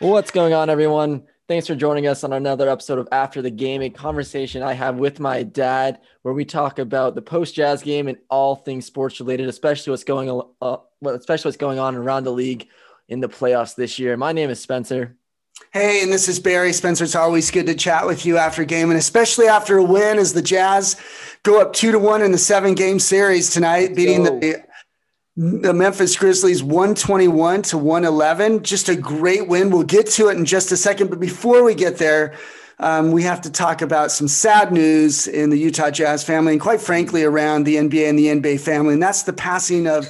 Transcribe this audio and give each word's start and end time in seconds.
What's 0.00 0.30
going 0.30 0.54
on, 0.54 0.70
everyone? 0.70 1.24
Thanks 1.48 1.66
for 1.66 1.74
joining 1.74 2.06
us 2.06 2.22
on 2.22 2.32
another 2.32 2.68
episode 2.68 3.00
of 3.00 3.08
After 3.10 3.42
the 3.42 3.50
Game, 3.50 3.82
a 3.82 3.90
conversation 3.90 4.62
I 4.62 4.72
have 4.74 4.94
with 4.94 5.18
my 5.18 5.42
dad, 5.42 5.98
where 6.22 6.32
we 6.32 6.44
talk 6.44 6.78
about 6.78 7.16
the 7.16 7.22
post 7.22 7.56
Jazz 7.56 7.82
game 7.82 8.06
and 8.06 8.16
all 8.30 8.54
things 8.54 8.86
sports 8.86 9.18
related, 9.18 9.48
especially 9.48 9.90
what's 9.90 10.04
going 10.04 10.30
on, 10.30 10.50
uh, 10.62 10.76
especially 11.04 11.48
what's 11.48 11.56
going 11.56 11.80
on 11.80 11.96
around 11.96 12.22
the 12.22 12.30
league 12.30 12.68
in 13.08 13.18
the 13.18 13.28
playoffs 13.28 13.74
this 13.74 13.98
year. 13.98 14.16
My 14.16 14.30
name 14.30 14.50
is 14.50 14.60
Spencer. 14.60 15.16
Hey, 15.72 16.00
and 16.00 16.12
this 16.12 16.28
is 16.28 16.38
Barry 16.38 16.72
Spencer. 16.72 17.02
It's 17.02 17.16
always 17.16 17.50
good 17.50 17.66
to 17.66 17.74
chat 17.74 18.06
with 18.06 18.24
you 18.24 18.36
after 18.36 18.64
game, 18.64 18.90
and 18.90 18.98
especially 19.00 19.48
after 19.48 19.78
a 19.78 19.82
win 19.82 20.20
as 20.20 20.32
the 20.32 20.42
Jazz 20.42 20.94
go 21.42 21.60
up 21.60 21.72
two 21.72 21.90
to 21.90 21.98
one 21.98 22.22
in 22.22 22.30
the 22.30 22.38
seven 22.38 22.76
game 22.76 23.00
series 23.00 23.50
tonight, 23.50 23.96
beating 23.96 24.22
the 24.22 24.64
the 25.38 25.72
Memphis 25.72 26.16
Grizzlies 26.16 26.64
121 26.64 27.62
to 27.62 27.78
111. 27.78 28.64
Just 28.64 28.88
a 28.88 28.96
great 28.96 29.46
win. 29.46 29.70
We'll 29.70 29.84
get 29.84 30.08
to 30.08 30.30
it 30.30 30.36
in 30.36 30.44
just 30.44 30.72
a 30.72 30.76
second. 30.76 31.10
But 31.10 31.20
before 31.20 31.62
we 31.62 31.76
get 31.76 31.96
there, 31.96 32.34
um, 32.80 33.12
we 33.12 33.22
have 33.22 33.40
to 33.42 33.50
talk 33.50 33.80
about 33.80 34.10
some 34.10 34.26
sad 34.26 34.72
news 34.72 35.28
in 35.28 35.50
the 35.50 35.56
Utah 35.56 35.90
Jazz 35.90 36.24
family, 36.24 36.54
and 36.54 36.60
quite 36.60 36.80
frankly, 36.80 37.22
around 37.22 37.64
the 37.64 37.76
NBA 37.76 38.08
and 38.08 38.18
the 38.18 38.26
NBA 38.26 38.58
family. 38.58 38.94
And 38.94 39.02
that's 39.02 39.22
the 39.22 39.32
passing 39.32 39.86
of 39.86 40.08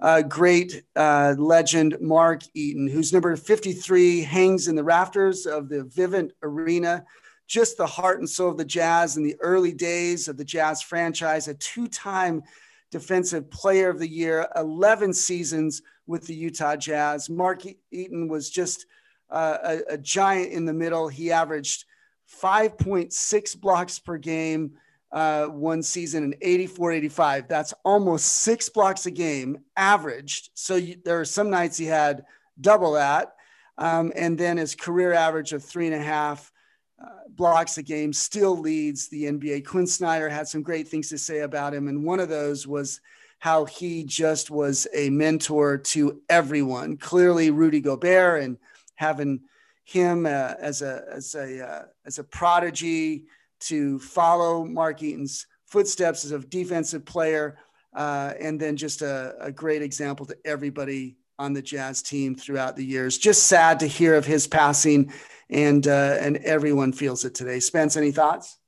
uh, 0.00 0.20
great 0.20 0.84
uh, 0.94 1.34
legend 1.38 1.96
Mark 2.02 2.42
Eaton, 2.52 2.86
whose 2.86 3.14
number 3.14 3.34
53 3.34 4.24
hangs 4.24 4.68
in 4.68 4.76
the 4.76 4.84
rafters 4.84 5.46
of 5.46 5.70
the 5.70 5.84
Vivint 5.84 6.32
Arena. 6.42 7.02
Just 7.46 7.78
the 7.78 7.86
heart 7.86 8.18
and 8.18 8.28
soul 8.28 8.50
of 8.50 8.58
the 8.58 8.64
Jazz 8.66 9.16
in 9.16 9.22
the 9.22 9.36
early 9.40 9.72
days 9.72 10.28
of 10.28 10.36
the 10.36 10.44
Jazz 10.44 10.82
franchise, 10.82 11.48
a 11.48 11.54
two 11.54 11.88
time 11.88 12.42
Defensive 12.90 13.50
Player 13.50 13.90
of 13.90 13.98
the 13.98 14.08
Year, 14.08 14.48
11 14.56 15.12
seasons 15.12 15.82
with 16.06 16.26
the 16.26 16.34
Utah 16.34 16.76
Jazz. 16.76 17.28
Mark 17.28 17.62
Eaton 17.90 18.28
was 18.28 18.50
just 18.50 18.86
uh, 19.30 19.58
a, 19.62 19.94
a, 19.94 19.98
giant 19.98 20.52
in 20.52 20.66
the 20.66 20.72
middle. 20.72 21.08
He 21.08 21.32
averaged 21.32 21.84
5.6 22.42 23.60
blocks 23.60 23.98
per 23.98 24.18
game 24.18 24.72
uh, 25.12 25.46
one 25.46 25.82
season 25.82 26.24
in 26.24 26.34
84 26.40 26.92
85. 26.92 27.48
That's 27.48 27.74
almost 27.84 28.26
six 28.26 28.68
blocks 28.68 29.06
a 29.06 29.10
game 29.10 29.58
averaged. 29.76 30.50
So 30.54 30.76
you, 30.76 30.96
there 31.04 31.20
are 31.20 31.24
some 31.24 31.50
nights 31.50 31.76
he 31.76 31.86
had 31.86 32.24
double 32.60 32.92
that. 32.92 33.34
Um, 33.78 34.12
and 34.16 34.38
then 34.38 34.56
his 34.56 34.74
career 34.74 35.12
average 35.12 35.52
of 35.52 35.64
three 35.64 35.86
and 35.86 35.94
a 35.94 36.00
half 36.00 36.52
blocks 37.30 37.78
a 37.78 37.82
game 37.82 38.12
still 38.12 38.56
leads 38.56 39.08
the 39.08 39.24
NBA. 39.24 39.66
Quin 39.66 39.86
Snyder 39.86 40.28
had 40.28 40.48
some 40.48 40.62
great 40.62 40.88
things 40.88 41.08
to 41.10 41.18
say 41.18 41.40
about 41.40 41.74
him, 41.74 41.88
and 41.88 42.04
one 42.04 42.20
of 42.20 42.28
those 42.28 42.66
was 42.66 43.00
how 43.38 43.64
he 43.66 44.02
just 44.04 44.50
was 44.50 44.86
a 44.94 45.10
mentor 45.10 45.76
to 45.76 46.20
everyone. 46.28 46.96
Clearly, 46.96 47.50
Rudy 47.50 47.80
Gobert 47.80 48.42
and 48.42 48.56
having 48.94 49.40
him 49.84 50.26
uh, 50.26 50.54
as 50.58 50.82
a 50.82 51.04
as 51.12 51.34
a 51.34 51.66
uh, 51.66 51.84
as 52.06 52.18
a 52.18 52.24
prodigy 52.24 53.26
to 53.60 53.98
follow 53.98 54.64
Mark 54.64 55.02
Eaton's 55.02 55.46
footsteps 55.66 56.24
as 56.24 56.32
a 56.32 56.38
defensive 56.38 57.04
player, 57.04 57.58
uh, 57.94 58.32
and 58.40 58.58
then 58.58 58.76
just 58.76 59.02
a, 59.02 59.34
a 59.40 59.52
great 59.52 59.82
example 59.82 60.26
to 60.26 60.36
everybody 60.44 61.16
on 61.38 61.52
the 61.52 61.62
Jazz 61.62 62.02
team 62.02 62.34
throughout 62.34 62.76
the 62.76 62.84
years. 62.84 63.18
Just 63.18 63.44
sad 63.44 63.80
to 63.80 63.86
hear 63.86 64.14
of 64.14 64.26
his 64.26 64.46
passing 64.46 65.12
and 65.50 65.86
uh, 65.86 66.16
and 66.20 66.38
everyone 66.38 66.92
feels 66.92 67.24
it 67.24 67.34
today. 67.34 67.60
Spence, 67.60 67.96
any 67.96 68.10
thoughts? 68.10 68.58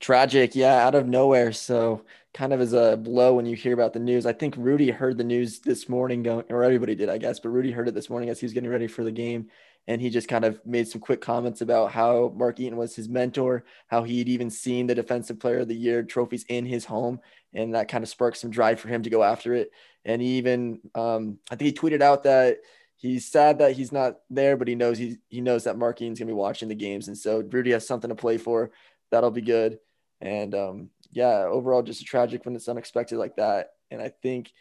Tragic, 0.00 0.54
yeah, 0.54 0.86
out 0.86 0.94
of 0.94 1.06
nowhere. 1.06 1.52
So 1.52 2.04
kind 2.36 2.52
of 2.52 2.60
as 2.60 2.74
a 2.74 2.98
blow 2.98 3.34
when 3.34 3.46
you 3.46 3.56
hear 3.56 3.72
about 3.72 3.94
the 3.94 3.98
news. 3.98 4.26
I 4.26 4.32
think 4.34 4.54
Rudy 4.58 4.90
heard 4.90 5.16
the 5.16 5.24
news 5.24 5.60
this 5.60 5.88
morning, 5.88 6.22
going, 6.22 6.44
or 6.50 6.62
everybody 6.62 6.94
did, 6.94 7.08
I 7.08 7.16
guess, 7.16 7.40
but 7.40 7.48
Rudy 7.48 7.70
heard 7.70 7.88
it 7.88 7.94
this 7.94 8.10
morning 8.10 8.28
as 8.28 8.38
he 8.38 8.44
was 8.44 8.52
getting 8.52 8.68
ready 8.68 8.86
for 8.86 9.02
the 9.04 9.10
game. 9.10 9.48
And 9.88 10.02
he 10.02 10.10
just 10.10 10.28
kind 10.28 10.44
of 10.44 10.60
made 10.66 10.86
some 10.86 11.00
quick 11.00 11.22
comments 11.22 11.62
about 11.62 11.92
how 11.92 12.34
Mark 12.36 12.60
Eaton 12.60 12.76
was 12.76 12.94
his 12.94 13.08
mentor, 13.08 13.64
how 13.86 14.02
he'd 14.02 14.28
even 14.28 14.50
seen 14.50 14.86
the 14.86 14.94
Defensive 14.94 15.40
Player 15.40 15.60
of 15.60 15.68
the 15.68 15.76
Year 15.76 16.02
trophies 16.02 16.44
in 16.48 16.66
his 16.66 16.84
home. 16.84 17.20
And 17.56 17.74
that 17.74 17.88
kind 17.88 18.04
of 18.04 18.08
sparked 18.08 18.36
some 18.36 18.50
drive 18.50 18.78
for 18.78 18.88
him 18.88 19.02
to 19.02 19.10
go 19.10 19.22
after 19.22 19.54
it. 19.54 19.70
And 20.04 20.22
he 20.22 20.36
even, 20.36 20.80
um, 20.94 21.38
I 21.50 21.56
think 21.56 21.66
he 21.66 21.72
tweeted 21.72 22.02
out 22.02 22.22
that 22.24 22.58
he's 22.96 23.26
sad 23.26 23.58
that 23.58 23.72
he's 23.72 23.92
not 23.92 24.18
there, 24.30 24.56
but 24.56 24.68
he 24.68 24.74
knows 24.74 24.98
he 24.98 25.16
he 25.28 25.40
knows 25.40 25.64
that 25.64 25.78
Mark 25.78 26.00
Eaton's 26.00 26.18
gonna 26.18 26.28
be 26.28 26.34
watching 26.34 26.68
the 26.68 26.74
games, 26.74 27.08
and 27.08 27.16
so 27.16 27.40
Rudy 27.40 27.72
has 27.72 27.86
something 27.86 28.08
to 28.08 28.14
play 28.14 28.38
for. 28.38 28.70
That'll 29.10 29.30
be 29.30 29.42
good. 29.42 29.78
And 30.20 30.54
um, 30.54 30.90
yeah, 31.12 31.44
overall, 31.44 31.82
just 31.82 32.00
a 32.00 32.04
tragic 32.04 32.44
when 32.44 32.56
it's 32.56 32.68
unexpected 32.68 33.18
like 33.18 33.36
that. 33.36 33.70
And 33.90 34.00
I 34.00 34.08
think 34.08 34.52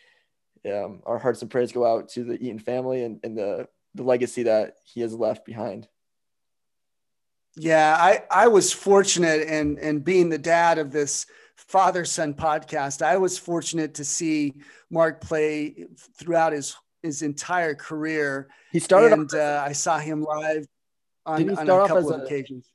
um, 0.66 1.02
our 1.06 1.18
hearts 1.18 1.42
and 1.42 1.50
prayers 1.50 1.72
go 1.72 1.86
out 1.86 2.10
to 2.10 2.24
the 2.24 2.34
Eaton 2.34 2.60
family 2.60 3.04
and, 3.04 3.20
and 3.24 3.38
the 3.38 3.68
the 3.94 4.04
legacy 4.04 4.44
that 4.44 4.76
he 4.84 5.02
has 5.02 5.14
left 5.14 5.46
behind. 5.46 5.88
Yeah, 7.56 7.96
I 7.98 8.24
I 8.30 8.48
was 8.50 8.74
fortunate 8.74 9.48
and 9.48 9.80
and 9.80 10.04
being 10.04 10.30
the 10.30 10.38
dad 10.38 10.78
of 10.78 10.92
this 10.92 11.26
father 11.56 12.06
son 12.06 12.34
podcast, 12.34 13.02
I 13.02 13.18
was 13.18 13.38
fortunate 13.38 13.96
to 13.96 14.06
see 14.06 14.54
Mark 14.90 15.22
play 15.22 15.88
throughout 16.18 16.54
his 16.54 16.76
his 17.04 17.22
entire 17.22 17.76
career. 17.76 18.48
He 18.72 18.80
started, 18.80 19.14
and 19.14 19.34
uh, 19.34 19.64
I 19.66 19.74
saw 19.74 20.00
him 20.00 20.24
live 20.24 20.66
on, 21.26 21.50
on 21.58 21.70
a 21.70 21.88
couple 21.88 22.14
of 22.14 22.22
a, 22.22 22.24
occasions 22.24 22.70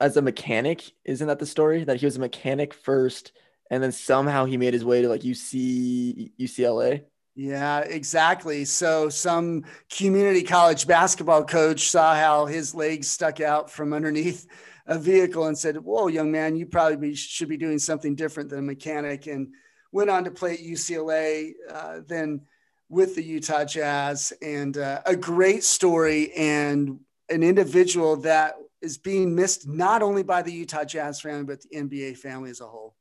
as 0.00 0.16
a 0.16 0.22
mechanic. 0.22 0.92
Isn't 1.04 1.26
that 1.26 1.38
the 1.38 1.46
story 1.46 1.84
that 1.84 1.98
he 1.98 2.06
was 2.06 2.16
a 2.16 2.20
mechanic 2.20 2.74
first, 2.74 3.32
and 3.70 3.82
then 3.82 3.92
somehow 3.92 4.44
he 4.44 4.56
made 4.56 4.74
his 4.74 4.84
way 4.84 5.02
to 5.02 5.08
like 5.08 5.22
UC 5.22 6.32
UCLA? 6.38 7.04
Yeah, 7.36 7.80
exactly. 7.80 8.64
So 8.64 9.08
some 9.08 9.64
community 9.90 10.44
college 10.44 10.86
basketball 10.86 11.44
coach 11.44 11.90
saw 11.90 12.14
how 12.14 12.46
his 12.46 12.74
legs 12.74 13.08
stuck 13.08 13.40
out 13.40 13.70
from 13.70 13.92
underneath 13.92 14.46
a 14.86 14.98
vehicle 14.98 15.46
and 15.46 15.56
said, 15.56 15.76
"Whoa, 15.76 16.08
young 16.08 16.30
man, 16.30 16.56
you 16.56 16.66
probably 16.66 16.96
be, 16.96 17.14
should 17.14 17.48
be 17.48 17.56
doing 17.56 17.78
something 17.78 18.14
different 18.14 18.50
than 18.50 18.60
a 18.60 18.62
mechanic." 18.62 19.26
And 19.26 19.48
went 19.92 20.10
on 20.10 20.24
to 20.24 20.30
play 20.30 20.54
at 20.54 20.60
UCLA. 20.60 21.52
Uh, 21.70 22.00
then 22.06 22.40
with 22.88 23.14
the 23.14 23.22
Utah 23.22 23.64
Jazz 23.64 24.32
and 24.42 24.76
uh, 24.76 25.00
a 25.06 25.16
great 25.16 25.64
story 25.64 26.32
and 26.34 27.00
an 27.28 27.42
individual 27.42 28.16
that 28.18 28.54
is 28.82 28.98
being 28.98 29.34
missed 29.34 29.66
not 29.66 30.02
only 30.02 30.22
by 30.22 30.42
the 30.42 30.52
Utah 30.52 30.84
Jazz 30.84 31.20
family, 31.20 31.44
but 31.44 31.62
the 31.62 31.76
NBA 31.76 32.18
family 32.18 32.50
as 32.50 32.60
a 32.60 32.66
whole. 32.66 32.94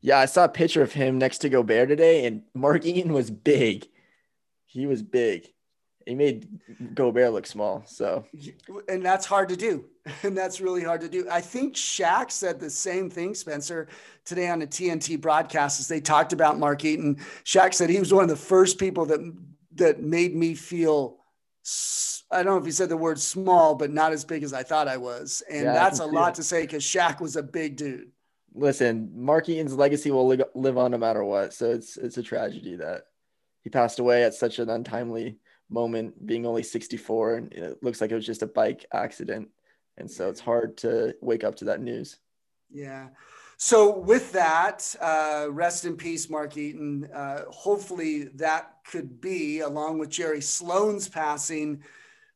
Yeah, 0.00 0.18
I 0.18 0.24
saw 0.24 0.44
a 0.44 0.48
picture 0.48 0.82
of 0.82 0.92
him 0.92 1.18
next 1.18 1.38
to 1.38 1.50
Gobert 1.50 1.88
today, 1.88 2.24
and 2.24 2.42
Mark 2.54 2.86
Eaton 2.86 3.12
was 3.12 3.30
big. 3.30 3.86
He 4.64 4.86
was 4.86 5.02
big. 5.02 5.46
He 6.06 6.14
made 6.14 6.48
Gobert 6.94 7.32
look 7.32 7.46
small. 7.46 7.84
So, 7.86 8.24
and 8.88 9.04
that's 9.04 9.26
hard 9.26 9.50
to 9.50 9.56
do. 9.56 9.84
And 10.22 10.36
that's 10.36 10.60
really 10.60 10.82
hard 10.82 11.00
to 11.02 11.08
do. 11.08 11.26
I 11.30 11.40
think 11.40 11.74
Shaq 11.74 12.30
said 12.30 12.60
the 12.60 12.70
same 12.70 13.10
thing, 13.10 13.34
Spencer, 13.34 13.88
today 14.24 14.48
on 14.48 14.62
a 14.62 14.66
TNT 14.66 15.20
broadcast 15.20 15.80
as 15.80 15.88
they 15.88 16.00
talked 16.00 16.32
about 16.32 16.58
Mark 16.58 16.84
Eaton. 16.84 17.16
Shaq 17.44 17.74
said 17.74 17.90
he 17.90 17.98
was 17.98 18.12
one 18.12 18.22
of 18.22 18.30
the 18.30 18.36
first 18.36 18.78
people 18.78 19.06
that 19.06 19.20
that 19.76 20.02
made 20.02 20.34
me 20.34 20.54
feel. 20.54 21.18
I 22.30 22.42
don't 22.42 22.54
know 22.54 22.58
if 22.58 22.64
he 22.64 22.70
said 22.70 22.88
the 22.88 22.96
word 22.96 23.18
small, 23.18 23.74
but 23.74 23.90
not 23.90 24.12
as 24.12 24.24
big 24.24 24.42
as 24.42 24.52
I 24.52 24.62
thought 24.62 24.88
I 24.88 24.96
was, 24.96 25.42
and 25.50 25.64
yeah, 25.64 25.72
that's 25.72 25.98
a 25.98 26.06
lot 26.06 26.32
it. 26.32 26.34
to 26.36 26.42
say 26.42 26.62
because 26.62 26.84
Shaq 26.84 27.20
was 27.20 27.36
a 27.36 27.42
big 27.42 27.76
dude. 27.76 28.10
Listen, 28.54 29.10
Mark 29.14 29.48
Eaton's 29.48 29.74
legacy 29.74 30.10
will 30.10 30.26
live 30.54 30.78
on 30.78 30.90
no 30.90 30.98
matter 30.98 31.24
what. 31.24 31.54
So 31.54 31.70
it's 31.70 31.96
it's 31.96 32.18
a 32.18 32.22
tragedy 32.22 32.76
that 32.76 33.04
he 33.62 33.70
passed 33.70 33.98
away 33.98 34.24
at 34.24 34.34
such 34.34 34.58
an 34.58 34.70
untimely 34.70 35.38
moment, 35.68 36.26
being 36.26 36.46
only 36.46 36.62
64, 36.62 37.34
and 37.36 37.52
it 37.52 37.82
looks 37.82 38.00
like 38.00 38.10
it 38.10 38.16
was 38.16 38.26
just 38.26 38.42
a 38.42 38.46
bike 38.46 38.86
accident. 38.92 39.48
And 40.00 40.10
so 40.10 40.28
it's 40.28 40.40
hard 40.40 40.76
to 40.78 41.14
wake 41.20 41.44
up 41.44 41.54
to 41.56 41.66
that 41.66 41.80
news. 41.80 42.18
Yeah. 42.70 43.08
So 43.56 43.98
with 43.98 44.32
that, 44.32 44.94
uh, 45.00 45.48
rest 45.50 45.84
in 45.84 45.96
peace, 45.96 46.30
Mark 46.30 46.56
Eaton. 46.56 47.08
Uh, 47.14 47.44
hopefully 47.50 48.24
that 48.36 48.76
could 48.90 49.20
be, 49.20 49.60
along 49.60 49.98
with 49.98 50.08
Jerry 50.08 50.40
Sloan's 50.40 51.08
passing 51.08 51.82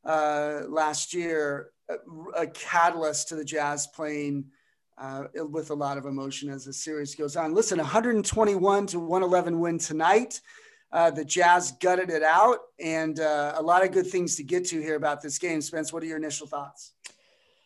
uh, 0.04 0.62
last 0.68 1.14
year, 1.14 1.70
a 2.36 2.46
catalyst 2.46 3.28
to 3.28 3.36
the 3.36 3.44
Jazz 3.44 3.86
playing 3.86 4.44
uh, 4.98 5.24
with 5.50 5.70
a 5.70 5.74
lot 5.74 5.98
of 5.98 6.06
emotion 6.06 6.50
as 6.50 6.64
the 6.64 6.72
series 6.72 7.14
goes 7.14 7.36
on. 7.36 7.54
Listen, 7.54 7.78
121 7.78 8.86
to 8.88 9.00
111 9.00 9.58
win 9.58 9.78
tonight. 9.78 10.40
Uh, 10.92 11.10
the 11.10 11.24
Jazz 11.24 11.72
gutted 11.80 12.10
it 12.10 12.22
out, 12.22 12.58
and 12.78 13.18
uh, 13.18 13.54
a 13.56 13.62
lot 13.62 13.82
of 13.82 13.90
good 13.90 14.06
things 14.06 14.36
to 14.36 14.44
get 14.44 14.64
to 14.66 14.80
here 14.80 14.94
about 14.94 15.22
this 15.22 15.38
game. 15.38 15.60
Spence, 15.60 15.92
what 15.92 16.02
are 16.02 16.06
your 16.06 16.18
initial 16.18 16.46
thoughts? 16.46 16.92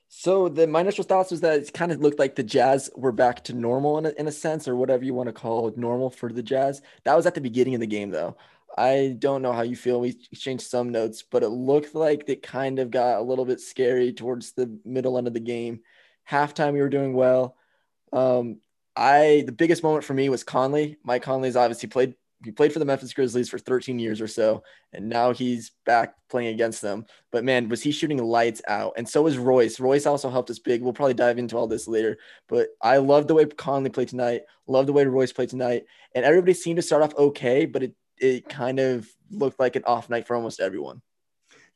So 0.08 0.48
the 0.48 0.66
my 0.66 0.80
initial 0.80 1.04
thoughts 1.04 1.30
was 1.30 1.42
that 1.42 1.60
it 1.60 1.72
kind 1.72 1.92
of 1.92 2.00
looked 2.00 2.18
like 2.18 2.34
the 2.34 2.42
Jazz 2.42 2.90
were 2.96 3.12
back 3.12 3.44
to 3.44 3.52
normal 3.52 3.98
in 3.98 4.06
a, 4.06 4.10
in 4.10 4.26
a 4.26 4.32
sense, 4.32 4.66
or 4.66 4.74
whatever 4.74 5.04
you 5.04 5.14
want 5.14 5.28
to 5.28 5.32
call 5.32 5.72
normal 5.76 6.10
for 6.10 6.32
the 6.32 6.42
Jazz. 6.42 6.80
That 7.04 7.14
was 7.16 7.26
at 7.26 7.34
the 7.34 7.40
beginning 7.40 7.74
of 7.74 7.80
the 7.80 7.86
game, 7.86 8.10
though. 8.10 8.36
I 8.76 9.16
don't 9.18 9.42
know 9.42 9.52
how 9.52 9.62
you 9.62 9.76
feel. 9.76 10.00
We 10.00 10.18
exchanged 10.30 10.64
some 10.66 10.90
notes, 10.90 11.22
but 11.22 11.42
it 11.42 11.48
looked 11.48 11.94
like 11.94 12.24
it 12.28 12.42
kind 12.42 12.78
of 12.78 12.90
got 12.90 13.18
a 13.18 13.22
little 13.22 13.44
bit 13.44 13.60
scary 13.60 14.12
towards 14.12 14.52
the 14.52 14.78
middle 14.84 15.18
end 15.18 15.26
of 15.26 15.34
the 15.34 15.40
game. 15.40 15.80
Halftime, 16.28 16.72
we 16.72 16.80
were 16.80 16.88
doing 16.88 17.12
well. 17.12 17.56
Um, 18.12 18.60
I 18.96 19.44
the 19.46 19.52
biggest 19.52 19.82
moment 19.82 20.04
for 20.04 20.14
me 20.14 20.28
was 20.28 20.42
Conley. 20.44 20.96
Mike 21.04 21.22
Conley's 21.22 21.56
obviously 21.56 21.88
played 21.88 22.14
he 22.44 22.52
played 22.52 22.72
for 22.72 22.78
the 22.78 22.84
Memphis 22.84 23.12
Grizzlies 23.12 23.48
for 23.48 23.58
13 23.58 23.98
years 23.98 24.20
or 24.20 24.28
so, 24.28 24.62
and 24.92 25.08
now 25.08 25.32
he's 25.32 25.72
back 25.84 26.14
playing 26.30 26.54
against 26.54 26.80
them. 26.80 27.04
But 27.32 27.44
man, 27.44 27.68
was 27.68 27.82
he 27.82 27.90
shooting 27.90 28.18
lights 28.18 28.62
out? 28.68 28.94
And 28.96 29.08
so 29.08 29.22
was 29.22 29.38
Royce. 29.38 29.80
Royce 29.80 30.06
also 30.06 30.30
helped 30.30 30.50
us 30.50 30.58
big. 30.58 30.82
We'll 30.82 30.92
probably 30.92 31.14
dive 31.14 31.38
into 31.38 31.56
all 31.56 31.66
this 31.66 31.88
later. 31.88 32.18
But 32.48 32.68
I 32.80 32.98
love 32.98 33.26
the 33.26 33.34
way 33.34 33.44
Conley 33.46 33.90
played 33.90 34.08
tonight. 34.08 34.42
Love 34.66 34.86
the 34.86 34.92
way 34.92 35.04
Royce 35.04 35.32
played 35.32 35.48
tonight. 35.48 35.84
And 36.14 36.24
everybody 36.24 36.54
seemed 36.54 36.76
to 36.76 36.82
start 36.82 37.02
off 37.02 37.16
okay, 37.16 37.66
but 37.66 37.82
it 37.82 37.94
it 38.20 38.48
kind 38.48 38.80
of 38.80 39.08
looked 39.30 39.60
like 39.60 39.76
an 39.76 39.84
off 39.84 40.10
night 40.10 40.26
for 40.26 40.36
almost 40.36 40.60
everyone. 40.60 41.02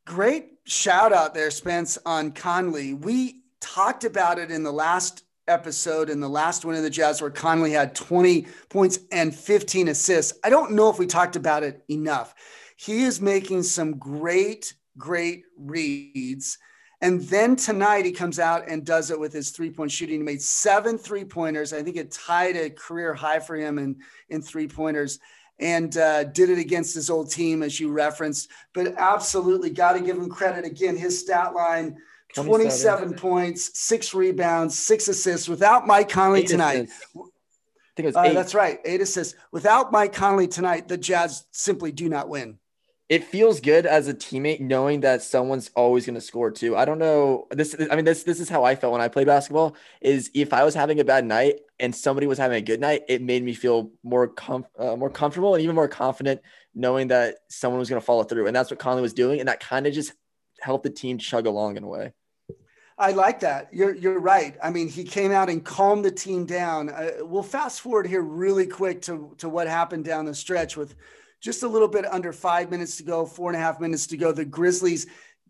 Great 0.05 0.59
shout 0.65 1.13
out 1.13 1.35
there, 1.35 1.51
Spence, 1.51 1.99
on 2.05 2.33
Conley. 2.33 2.95
We 2.95 3.43
talked 3.61 4.05
about 4.05 4.39
it 4.39 4.51
in 4.51 4.63
the 4.63 4.73
last 4.73 5.25
episode 5.53 6.09
in 6.09 6.19
the 6.19 6.29
last 6.29 6.65
one 6.65 6.75
of 6.75 6.83
the 6.83 6.91
Jazz 6.91 7.21
where 7.21 7.31
Conley 7.31 7.73
had 7.73 7.95
20 7.95 8.47
points 8.69 8.99
and 9.13 9.35
15 9.35 9.89
assists. 9.89 10.39
I 10.43 10.51
don't 10.51 10.73
know 10.73 10.89
if 10.89 10.99
we 10.99 11.07
talked 11.07 11.37
about 11.37 11.63
it 11.63 11.85
enough. 11.89 12.35
He 12.77 13.05
is 13.05 13.21
making 13.21 13.63
some 13.63 13.99
great, 13.99 14.75
great 14.99 15.45
reads. 15.57 16.59
And 17.01 17.21
then 17.23 17.57
tonight 17.57 18.05
he 18.05 18.13
comes 18.13 18.39
out 18.39 18.69
and 18.69 18.85
does 18.85 19.11
it 19.11 19.21
with 19.21 19.33
his 19.33 19.51
three 19.51 19.71
point 19.71 19.93
shooting. 19.93 20.21
He 20.21 20.25
made 20.25 20.41
seven 20.41 20.97
three 20.97 21.25
pointers. 21.25 21.73
I 21.73 21.83
think 21.83 21.97
it 21.97 22.11
tied 22.11 22.57
a 22.57 22.71
career 22.71 23.13
high 23.13 23.41
for 23.41 23.57
him 23.57 23.79
in, 23.79 23.97
in 24.31 24.41
three 24.41 24.69
pointers 24.69 25.19
and 25.59 25.97
uh, 25.97 26.25
did 26.25 26.51
it 26.51 26.59
against 26.59 26.95
his 26.95 27.11
old 27.11 27.31
team, 27.31 27.63
as 27.63 27.79
you 27.79 27.93
referenced. 27.93 28.51
But 28.73 28.95
absolutely 28.97 29.71
got 29.71 29.93
to 29.93 30.01
give 30.01 30.17
him 30.17 30.29
credit. 30.29 30.65
Again, 30.65 30.97
his 30.97 31.19
stat 31.21 31.55
line 31.55 31.97
27, 32.35 33.15
points, 33.15 33.79
six 33.79 34.15
rebounds, 34.15 34.79
six 34.79 35.09
assists 35.09 35.49
without 35.49 35.87
Mike 35.87 36.09
Conley 36.09 36.45
tonight. 36.45 36.89
I 37.15 37.95
think 37.97 38.05
it 38.05 38.07
was 38.07 38.17
uh, 38.17 38.33
that's 38.33 38.55
right. 38.55 38.79
Eight 38.85 39.01
assists. 39.03 39.35
Without 39.51 39.93
Mike 39.93 40.15
Conley 40.15 40.49
tonight, 40.49 40.89
the 40.89 40.97
Jazz 40.97 41.45
simply 41.51 41.93
do 41.93 42.09
not 42.09 42.29
win. 42.29 42.59
It 43.11 43.25
feels 43.25 43.61
good 43.61 43.85
as 43.85 44.09
a 44.09 44.15
teammate 44.15 44.61
knowing 44.61 45.01
that 45.01 45.21
someone's 45.21 45.71
always 45.77 46.07
going 46.07 46.15
to 46.15 46.21
score 46.23 46.51
too. 46.51 46.75
I 46.75 46.87
don't 46.87 46.99
know. 46.99 47.47
This, 47.51 47.77
I 47.91 47.95
mean, 47.95 48.07
this 48.07 48.23
this 48.23 48.41
is 48.41 48.49
how 48.49 48.65
I 48.65 48.75
felt 48.75 48.93
when 48.93 49.03
I 49.03 49.09
played 49.09 49.27
basketball. 49.27 49.77
Is 50.01 50.31
if 50.33 50.55
I 50.55 50.65
was 50.65 50.75
having 50.75 51.01
a 51.01 51.05
bad 51.05 51.27
night 51.27 51.57
and 51.79 51.95
somebody 51.95 52.27
was 52.27 52.39
having 52.39 52.57
a 52.57 52.63
good 52.63 52.81
night, 52.81 53.03
it 53.09 53.21
made 53.21 53.45
me 53.45 53.53
feel 53.53 53.91
more 54.03 54.29
com- 54.29 54.65
uh, 54.79 54.97
more 54.97 55.11
comfortable 55.11 55.55
and 55.55 55.63
even 55.63 55.75
more 55.75 55.89
confident 55.89 56.41
knowing 56.75 57.09
that 57.09 57.37
someone 57.49 57.79
was 57.79 57.91
going 57.91 58.01
to 58.01 58.07
follow 58.07 58.23
through. 58.23 58.47
And 58.47 58.57
that's 58.57 58.71
what 58.71 58.79
Conley 58.79 59.03
was 59.03 59.13
doing, 59.13 59.41
and 59.41 59.49
that 59.51 59.61
kind 59.61 59.87
of 59.87 59.93
just 59.93 60.15
helped 60.63 60.85
the 60.85 60.91
team 60.91 61.19
chug 61.19 61.47
along 61.47 61.77
in 61.77 61.85
a 61.85 61.89
way. 61.89 62.15
I 63.03 63.11
like 63.11 63.41
that. 63.41 63.69
You're 63.73 63.97
you're 63.97 64.21
right. 64.21 64.57
I 64.63 64.71
mean, 64.71 64.89
he 64.89 65.03
came 65.03 65.33
out 65.33 65.51
and 65.51 65.65
calmed 65.65 66.05
the 66.05 66.11
team 66.11 66.47
down. 66.47 66.89
Uh, 66.89 67.11
we'll 67.23 67.43
fast 67.43 67.81
forward 67.81 68.07
here 68.07 68.23
really 68.23 68.65
quick 68.65 69.03
to 69.03 69.35
to 69.39 69.49
what 69.49 69.67
happened 69.67 70.05
down 70.05 70.25
the 70.25 70.35
stretch 70.35 70.77
with 70.77 70.95
just 71.41 71.65
a 71.65 71.69
little 71.69 71.89
bit 71.89 72.07
under 72.07 72.33
five 72.33 72.71
minutes 72.71 72.97
to 72.99 73.03
go, 73.03 73.27
four 73.27 73.51
and 73.51 73.57
a 73.57 73.61
half 73.61 73.81
minutes 73.81 74.07
to 74.07 74.17
go. 74.17 74.31
The 74.31 74.45
Grizzlies 74.45 75.09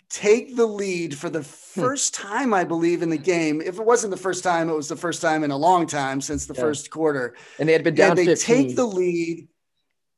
take 0.09 0.57
the 0.57 0.65
lead 0.65 1.15
for 1.15 1.29
the 1.29 1.41
hmm. 1.41 1.45
first 1.45 2.15
time, 2.15 2.55
I 2.55 2.65
believe, 2.65 3.03
in 3.03 3.11
the 3.11 3.19
game. 3.19 3.61
If 3.61 3.79
it 3.79 3.85
wasn't 3.85 4.13
the 4.13 4.17
first 4.17 4.43
time, 4.43 4.71
it 4.71 4.75
was 4.75 4.89
the 4.89 4.97
first 4.97 5.21
time 5.21 5.45
in 5.45 5.51
a 5.51 5.57
long 5.57 5.87
time 5.87 6.23
since 6.23 6.47
the 6.47 6.55
yeah. 6.55 6.61
first 6.63 6.91
quarter. 6.91 7.37
And 7.59 7.69
they 7.69 7.75
had 7.75 7.85
been 7.85 7.95
down. 7.95 8.13
And 8.13 8.19
they 8.19 8.25
15. 8.25 8.57
take 8.57 8.77
the 8.77 8.87
lead. 8.87 9.49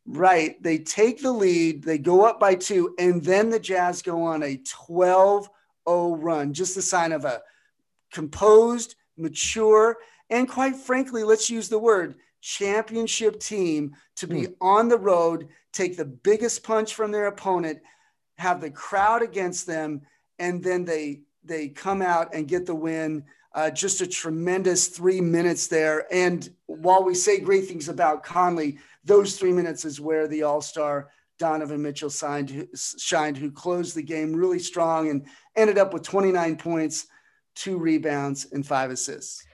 Right. 0.06 0.62
They 0.62 0.78
take 0.78 1.20
the 1.20 1.32
lead. 1.32 1.82
They 1.82 1.98
go 1.98 2.24
up 2.24 2.38
by 2.38 2.54
two, 2.54 2.94
and 2.96 3.24
then 3.24 3.50
the 3.50 3.58
Jazz 3.58 4.02
go 4.02 4.22
on 4.22 4.44
a 4.44 4.58
12- 4.58 5.48
0 5.88 6.16
run, 6.16 6.52
just 6.52 6.76
a 6.76 6.82
sign 6.82 7.12
of 7.12 7.24
a 7.24 7.42
composed, 8.12 8.94
mature, 9.16 9.98
and 10.30 10.48
quite 10.48 10.76
frankly, 10.76 11.22
let's 11.22 11.50
use 11.50 11.68
the 11.68 11.78
word 11.78 12.16
championship 12.40 13.40
team 13.40 13.96
to 14.16 14.26
be 14.26 14.42
mm. 14.42 14.54
on 14.60 14.88
the 14.88 14.98
road, 14.98 15.48
take 15.72 15.96
the 15.96 16.04
biggest 16.04 16.62
punch 16.62 16.94
from 16.94 17.10
their 17.10 17.26
opponent, 17.26 17.80
have 18.36 18.60
the 18.60 18.70
crowd 18.70 19.22
against 19.22 19.66
them, 19.66 20.02
and 20.38 20.62
then 20.62 20.84
they 20.84 21.22
they 21.42 21.68
come 21.68 22.02
out 22.02 22.34
and 22.34 22.48
get 22.48 22.66
the 22.66 22.74
win. 22.74 23.24
Uh, 23.54 23.70
just 23.70 24.00
a 24.00 24.06
tremendous 24.06 24.88
three 24.88 25.20
minutes 25.20 25.68
there. 25.68 26.12
And 26.12 26.50
while 26.66 27.04
we 27.04 27.14
say 27.14 27.38
great 27.38 27.68
things 27.68 27.88
about 27.88 28.24
Conley, 28.24 28.78
those 29.04 29.36
three 29.36 29.52
minutes 29.52 29.84
is 29.84 30.00
where 30.00 30.26
the 30.26 30.42
All 30.42 30.60
Star 30.60 31.10
Donovan 31.38 31.82
Mitchell 31.82 32.10
signed, 32.10 32.68
shined, 32.98 33.36
who 33.36 33.50
closed 33.50 33.96
the 33.96 34.02
game 34.02 34.34
really 34.34 34.58
strong 34.58 35.08
and 35.10 35.26
ended 35.56 35.78
up 35.78 35.92
with 35.92 36.02
29 36.02 36.56
points, 36.56 37.06
two 37.54 37.78
rebounds, 37.78 38.46
and 38.52 38.66
five 38.66 38.90
assists. 38.90 39.44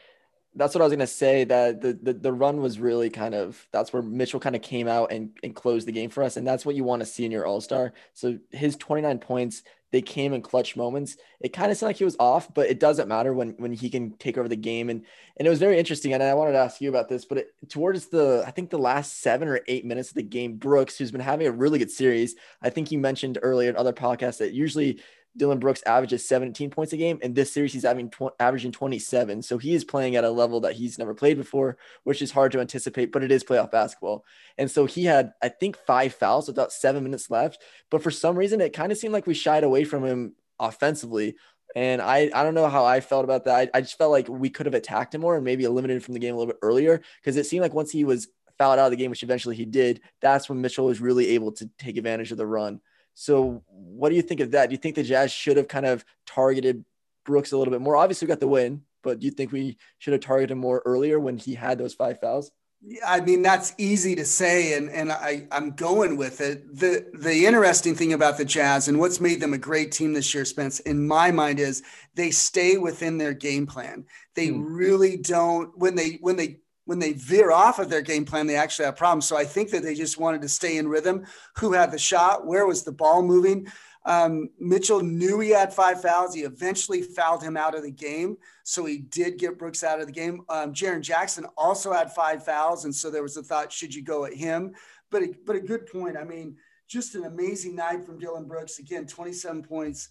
That's 0.54 0.74
what 0.74 0.82
I 0.82 0.84
was 0.84 0.92
gonna 0.92 1.06
say. 1.06 1.44
That 1.44 1.80
the, 1.80 1.98
the 2.02 2.12
the 2.12 2.32
run 2.32 2.60
was 2.60 2.80
really 2.80 3.08
kind 3.08 3.36
of 3.36 3.64
that's 3.70 3.92
where 3.92 4.02
Mitchell 4.02 4.40
kind 4.40 4.56
of 4.56 4.62
came 4.62 4.88
out 4.88 5.12
and, 5.12 5.30
and 5.44 5.54
closed 5.54 5.86
the 5.86 5.92
game 5.92 6.10
for 6.10 6.24
us, 6.24 6.36
and 6.36 6.44
that's 6.46 6.66
what 6.66 6.74
you 6.74 6.82
want 6.82 7.00
to 7.00 7.06
see 7.06 7.24
in 7.24 7.30
your 7.30 7.46
All 7.46 7.60
Star. 7.60 7.92
So 8.14 8.36
his 8.50 8.74
29 8.74 9.20
points, 9.20 9.62
they 9.92 10.02
came 10.02 10.32
in 10.32 10.42
clutch 10.42 10.76
moments. 10.76 11.16
It 11.40 11.52
kind 11.52 11.70
of 11.70 11.76
seemed 11.76 11.88
like 11.88 11.96
he 11.96 12.04
was 12.04 12.16
off, 12.20 12.52
but 12.54 12.68
it 12.68 12.78
doesn't 12.78 13.08
matter 13.08 13.32
when 13.32 13.54
when 13.58 13.72
he 13.72 13.90
can 13.90 14.12
take 14.18 14.38
over 14.38 14.48
the 14.48 14.56
game. 14.56 14.90
And 14.90 15.04
and 15.36 15.46
it 15.46 15.50
was 15.50 15.58
very 15.58 15.78
interesting. 15.78 16.12
And 16.12 16.22
I 16.22 16.34
wanted 16.34 16.52
to 16.52 16.58
ask 16.58 16.80
you 16.80 16.88
about 16.88 17.08
this, 17.08 17.24
but 17.24 17.38
it, 17.38 17.54
towards 17.68 18.06
the 18.06 18.44
I 18.46 18.50
think 18.50 18.70
the 18.70 18.78
last 18.78 19.20
seven 19.20 19.48
or 19.48 19.60
eight 19.66 19.84
minutes 19.84 20.10
of 20.10 20.14
the 20.14 20.22
game, 20.22 20.56
Brooks, 20.56 20.96
who's 20.96 21.10
been 21.10 21.20
having 21.20 21.46
a 21.46 21.52
really 21.52 21.78
good 21.78 21.90
series, 21.90 22.36
I 22.62 22.70
think 22.70 22.92
you 22.92 22.98
mentioned 22.98 23.38
earlier 23.42 23.70
in 23.70 23.76
other 23.76 23.92
podcasts 23.92 24.38
that 24.38 24.52
usually 24.52 25.00
Dillon 25.36 25.58
Brooks 25.58 25.82
averages 25.86 26.26
17 26.26 26.70
points 26.70 26.92
a 26.92 26.96
game. 26.96 27.18
In 27.22 27.34
this 27.34 27.52
series, 27.52 27.72
he's 27.72 27.84
having 27.84 28.10
tw- 28.10 28.34
averaging 28.38 28.72
27. 28.72 29.42
So 29.42 29.58
he 29.58 29.74
is 29.74 29.84
playing 29.84 30.16
at 30.16 30.24
a 30.24 30.30
level 30.30 30.60
that 30.60 30.74
he's 30.74 30.98
never 30.98 31.14
played 31.14 31.36
before, 31.36 31.76
which 32.04 32.20
is 32.20 32.32
hard 32.32 32.52
to 32.52 32.60
anticipate, 32.60 33.12
but 33.12 33.22
it 33.22 33.30
is 33.30 33.44
playoff 33.44 33.70
basketball. 33.70 34.24
And 34.58 34.70
so 34.70 34.86
he 34.86 35.04
had, 35.04 35.32
I 35.42 35.48
think, 35.48 35.76
five 35.76 36.14
fouls 36.14 36.48
with 36.48 36.56
about 36.56 36.72
seven 36.72 37.04
minutes 37.04 37.30
left. 37.30 37.62
But 37.90 38.02
for 38.02 38.10
some 38.10 38.36
reason, 38.36 38.60
it 38.60 38.72
kind 38.72 38.90
of 38.90 38.98
seemed 38.98 39.12
like 39.12 39.26
we 39.26 39.34
shied 39.34 39.64
away 39.64 39.84
from 39.84 40.04
him 40.04 40.34
offensively. 40.58 41.36
And 41.76 42.02
I, 42.02 42.30
I 42.34 42.42
don't 42.42 42.54
know 42.54 42.68
how 42.68 42.84
I 42.84 43.00
felt 43.00 43.24
about 43.24 43.44
that. 43.44 43.70
I, 43.74 43.78
I 43.78 43.80
just 43.80 43.96
felt 43.96 44.10
like 44.10 44.28
we 44.28 44.50
could 44.50 44.66
have 44.66 44.74
attacked 44.74 45.14
him 45.14 45.20
more 45.20 45.36
and 45.36 45.44
maybe 45.44 45.64
eliminated 45.64 46.04
from 46.04 46.14
the 46.14 46.20
game 46.20 46.34
a 46.34 46.38
little 46.38 46.52
bit 46.52 46.58
earlier 46.62 47.00
because 47.20 47.36
it 47.36 47.46
seemed 47.46 47.62
like 47.62 47.74
once 47.74 47.92
he 47.92 48.04
was 48.04 48.28
fouled 48.58 48.78
out 48.78 48.86
of 48.86 48.90
the 48.90 48.96
game, 48.96 49.10
which 49.10 49.22
eventually 49.22 49.54
he 49.54 49.64
did, 49.64 50.00
that's 50.20 50.48
when 50.48 50.60
Mitchell 50.60 50.86
was 50.86 51.00
really 51.00 51.28
able 51.28 51.52
to 51.52 51.70
take 51.78 51.96
advantage 51.96 52.32
of 52.32 52.38
the 52.38 52.46
run. 52.46 52.80
So, 53.20 53.62
what 53.66 54.08
do 54.08 54.16
you 54.16 54.22
think 54.22 54.40
of 54.40 54.52
that? 54.52 54.70
Do 54.70 54.72
you 54.72 54.78
think 54.78 54.94
the 54.94 55.02
Jazz 55.02 55.30
should 55.30 55.58
have 55.58 55.68
kind 55.68 55.84
of 55.84 56.06
targeted 56.24 56.86
Brooks 57.26 57.52
a 57.52 57.58
little 57.58 57.70
bit 57.70 57.82
more? 57.82 57.94
Obviously, 57.94 58.24
we 58.24 58.30
got 58.30 58.40
the 58.40 58.48
win, 58.48 58.80
but 59.02 59.18
do 59.18 59.26
you 59.26 59.30
think 59.30 59.52
we 59.52 59.76
should 59.98 60.14
have 60.14 60.22
targeted 60.22 60.52
him 60.52 60.58
more 60.58 60.80
earlier 60.86 61.20
when 61.20 61.36
he 61.36 61.52
had 61.52 61.76
those 61.76 61.92
five 61.92 62.18
fouls? 62.18 62.50
Yeah, 62.80 63.00
I 63.06 63.20
mean 63.20 63.42
that's 63.42 63.74
easy 63.76 64.14
to 64.14 64.24
say, 64.24 64.72
and 64.72 64.88
and 64.88 65.12
I 65.12 65.46
I'm 65.52 65.72
going 65.72 66.16
with 66.16 66.40
it. 66.40 66.64
the 66.74 67.10
The 67.12 67.44
interesting 67.44 67.94
thing 67.94 68.14
about 68.14 68.38
the 68.38 68.44
Jazz 68.46 68.88
and 68.88 68.98
what's 68.98 69.20
made 69.20 69.42
them 69.42 69.52
a 69.52 69.58
great 69.58 69.92
team 69.92 70.14
this 70.14 70.32
year, 70.32 70.46
Spence, 70.46 70.80
in 70.80 71.06
my 71.06 71.30
mind, 71.30 71.60
is 71.60 71.82
they 72.14 72.30
stay 72.30 72.78
within 72.78 73.18
their 73.18 73.34
game 73.34 73.66
plan. 73.66 74.06
They 74.34 74.48
hmm. 74.48 74.62
really 74.62 75.18
don't 75.18 75.76
when 75.76 75.94
they 75.94 76.16
when 76.22 76.36
they 76.36 76.60
when 76.90 76.98
they 76.98 77.12
veer 77.12 77.52
off 77.52 77.78
of 77.78 77.88
their 77.88 78.02
game 78.02 78.24
plan, 78.24 78.48
they 78.48 78.56
actually 78.56 78.84
have 78.84 78.96
problems. 78.96 79.24
So 79.24 79.36
I 79.36 79.44
think 79.44 79.70
that 79.70 79.84
they 79.84 79.94
just 79.94 80.18
wanted 80.18 80.42
to 80.42 80.48
stay 80.48 80.76
in 80.76 80.88
rhythm. 80.88 81.24
Who 81.58 81.72
had 81.72 81.92
the 81.92 81.98
shot? 82.00 82.48
Where 82.48 82.66
was 82.66 82.82
the 82.82 82.90
ball 82.90 83.22
moving? 83.22 83.68
Um, 84.06 84.50
Mitchell 84.58 85.00
knew 85.00 85.38
he 85.38 85.50
had 85.50 85.72
five 85.72 86.02
fouls. 86.02 86.34
He 86.34 86.40
eventually 86.40 87.02
fouled 87.02 87.44
him 87.44 87.56
out 87.56 87.76
of 87.76 87.84
the 87.84 87.92
game. 87.92 88.38
So 88.64 88.86
he 88.86 88.98
did 88.98 89.38
get 89.38 89.56
Brooks 89.56 89.84
out 89.84 90.00
of 90.00 90.06
the 90.06 90.12
game. 90.12 90.40
Um, 90.48 90.74
Jaren 90.74 91.00
Jackson 91.00 91.46
also 91.56 91.92
had 91.92 92.12
five 92.12 92.44
fouls. 92.44 92.84
And 92.84 92.92
so 92.92 93.08
there 93.08 93.22
was 93.22 93.36
a 93.36 93.42
thought, 93.44 93.72
should 93.72 93.94
you 93.94 94.02
go 94.02 94.24
at 94.24 94.34
him? 94.34 94.74
But 95.12 95.22
a, 95.22 95.34
but 95.46 95.54
a 95.54 95.60
good 95.60 95.86
point. 95.86 96.16
I 96.16 96.24
mean, 96.24 96.56
just 96.88 97.14
an 97.14 97.24
amazing 97.24 97.76
night 97.76 98.04
from 98.04 98.18
Dillon 98.18 98.48
Brooks. 98.48 98.80
Again, 98.80 99.06
27 99.06 99.62
points, 99.62 100.08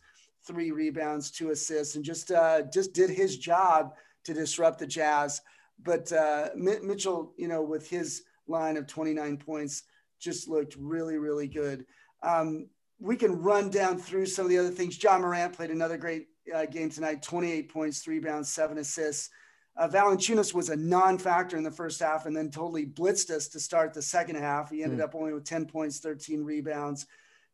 three 0.48 0.72
rebounds, 0.72 1.30
two 1.30 1.50
assists, 1.50 1.98
and 1.98 2.06
just 2.06 2.32
uh, 2.32 2.62
just 2.72 2.94
did 2.94 3.10
his 3.10 3.38
job 3.38 3.96
to 4.24 4.34
disrupt 4.34 4.80
the 4.80 4.88
Jazz. 4.88 5.42
But 5.84 6.12
uh, 6.12 6.50
Mitchell, 6.56 7.34
you 7.38 7.48
know, 7.48 7.62
with 7.62 7.90
his 7.90 8.24
line 8.48 8.78
of 8.78 8.88
29 8.88 9.38
points, 9.38 9.84
just 10.20 10.48
looked 10.48 10.76
really, 10.78 11.18
really 11.18 11.48
good. 11.48 11.86
Um, 12.22 12.68
we 13.00 13.16
can 13.16 13.42
run 13.42 13.70
down 13.70 13.98
through 13.98 14.26
some 14.26 14.46
of 14.46 14.50
the 14.50 14.58
other 14.58 14.72
things. 14.72 14.98
John 14.98 15.22
Morant 15.22 15.54
played 15.54 15.72
another 15.72 15.98
great 15.98 16.28
uh, 16.54 16.66
game 16.66 16.90
tonight 16.90 17.22
28 17.22 17.72
points, 17.72 18.00
three 18.00 18.16
rebounds, 18.16 18.52
seven 18.52 18.78
assists. 18.78 19.30
Uh, 19.78 19.88
Valanciunas 19.88 20.54
was 20.54 20.70
a 20.70 20.76
non-factor 20.76 21.56
in 21.56 21.64
the 21.64 21.72
first 21.72 22.02
half 22.02 22.26
and 22.26 22.36
then 22.36 22.52
totally 22.52 22.86
blitzed 22.86 23.30
us 23.30 23.48
to 23.48 23.60
start 23.60 23.94
the 23.94 24.02
second 24.02 24.36
half. 24.36 24.70
He 24.70 24.84
ended 24.84 25.00
mm. 25.00 25.04
up 25.04 25.16
only 25.16 25.32
with 25.32 25.46
10 25.46 25.68
points, 25.68 26.00
13 26.00 26.44
rebounds. 26.44 27.06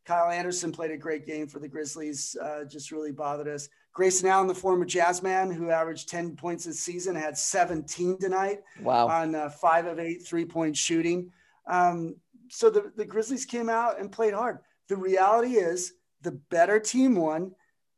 Kyle 0.06 0.32
Anderson 0.32 0.72
played 0.72 0.92
a 0.92 0.98
great 0.98 1.26
game 1.26 1.48
for 1.48 1.60
the 1.60 1.68
Grizzlies, 1.68 2.36
uh, 2.42 2.64
just 2.66 2.92
really 2.92 3.12
bothered 3.12 3.48
us. 3.48 3.70
Grayson 3.96 4.28
Allen, 4.28 4.48
the 4.48 4.54
former 4.54 4.86
Jazzman, 4.86 5.56
who 5.56 5.70
averaged 5.70 6.10
10 6.10 6.36
points 6.36 6.66
this 6.66 6.82
season, 6.82 7.16
had 7.16 7.38
17 7.38 8.20
tonight. 8.20 8.60
Wow. 8.82 9.08
On 9.08 9.34
uh, 9.34 9.50
five 9.50 9.86
of 9.86 10.00
eight 10.00 10.28
three 10.28 10.46
point 10.46 10.76
shooting. 10.76 11.32
Um, 11.66 12.18
so 12.50 12.70
the, 12.70 12.92
the 12.98 13.06
Grizzlies 13.06 13.46
came 13.46 13.70
out 13.70 14.00
and 14.00 14.12
played 14.12 14.34
hard. 14.34 14.60
The 14.90 14.98
reality 14.98 15.54
is 15.54 15.94
the 16.22 16.34
better 16.50 16.78
team 16.78 17.16
won, 17.16 17.54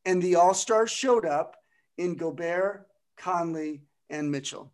and 0.06 0.22
the 0.22 0.36
All 0.36 0.54
Stars 0.54 0.92
showed 0.92 1.26
up 1.26 1.58
in 1.98 2.16
Gobert, 2.16 2.88
Conley, 3.18 3.82
and 4.10 4.32
Mitchell. 4.32 4.72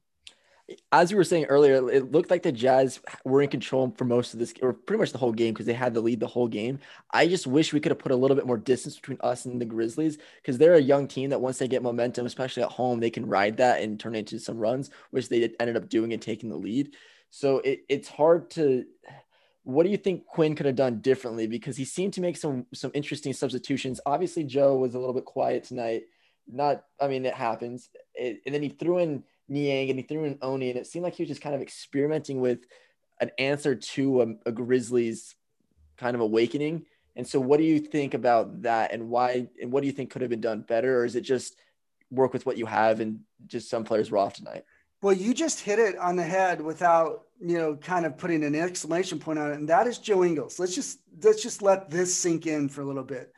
As 0.94 1.12
we 1.12 1.18
were 1.18 1.26
saying 1.26 1.46
earlier, 1.46 1.90
it 1.92 2.12
looked 2.14 2.32
like 2.32 2.44
the 2.44 2.52
Jazz 2.52 3.02
were 3.26 3.42
in 3.42 3.50
control 3.50 3.94
for 3.98 4.06
most 4.06 4.34
of 4.34 4.40
this, 4.40 4.54
or 4.62 4.72
pretty 4.72 5.00
much 5.00 5.12
the 5.12 5.18
whole 5.18 5.34
game, 5.34 5.54
because 5.54 5.66
they 5.66 5.74
had 5.74 5.94
the 5.94 6.00
lead 6.00 6.22
the 6.22 6.28
whole 6.28 6.48
game. 6.48 6.80
I 7.12 7.28
just 7.28 7.46
wish 7.46 7.74
we 7.74 7.82
could 7.82 7.92
have 7.92 8.00
put 8.00 8.14
a 8.14 8.16
little 8.16 8.36
bit 8.36 8.48
more 8.48 8.58
distance 8.58 8.96
between 8.96 9.18
us 9.22 9.44
and 9.44 9.60
the 9.60 9.66
Grizzlies, 9.66 10.18
because 10.38 10.58
they're 10.58 10.76
a 10.76 10.82
young 10.82 11.08
team 11.08 11.32
that 11.32 11.42
once 11.42 11.58
they 11.58 11.68
get 11.68 11.84
momentum, 11.84 12.26
especially 12.26 12.64
at 12.64 12.72
home, 12.72 13.02
they 13.02 13.10
can 13.10 13.26
ride 13.26 13.58
that 13.58 13.82
and 13.82 14.00
turn 14.00 14.16
it 14.16 14.20
into 14.20 14.40
some 14.40 14.58
runs, 14.58 14.90
which 15.12 15.28
they 15.28 15.54
ended 15.60 15.76
up 15.76 15.90
doing 15.90 16.14
and 16.14 16.22
taking 16.22 16.50
the 16.50 16.56
lead. 16.56 16.96
So 17.30 17.58
it, 17.60 17.84
it's 17.90 18.08
hard 18.08 18.50
to. 18.52 18.86
What 19.64 19.84
do 19.84 19.90
you 19.90 19.98
think 19.98 20.26
Quin 20.26 20.56
could 20.56 20.66
have 20.66 20.76
done 20.76 21.02
differently? 21.02 21.48
Because 21.48 21.76
he 21.76 21.86
seemed 21.86 22.14
to 22.14 22.22
make 22.22 22.38
some 22.38 22.68
some 22.74 22.92
interesting 22.94 23.34
substitutions. 23.34 24.00
Obviously, 24.06 24.46
Joe 24.46 24.78
was 24.78 24.96
a 24.96 25.00
little 25.00 25.14
bit 25.14 25.26
quiet 25.26 25.66
tonight. 25.66 26.04
Not, 26.48 26.84
I 27.02 27.08
mean, 27.08 27.26
it 27.26 27.34
happens. 27.34 27.90
It, 28.14 28.42
and 28.46 28.54
then 28.54 28.62
he 28.62 28.70
threw 28.70 29.00
in 29.00 29.24
Niang 29.48 29.90
and 29.90 30.00
he 30.00 30.04
threw 30.04 30.26
in 30.26 30.38
O'Neale, 30.42 30.72
and 30.72 30.80
it 30.80 30.88
seemed 30.88 31.04
like 31.04 31.16
he 31.16 31.24
was 31.24 31.30
just 31.30 31.42
kind 31.42 31.56
of 31.56 31.62
experimenting 31.62 32.40
with 32.40 32.60
an 33.20 33.32
answer 33.38 33.76
to 33.76 34.22
a, 34.22 34.50
a 34.50 34.52
Grizzlies 34.52 35.36
kind 35.98 36.16
of 36.16 36.22
awakening. 36.22 36.86
And 37.16 37.28
so, 37.28 37.40
what 37.40 37.58
do 37.58 37.64
you 37.64 37.80
think 37.80 38.14
about 38.14 38.64
that, 38.64 38.92
and 38.92 39.10
why? 39.10 39.48
And 39.62 39.72
what 39.72 39.82
do 39.82 39.88
you 39.88 39.94
think 39.94 40.12
could 40.12 40.22
have 40.22 40.32
been 40.32 40.42
done 40.42 40.62
better, 40.62 41.00
or 41.00 41.06
is 41.06 41.16
it 41.16 41.22
just 41.22 41.56
work 42.10 42.34
with 42.34 42.46
what 42.46 42.58
you 42.58 42.66
have 42.66 43.00
and 43.00 43.20
just 43.48 43.70
some 43.70 43.84
players 43.84 44.12
were 44.12 44.18
off 44.18 44.34
tonight? 44.34 44.64
Well, 45.02 45.14
you 45.14 45.34
just 45.34 45.60
hit 45.60 45.80
it 45.80 45.98
on 45.98 46.16
the 46.16 46.24
head 46.24 46.62
without 46.62 47.26
you 47.40 47.58
know 47.58 47.76
kind 47.76 48.06
of 48.06 48.18
putting 48.18 48.44
an 48.44 48.56
exclamation 48.56 49.20
point 49.20 49.38
on 49.38 49.52
it, 49.52 49.58
and 49.58 49.70
that 49.70 49.86
is 49.86 50.00
Joe 50.00 50.24
Ingles. 50.24 50.60
Let's 50.60 50.74
just 50.74 51.00
let's 51.22 51.44
just 51.44 51.62
let 51.62 51.90
this 51.90 52.16
sink 52.16 52.48
in 52.48 52.68
for 52.70 52.82
a 52.82 52.86
little 52.86 53.04
bit. 53.04 53.32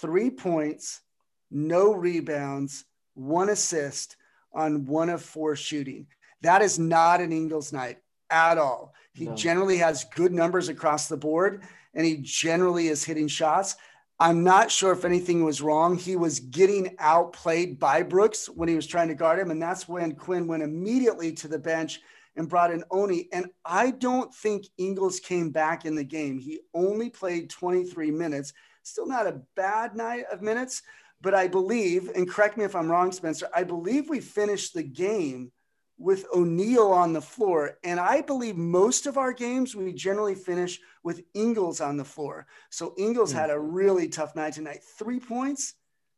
Three 0.00 0.30
points, 0.30 1.02
no 1.50 1.92
rebounds, 1.92 2.84
one 3.14 3.50
assist 3.50 4.16
on 4.54 4.86
one 4.86 5.08
of 5.08 5.22
four 5.22 5.56
shooting. 5.56 6.06
That 6.42 6.62
is 6.62 6.78
not 6.78 7.20
an 7.20 7.32
Ingles 7.32 7.72
night 7.72 7.98
at 8.30 8.58
all. 8.58 8.94
He 9.14 9.26
no. 9.26 9.34
generally 9.34 9.78
has 9.78 10.04
good 10.04 10.32
numbers 10.32 10.68
across 10.68 11.08
the 11.08 11.16
board 11.16 11.62
and 11.94 12.06
he 12.06 12.18
generally 12.18 12.88
is 12.88 13.04
hitting 13.04 13.28
shots. 13.28 13.76
I'm 14.18 14.44
not 14.44 14.70
sure 14.70 14.92
if 14.92 15.04
anything 15.04 15.44
was 15.44 15.60
wrong. 15.60 15.96
He 15.96 16.16
was 16.16 16.40
getting 16.40 16.94
outplayed 16.98 17.78
by 17.78 18.02
Brooks 18.02 18.46
when 18.46 18.68
he 18.68 18.76
was 18.76 18.86
trying 18.86 19.08
to 19.08 19.14
guard 19.14 19.38
him. 19.38 19.50
And 19.50 19.60
that's 19.60 19.88
when 19.88 20.14
Quin 20.14 20.46
went 20.46 20.62
immediately 20.62 21.32
to 21.32 21.48
the 21.48 21.58
bench 21.58 22.00
and 22.36 22.48
brought 22.48 22.70
in 22.70 22.84
O'Neale. 22.90 23.24
And 23.32 23.46
I 23.64 23.90
don't 23.90 24.32
think 24.32 24.66
Ingles 24.78 25.20
came 25.20 25.50
back 25.50 25.84
in 25.84 25.94
the 25.94 26.04
game. 26.04 26.38
He 26.38 26.60
only 26.72 27.10
played 27.10 27.50
23 27.50 28.10
minutes. 28.10 28.52
Still 28.84 29.06
not 29.06 29.26
a 29.26 29.40
bad 29.54 29.96
night 29.96 30.24
of 30.32 30.40
minutes, 30.40 30.82
but 31.22 31.34
I 31.34 31.46
believe, 31.46 32.10
and 32.14 32.28
correct 32.28 32.56
me 32.58 32.64
if 32.64 32.74
I'm 32.74 32.90
wrong, 32.90 33.12
Spencer, 33.12 33.48
I 33.54 33.62
believe 33.62 34.10
we 34.10 34.20
finished 34.20 34.74
the 34.74 34.82
game 34.82 35.52
with 35.96 36.26
O'Neale 36.34 36.90
on 36.90 37.12
the 37.12 37.20
floor. 37.20 37.78
And 37.84 38.00
I 38.00 38.22
believe 38.22 38.56
most 38.56 39.06
of 39.06 39.16
our 39.16 39.32
games 39.32 39.76
we 39.76 39.92
generally 39.92 40.34
finish 40.34 40.80
with 41.04 41.22
Ingles 41.32 41.80
on 41.80 41.96
the 41.96 42.04
floor. 42.04 42.48
So 42.70 42.92
Ingles 42.98 43.32
mm. 43.32 43.36
had 43.36 43.50
a 43.50 43.58
really 43.58 44.08
tough 44.08 44.34
night 44.34 44.54
tonight. 44.54 44.82
Three 44.98 45.20
points, 45.20 45.74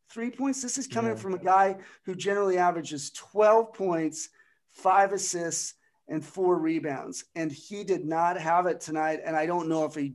three 0.08 0.30
points. 0.30 0.62
This 0.62 0.78
is 0.78 0.87
coming 0.87 1.12
yeah. 1.12 1.18
from 1.18 1.34
a 1.34 1.38
guy 1.38 1.76
who 2.06 2.14
generally 2.14 2.56
averages 2.56 3.11
12 3.11 3.75
points, 3.75 4.30
five 4.70 5.12
assists, 5.12 5.75
and 6.08 6.25
four 6.25 6.58
rebounds. 6.58 7.25
And 7.34 7.52
he 7.52 7.84
did 7.84 8.06
not 8.06 8.40
have 8.40 8.66
it 8.66 8.80
tonight. 8.80 9.20
And 9.23 9.37
I 9.37 9.44
don't 9.44 9.68
know 9.68 9.84
if 9.84 9.94
he 9.94 10.14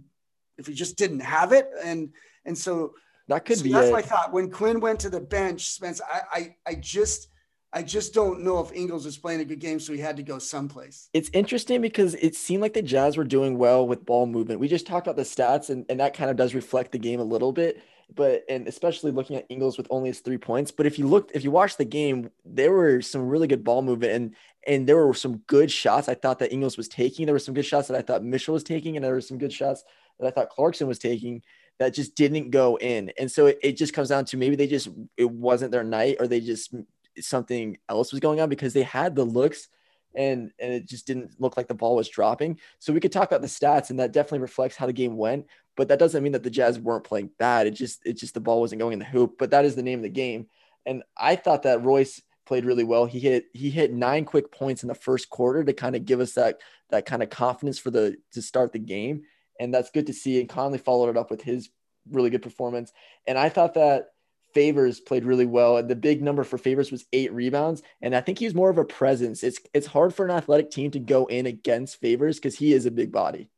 if 0.57 0.67
he 0.67 0.73
just 0.73 0.97
didn't 0.97 1.21
have 1.21 1.51
it. 1.51 1.69
And 1.83 2.09
and 2.43 2.57
so 2.57 2.93
that 3.29 3.45
could 3.45 3.59
so 3.59 3.63
be. 3.63 3.71
That's 3.71 3.87
it. 3.87 3.93
my 3.93 4.01
thought. 4.01 4.33
When 4.33 4.49
Quin 4.49 4.79
went 4.79 4.99
to 5.01 5.09
the 5.09 5.19
bench, 5.19 5.69
Spence, 5.69 6.01
I, 6.01 6.21
I, 6.31 6.55
I 6.67 6.75
just, 6.75 7.29
I 7.71 7.83
just 7.83 8.13
don't 8.13 8.41
know 8.41 8.59
if 8.59 8.73
Ingles 8.73 9.05
was 9.05 9.17
playing 9.17 9.39
a 9.39 9.45
good 9.45 9.59
game, 9.59 9.79
so 9.79 9.93
he 9.93 9.99
had 9.99 10.17
to 10.17 10.23
go 10.23 10.39
someplace. 10.39 11.09
It's 11.13 11.29
interesting 11.31 11.79
because 11.79 12.15
it 12.15 12.35
seemed 12.35 12.61
like 12.61 12.73
the 12.73 12.81
Jazz 12.81 13.17
were 13.17 13.23
doing 13.23 13.57
well 13.57 13.87
with 13.87 14.05
ball 14.05 14.25
movement. 14.25 14.59
We 14.59 14.67
just 14.67 14.87
talked 14.87 15.05
about 15.05 15.15
the 15.15 15.23
stats, 15.23 15.69
and, 15.69 15.85
and 15.89 15.99
that 15.99 16.15
kind 16.15 16.31
of 16.31 16.37
does 16.37 16.55
reflect 16.55 16.91
the 16.91 16.97
game 16.97 17.19
a 17.19 17.23
little 17.23 17.51
bit. 17.51 17.81
But 18.15 18.43
and 18.49 18.67
especially 18.67 19.11
looking 19.11 19.35
at 19.35 19.45
Ingles 19.49 19.77
with 19.77 19.85
only 19.91 20.09
his 20.09 20.21
three 20.21 20.39
points. 20.39 20.71
But 20.71 20.87
if 20.87 20.97
you 20.97 21.07
looked, 21.07 21.35
if 21.35 21.43
you 21.43 21.51
watched 21.51 21.77
the 21.77 21.85
game, 21.85 22.31
there 22.43 22.71
were 22.71 23.03
some 23.03 23.27
really 23.27 23.45
good 23.45 23.63
ball 23.63 23.83
movement, 23.83 24.13
and 24.13 24.35
and 24.65 24.89
there 24.89 24.97
were 24.97 25.13
some 25.13 25.37
good 25.45 25.69
shots. 25.69 26.09
I 26.09 26.15
thought 26.15 26.39
that 26.39 26.51
Ingles 26.51 26.75
was 26.75 26.87
taking. 26.87 27.27
There 27.27 27.35
were 27.35 27.39
some 27.39 27.53
good 27.53 27.67
shots 27.67 27.87
that 27.87 27.97
I 27.97 28.01
thought 28.01 28.23
Mitchell 28.23 28.55
was 28.55 28.63
taking, 28.63 28.97
and 28.97 29.05
there 29.05 29.13
were 29.13 29.21
some 29.21 29.37
good 29.37 29.53
shots 29.53 29.83
that 30.19 30.25
I 30.25 30.31
thought 30.31 30.49
Clarkson 30.49 30.87
was 30.87 30.97
taking 30.97 31.43
that 31.79 31.93
just 31.93 32.15
didn't 32.15 32.51
go 32.51 32.77
in. 32.77 33.11
And 33.17 33.31
so 33.31 33.47
it, 33.47 33.59
it 33.63 33.77
just 33.77 33.93
comes 33.93 34.09
down 34.09 34.25
to 34.25 34.37
maybe 34.37 34.55
they 34.55 34.67
just, 34.67 34.89
it 35.17 35.29
wasn't 35.29 35.71
their 35.71 35.83
night 35.83 36.17
or 36.19 36.27
they 36.27 36.41
just, 36.41 36.73
something 37.19 37.77
else 37.89 38.11
was 38.11 38.19
going 38.19 38.39
on 38.39 38.49
because 38.49 38.73
they 38.73 38.83
had 38.83 39.15
the 39.15 39.23
looks 39.23 39.67
and 40.15 40.51
and 40.59 40.73
it 40.73 40.85
just 40.85 41.07
didn't 41.07 41.39
look 41.39 41.57
like 41.57 41.67
the 41.67 41.73
ball 41.73 41.95
was 41.95 42.09
dropping. 42.09 42.59
So 42.79 42.93
we 42.93 42.99
could 42.99 43.11
talk 43.11 43.29
about 43.29 43.41
the 43.41 43.47
stats, 43.47 43.89
and 43.89 43.99
that 43.99 44.11
definitely 44.11 44.39
reflects 44.39 44.75
how 44.75 44.85
the 44.85 44.93
game 44.93 45.17
went. 45.17 45.45
But 45.75 45.87
that 45.89 45.99
doesn't 45.99 46.23
mean 46.23 46.33
that 46.33 46.43
the 46.43 46.49
Jazz 46.49 46.79
weren't 46.79 47.03
playing 47.03 47.31
bad. 47.37 47.67
It 47.67 47.71
just 47.71 48.01
it 48.05 48.13
just 48.13 48.33
the 48.33 48.39
ball 48.39 48.59
wasn't 48.59 48.79
going 48.79 48.93
in 48.93 48.99
the 48.99 49.05
hoop. 49.05 49.35
But 49.37 49.51
that 49.51 49.65
is 49.65 49.75
the 49.75 49.83
name 49.83 49.99
of 49.99 50.03
the 50.03 50.09
game. 50.09 50.47
And 50.85 51.03
I 51.17 51.35
thought 51.35 51.63
that 51.63 51.83
Royce 51.83 52.21
played 52.45 52.65
really 52.65 52.83
well. 52.83 53.05
He 53.05 53.19
hit 53.19 53.45
he 53.53 53.69
hit 53.69 53.93
nine 53.93 54.25
quick 54.25 54.51
points 54.51 54.83
in 54.83 54.87
the 54.87 54.95
first 54.95 55.29
quarter 55.29 55.63
to 55.63 55.73
kind 55.73 55.95
of 55.95 56.05
give 56.05 56.19
us 56.19 56.33
that 56.33 56.59
that 56.89 57.05
kind 57.05 57.21
of 57.21 57.29
confidence 57.29 57.77
for 57.77 57.91
the 57.91 58.17
to 58.31 58.41
start 58.41 58.73
the 58.73 58.79
game 58.79 59.23
and 59.59 59.73
that's 59.73 59.91
good 59.91 60.07
to 60.07 60.13
see. 60.13 60.39
And 60.39 60.49
Conley 60.49 60.77
followed 60.77 61.09
it 61.09 61.17
up 61.17 61.29
with 61.29 61.41
his 61.41 61.69
really 62.09 62.29
good 62.29 62.41
performance. 62.41 62.91
And 63.27 63.37
I 63.37 63.49
thought 63.49 63.75
that 63.75 64.11
Favors 64.53 64.99
played 64.99 65.25
really 65.25 65.45
well. 65.45 65.77
And 65.77 65.89
the 65.89 65.95
big 65.95 66.21
number 66.21 66.43
for 66.43 66.57
Favors 66.57 66.91
was 66.91 67.05
eight 67.13 67.31
rebounds. 67.33 67.83
And 68.01 68.15
I 68.15 68.21
think 68.21 68.39
he's 68.39 68.55
more 68.55 68.69
of 68.69 68.77
a 68.77 68.85
presence. 68.85 69.43
It's 69.43 69.59
it's 69.73 69.87
hard 69.87 70.13
for 70.13 70.25
an 70.25 70.31
athletic 70.31 70.71
team 70.71 70.91
to 70.91 70.99
go 70.99 71.25
in 71.25 71.45
against 71.45 71.99
Favors 71.99 72.37
because 72.37 72.57
he 72.57 72.73
is 72.73 72.85
a 72.85 72.91
big 72.91 73.11
body. 73.11 73.49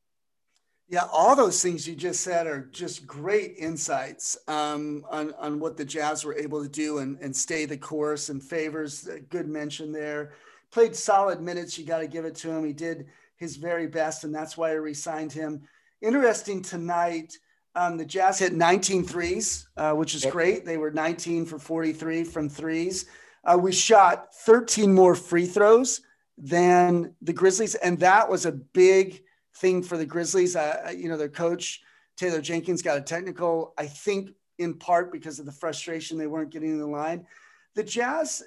Yeah, 0.89 1.07
all 1.09 1.37
those 1.37 1.63
things 1.63 1.87
you 1.87 1.95
just 1.95 2.19
said 2.19 2.47
are 2.47 2.67
just 2.69 3.07
great 3.07 3.55
insights 3.57 4.37
um, 4.49 5.05
on, 5.09 5.33
on 5.35 5.57
what 5.57 5.77
the 5.77 5.85
Jazz 5.85 6.25
were 6.25 6.35
able 6.35 6.61
to 6.61 6.67
do 6.67 6.97
and, 6.97 7.17
and 7.21 7.33
stay 7.33 7.63
the 7.63 7.77
course. 7.77 8.27
And 8.27 8.43
Favors, 8.43 9.07
good 9.29 9.47
mention 9.47 9.93
there. 9.93 10.33
Played 10.69 10.93
solid 10.97 11.39
minutes. 11.39 11.77
You 11.77 11.85
got 11.85 11.99
to 11.99 12.07
give 12.07 12.25
it 12.25 12.35
to 12.37 12.49
him. 12.51 12.65
He 12.65 12.73
did 12.73 13.07
his 13.37 13.55
very 13.55 13.87
best, 13.87 14.25
and 14.25 14.35
that's 14.35 14.57
why 14.57 14.71
I 14.71 14.73
re 14.73 14.93
signed 14.93 15.31
him. 15.31 15.61
Interesting 16.01 16.61
tonight. 16.63 17.37
Um, 17.75 17.97
the 17.97 18.05
Jazz 18.05 18.39
hit 18.39 18.53
19 18.53 19.03
threes, 19.03 19.67
uh, 19.77 19.93
which 19.93 20.15
is 20.15 20.23
yep. 20.23 20.33
great. 20.33 20.65
They 20.65 20.77
were 20.77 20.91
19 20.91 21.45
for 21.45 21.59
43 21.59 22.23
from 22.23 22.49
threes. 22.49 23.05
Uh, 23.43 23.57
we 23.57 23.71
shot 23.71 24.33
13 24.33 24.93
more 24.93 25.15
free 25.15 25.45
throws 25.45 26.01
than 26.37 27.13
the 27.21 27.33
Grizzlies, 27.33 27.75
and 27.75 27.99
that 27.99 28.29
was 28.29 28.45
a 28.45 28.51
big 28.51 29.23
thing 29.55 29.83
for 29.83 29.97
the 29.97 30.05
Grizzlies. 30.05 30.55
Uh, 30.55 30.91
you 30.95 31.07
know, 31.07 31.17
their 31.17 31.29
coach 31.29 31.81
Taylor 32.17 32.41
Jenkins 32.41 32.81
got 32.81 32.97
a 32.97 33.01
technical, 33.01 33.73
I 33.77 33.85
think, 33.85 34.31
in 34.57 34.75
part 34.75 35.11
because 35.11 35.39
of 35.39 35.45
the 35.45 35.51
frustration 35.51 36.17
they 36.17 36.27
weren't 36.27 36.51
getting 36.51 36.71
in 36.71 36.79
the 36.79 36.87
line. 36.87 37.25
The 37.73 37.83
Jazz, 37.83 38.43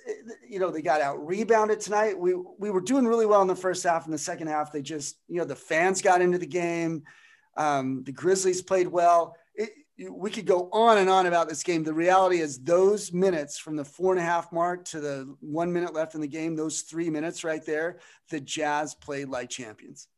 you 0.47 0.59
know, 0.59 0.71
they 0.71 0.83
got 0.83 1.01
out 1.01 1.25
rebounded 1.27 1.81
tonight. 1.81 2.19
We 2.19 2.35
we 2.35 2.71
were 2.71 2.81
doing 2.81 3.07
really 3.07 3.27
well 3.27 3.43
in 3.43 3.49
the 3.49 3.57
first 3.57 3.83
half. 3.85 4.05
In 4.05 4.13
the 4.13 4.19
second 4.19 4.49
half, 4.49 4.71
they 4.71 4.83
just, 4.83 5.17
you 5.29 5.39
know, 5.39 5.45
the 5.45 5.57
fans 5.57 6.03
got 6.03 6.21
into 6.21 6.37
the 6.37 6.47
game 6.47 7.05
um, 7.57 8.03
the 8.05 8.13
Grizzlies 8.13 8.63
played 8.63 8.89
well. 8.89 9.37
It, 9.55 9.71
we 10.11 10.31
could 10.31 10.47
go 10.47 10.69
on 10.73 10.99
and 10.99 11.09
on 11.09 11.27
about 11.27 11.49
this 11.49 11.63
game. 11.63 11.85
The 11.85 11.95
reality 11.95 12.41
is, 12.41 12.59
those 12.59 13.13
minutes 13.13 13.59
from 13.59 13.77
the 13.77 13.85
four 13.85 14.13
and 14.13 14.21
a 14.21 14.25
half 14.25 14.53
mark 14.53 14.85
to 14.87 15.01
the 15.01 15.37
one 15.41 15.73
minute 15.73 15.95
left 15.95 16.15
in 16.15 16.21
the 16.21 16.27
game, 16.27 16.57
those 16.57 16.83
three 16.83 17.11
minutes 17.11 17.45
right 17.45 17.65
there, 17.65 17.99
the 18.31 18.41
Jazz 18.41 18.95
played 18.95 19.29
like 19.29 19.51
champions. 19.51 20.09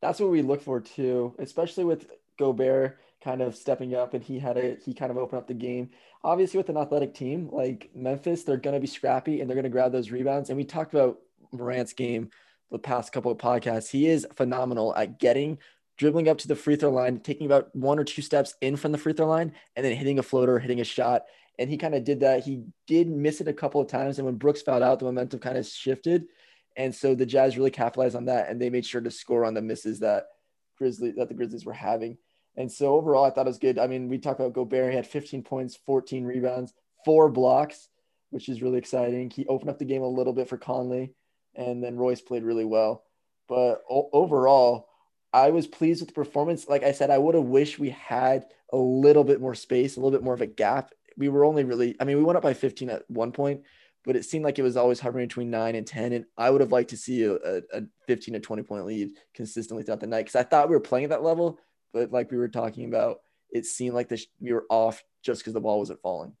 That's 0.00 0.20
what 0.20 0.30
we 0.30 0.42
look 0.42 0.62
for 0.62 0.80
too, 0.80 1.34
especially 1.38 1.84
with 1.84 2.06
Gobert 2.38 2.98
kind 3.22 3.40
of 3.40 3.56
stepping 3.56 3.94
up 3.94 4.14
and 4.14 4.22
he 4.22 4.38
had 4.38 4.56
a 4.56 4.76
he 4.84 4.94
kind 4.94 5.10
of 5.10 5.16
opened 5.16 5.38
up 5.38 5.48
the 5.48 5.54
game. 5.54 5.90
Obviously, 6.22 6.58
with 6.58 6.68
an 6.68 6.76
athletic 6.76 7.14
team 7.14 7.48
like 7.50 7.90
Memphis, 7.94 8.44
they're 8.44 8.56
going 8.56 8.74
to 8.74 8.80
be 8.80 8.86
scrappy 8.86 9.40
and 9.40 9.48
they're 9.48 9.56
going 9.56 9.64
to 9.64 9.70
grab 9.70 9.92
those 9.92 10.10
rebounds. 10.10 10.50
And 10.50 10.56
we 10.56 10.64
talked 10.64 10.94
about 10.94 11.18
Morant's 11.52 11.92
game 11.92 12.30
the 12.70 12.78
past 12.78 13.12
couple 13.12 13.32
of 13.32 13.38
podcasts. 13.38 13.90
He 13.90 14.08
is 14.08 14.26
phenomenal 14.34 14.94
at 14.94 15.18
getting 15.18 15.58
dribbling 15.98 16.28
up 16.28 16.38
to 16.38 16.48
the 16.48 16.56
free 16.56 16.76
throw 16.76 16.90
line, 16.90 17.20
taking 17.20 17.46
about 17.46 17.74
one 17.74 17.98
or 17.98 18.04
two 18.04 18.22
steps 18.22 18.54
in 18.60 18.76
from 18.76 18.92
the 18.92 18.98
free 18.98 19.12
throw 19.12 19.26
line, 19.26 19.52
and 19.76 19.84
then 19.84 19.94
hitting 19.94 20.18
a 20.18 20.22
floater, 20.22 20.58
hitting 20.58 20.80
a 20.80 20.84
shot. 20.84 21.24
And 21.58 21.68
he 21.68 21.76
kind 21.76 21.94
of 21.94 22.04
did 22.04 22.20
that. 22.20 22.44
He 22.44 22.62
did 22.86 23.08
miss 23.08 23.40
it 23.40 23.48
a 23.48 23.52
couple 23.52 23.80
of 23.80 23.88
times. 23.88 24.18
And 24.18 24.24
when 24.24 24.36
Brooks 24.36 24.62
fouled 24.62 24.82
out, 24.82 25.00
the 25.00 25.04
momentum 25.04 25.40
kind 25.40 25.58
of 25.58 25.66
shifted. 25.66 26.26
And 26.76 26.94
so 26.94 27.16
the 27.16 27.26
Jazz 27.26 27.58
really 27.58 27.72
capitalized 27.72 28.14
on 28.14 28.26
that. 28.26 28.48
And 28.48 28.62
they 28.62 28.70
made 28.70 28.86
sure 28.86 29.00
to 29.00 29.10
score 29.10 29.44
on 29.44 29.54
the 29.54 29.60
misses 29.60 29.98
that 29.98 30.28
Grizzly 30.78 31.10
that 31.16 31.28
the 31.28 31.34
Grizzlies 31.34 31.66
were 31.66 31.72
having. 31.72 32.16
And 32.56 32.70
so 32.70 32.94
overall, 32.94 33.24
I 33.24 33.30
thought 33.30 33.46
it 33.46 33.50
was 33.50 33.58
good. 33.58 33.78
I 33.78 33.88
mean, 33.88 34.08
we 34.08 34.18
talked 34.18 34.38
about 34.38 34.52
Gobert. 34.52 34.90
He 34.90 34.96
had 34.96 35.06
15 35.06 35.42
points, 35.42 35.76
14 35.84 36.24
rebounds, 36.24 36.72
four 37.04 37.28
blocks, 37.28 37.88
which 38.30 38.48
is 38.48 38.62
really 38.62 38.78
exciting. 38.78 39.30
He 39.30 39.46
opened 39.46 39.70
up 39.70 39.78
the 39.78 39.84
game 39.84 40.02
a 40.02 40.08
little 40.08 40.32
bit 40.32 40.48
for 40.48 40.58
Conley, 40.58 41.12
and 41.54 41.82
then 41.82 41.96
Royce 41.96 42.20
played 42.20 42.42
really 42.42 42.64
well. 42.64 43.04
But 43.48 43.82
o- 43.88 44.10
overall, 44.12 44.88
I 45.32 45.50
was 45.50 45.66
pleased 45.66 46.00
with 46.00 46.08
the 46.08 46.14
performance. 46.14 46.68
Like 46.68 46.82
I 46.82 46.92
said, 46.92 47.10
I 47.10 47.18
would 47.18 47.34
have 47.34 47.44
wished 47.44 47.78
we 47.78 47.90
had 47.90 48.46
a 48.72 48.76
little 48.76 49.24
bit 49.24 49.40
more 49.40 49.54
space, 49.54 49.96
a 49.96 50.00
little 50.00 50.16
bit 50.16 50.24
more 50.24 50.34
of 50.34 50.40
a 50.40 50.46
gap. 50.46 50.92
We 51.16 51.28
were 51.28 51.44
only 51.44 51.64
really, 51.64 51.96
I 52.00 52.04
mean, 52.04 52.16
we 52.16 52.24
went 52.24 52.36
up 52.36 52.42
by 52.42 52.54
15 52.54 52.90
at 52.90 53.10
one 53.10 53.32
point, 53.32 53.62
but 54.04 54.16
it 54.16 54.24
seemed 54.24 54.44
like 54.44 54.58
it 54.58 54.62
was 54.62 54.76
always 54.76 55.00
hovering 55.00 55.28
between 55.28 55.50
nine 55.50 55.74
and 55.74 55.86
10. 55.86 56.12
And 56.12 56.24
I 56.36 56.50
would 56.50 56.60
have 56.60 56.72
liked 56.72 56.90
to 56.90 56.96
see 56.96 57.24
a, 57.24 57.34
a 57.34 57.82
15 58.06 58.34
to 58.34 58.40
20 58.40 58.62
point 58.62 58.86
lead 58.86 59.10
consistently 59.34 59.82
throughout 59.82 60.00
the 60.00 60.06
night 60.06 60.22
because 60.22 60.36
I 60.36 60.44
thought 60.44 60.68
we 60.68 60.76
were 60.76 60.80
playing 60.80 61.04
at 61.04 61.10
that 61.10 61.22
level. 61.22 61.58
But 61.92 62.12
like 62.12 62.30
we 62.30 62.38
were 62.38 62.48
talking 62.48 62.86
about, 62.86 63.20
it 63.50 63.66
seemed 63.66 63.94
like 63.94 64.08
this, 64.08 64.26
we 64.40 64.52
were 64.52 64.66
off 64.70 65.02
just 65.22 65.40
because 65.40 65.54
the 65.54 65.60
ball 65.60 65.78
wasn't 65.78 66.02
falling. 66.02 66.34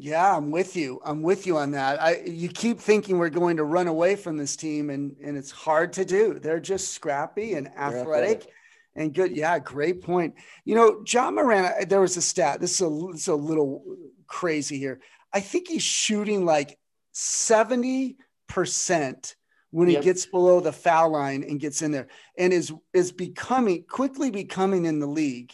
Yeah, 0.00 0.36
I'm 0.36 0.52
with 0.52 0.76
you. 0.76 1.00
I'm 1.04 1.22
with 1.22 1.44
you 1.44 1.58
on 1.58 1.72
that. 1.72 2.00
I 2.00 2.22
you 2.24 2.48
keep 2.48 2.78
thinking 2.78 3.18
we're 3.18 3.30
going 3.30 3.56
to 3.56 3.64
run 3.64 3.88
away 3.88 4.14
from 4.14 4.36
this 4.36 4.54
team, 4.54 4.90
and 4.90 5.16
and 5.20 5.36
it's 5.36 5.50
hard 5.50 5.92
to 5.94 6.04
do. 6.04 6.38
They're 6.38 6.60
just 6.60 6.92
scrappy 6.92 7.54
and 7.54 7.66
athletic, 7.66 7.96
athletic. 7.96 8.52
and 8.94 9.12
good. 9.12 9.36
Yeah, 9.36 9.58
great 9.58 10.00
point. 10.00 10.36
You 10.64 10.76
know, 10.76 11.02
John 11.02 11.34
Morant, 11.34 11.88
There 11.88 12.00
was 12.00 12.16
a 12.16 12.22
stat. 12.22 12.60
This 12.60 12.80
is 12.80 12.86
a, 12.86 12.90
this 13.10 13.22
is 13.22 13.28
a 13.28 13.34
little 13.34 13.82
crazy 14.28 14.78
here. 14.78 15.00
I 15.32 15.40
think 15.40 15.66
he's 15.66 15.82
shooting 15.82 16.44
like 16.44 16.78
seventy 17.10 18.18
percent 18.46 19.34
when 19.72 19.90
yep. 19.90 19.98
he 19.98 20.04
gets 20.04 20.26
below 20.26 20.60
the 20.60 20.72
foul 20.72 21.10
line 21.10 21.42
and 21.42 21.58
gets 21.58 21.82
in 21.82 21.90
there, 21.90 22.06
and 22.38 22.52
is 22.52 22.72
is 22.92 23.10
becoming 23.10 23.82
quickly 23.82 24.30
becoming 24.30 24.84
in 24.84 25.00
the 25.00 25.08
league. 25.08 25.52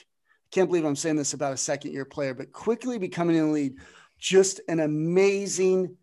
Can't 0.51 0.69
believe 0.69 0.85
I'm 0.85 0.97
saying 0.97 1.17
this 1.17 1.33
about 1.33 1.55
a 1.55 1.57
second 1.57 1.93
year 1.93 2.05
player, 2.05 2.35
but 2.35 2.53
quickly 2.53 2.99
becoming 2.99 3.37
in 3.37 3.47
the 3.47 3.53
league 3.53 3.79
just 4.25 4.63
an 4.69 4.81
amazing 4.81 5.99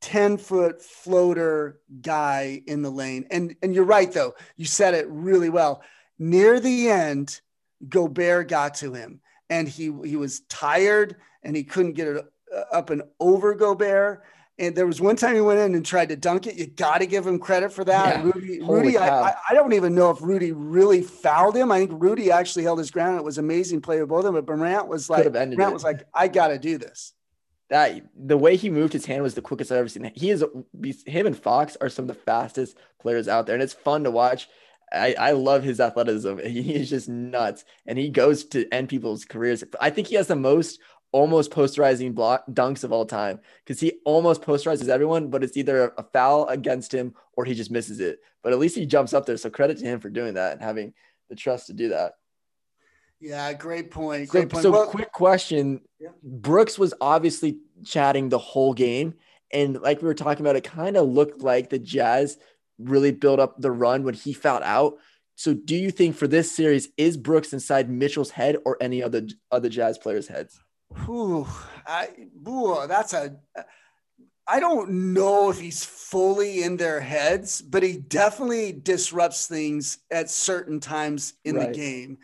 10 0.00 0.36
foot 0.36 0.82
floater 0.82 1.78
guy 2.00 2.60
in 2.66 2.82
the 2.82 2.90
lane. 2.90 3.24
And, 3.30 3.54
and 3.62 3.72
you're 3.72 3.84
right, 3.84 4.10
though. 4.10 4.34
You 4.56 4.64
said 4.64 4.94
it 4.94 5.06
really 5.08 5.48
well. 5.48 5.80
Near 6.18 6.58
the 6.58 6.90
end, 6.90 7.40
Gobert 7.88 8.48
got 8.48 8.74
to 8.76 8.92
him 8.94 9.20
and 9.48 9.68
he, 9.68 9.94
he 10.04 10.16
was 10.16 10.40
tired 10.48 11.14
and 11.44 11.54
he 11.54 11.62
couldn't 11.62 11.92
get 11.92 12.08
it 12.08 12.26
uh, 12.52 12.62
up 12.72 12.90
and 12.90 13.02
over 13.20 13.54
Gobert. 13.54 14.24
And 14.62 14.76
there 14.76 14.86
was 14.86 15.00
one 15.00 15.16
time 15.16 15.34
he 15.34 15.40
went 15.40 15.58
in 15.58 15.74
and 15.74 15.84
tried 15.84 16.10
to 16.10 16.16
dunk 16.16 16.46
it. 16.46 16.54
You 16.54 16.66
got 16.66 16.98
to 16.98 17.06
give 17.06 17.26
him 17.26 17.40
credit 17.40 17.72
for 17.72 17.82
that. 17.82 18.18
Yeah. 18.18 18.30
Rudy, 18.32 18.60
Rudy 18.62 18.96
I, 18.96 19.34
I, 19.50 19.54
don't 19.54 19.72
even 19.72 19.92
know 19.92 20.10
if 20.10 20.22
Rudy 20.22 20.52
really 20.52 21.02
fouled 21.02 21.56
him. 21.56 21.72
I 21.72 21.80
think 21.80 21.90
Rudy 22.00 22.30
actually 22.30 22.62
held 22.62 22.78
his 22.78 22.92
ground. 22.92 23.18
It 23.18 23.24
was 23.24 23.38
amazing 23.38 23.80
play 23.80 23.98
with 23.98 24.08
both 24.08 24.24
of 24.24 24.34
them. 24.34 24.44
But 24.44 24.56
Morant 24.56 24.86
was 24.86 25.10
like, 25.10 25.32
Morant 25.32 25.58
it. 25.58 25.72
was 25.72 25.82
like, 25.82 26.04
I 26.14 26.28
got 26.28 26.48
to 26.48 26.60
do 26.60 26.78
this. 26.78 27.12
That 27.70 28.02
the 28.14 28.38
way 28.38 28.54
he 28.54 28.70
moved 28.70 28.92
his 28.92 29.04
hand 29.04 29.24
was 29.24 29.34
the 29.34 29.42
quickest 29.42 29.72
I've 29.72 29.78
ever 29.78 29.88
seen. 29.88 30.12
He 30.14 30.30
is 30.30 30.44
him 31.06 31.26
and 31.26 31.36
Fox 31.36 31.76
are 31.80 31.88
some 31.88 32.04
of 32.04 32.08
the 32.08 32.22
fastest 32.22 32.76
players 33.00 33.26
out 33.26 33.46
there, 33.46 33.56
and 33.56 33.62
it's 33.62 33.72
fun 33.72 34.04
to 34.04 34.12
watch. 34.12 34.46
I, 34.92 35.14
I 35.18 35.30
love 35.32 35.62
his 35.62 35.80
athleticism. 35.80 36.38
He 36.46 36.74
is 36.74 36.90
just 36.90 37.08
nuts, 37.08 37.64
and 37.86 37.98
he 37.98 38.10
goes 38.10 38.44
to 38.46 38.68
end 38.72 38.90
people's 38.90 39.24
careers. 39.24 39.64
I 39.80 39.90
think 39.90 40.06
he 40.06 40.16
has 40.16 40.28
the 40.28 40.36
most 40.36 40.78
almost 41.12 41.50
posterizing 41.50 42.14
block 42.14 42.44
dunks 42.50 42.84
of 42.84 42.92
all 42.92 43.06
time 43.06 43.38
because 43.64 43.78
he 43.78 43.92
almost 44.04 44.42
posterizes 44.42 44.88
everyone, 44.88 45.28
but 45.28 45.44
it's 45.44 45.56
either 45.56 45.92
a 45.96 46.02
foul 46.02 46.46
against 46.48 46.92
him 46.92 47.14
or 47.34 47.44
he 47.44 47.54
just 47.54 47.70
misses 47.70 48.00
it. 48.00 48.20
But 48.42 48.52
at 48.52 48.58
least 48.58 48.76
he 48.76 48.86
jumps 48.86 49.12
up 49.12 49.26
there. 49.26 49.36
So 49.36 49.50
credit 49.50 49.78
to 49.78 49.84
him 49.84 50.00
for 50.00 50.10
doing 50.10 50.34
that 50.34 50.52
and 50.54 50.62
having 50.62 50.94
the 51.28 51.36
trust 51.36 51.68
to 51.68 51.74
do 51.74 51.90
that. 51.90 52.14
Yeah, 53.20 53.52
great 53.52 53.92
point. 53.92 54.28
Great 54.28 54.44
so, 54.44 54.48
point. 54.48 54.62
So, 54.64 54.70
well, 54.72 54.86
quick 54.86 55.12
question: 55.12 55.80
yeah. 56.00 56.08
Brooks 56.24 56.76
was 56.76 56.92
obviously 57.00 57.58
chatting 57.84 58.28
the 58.28 58.38
whole 58.38 58.74
game, 58.74 59.14
and 59.52 59.80
like 59.80 60.02
we 60.02 60.08
were 60.08 60.14
talking 60.14 60.44
about, 60.44 60.56
it 60.56 60.64
kind 60.64 60.96
of 60.96 61.08
looked 61.08 61.40
like 61.40 61.70
the 61.70 61.78
Jazz 61.78 62.36
really 62.80 63.12
built 63.12 63.38
up 63.38 63.60
the 63.60 63.70
run 63.70 64.02
when 64.02 64.14
he 64.14 64.32
fouled 64.32 64.64
out. 64.64 64.94
So, 65.36 65.54
do 65.54 65.76
you 65.76 65.92
think 65.92 66.16
for 66.16 66.26
this 66.26 66.50
series 66.50 66.88
is 66.96 67.16
Brooks 67.16 67.52
inside 67.52 67.88
Mitchell's 67.88 68.30
head 68.30 68.56
or 68.64 68.76
any 68.80 69.04
other 69.04 69.28
other 69.52 69.68
Jazz 69.68 69.98
players' 69.98 70.26
heads? 70.26 70.60
Whew, 71.04 71.46
I, 71.86 72.08
ooh, 72.46 72.86
that's 72.86 73.12
a. 73.12 73.36
I 74.46 74.58
don't 74.60 75.14
know 75.14 75.50
if 75.50 75.60
he's 75.60 75.84
fully 75.84 76.62
in 76.64 76.76
their 76.76 77.00
heads, 77.00 77.62
but 77.62 77.82
he 77.82 77.96
definitely 77.96 78.72
disrupts 78.72 79.46
things 79.46 79.98
at 80.10 80.30
certain 80.30 80.80
times 80.80 81.34
in 81.44 81.56
right. 81.56 81.72
the 81.72 81.78
game. 81.78 82.18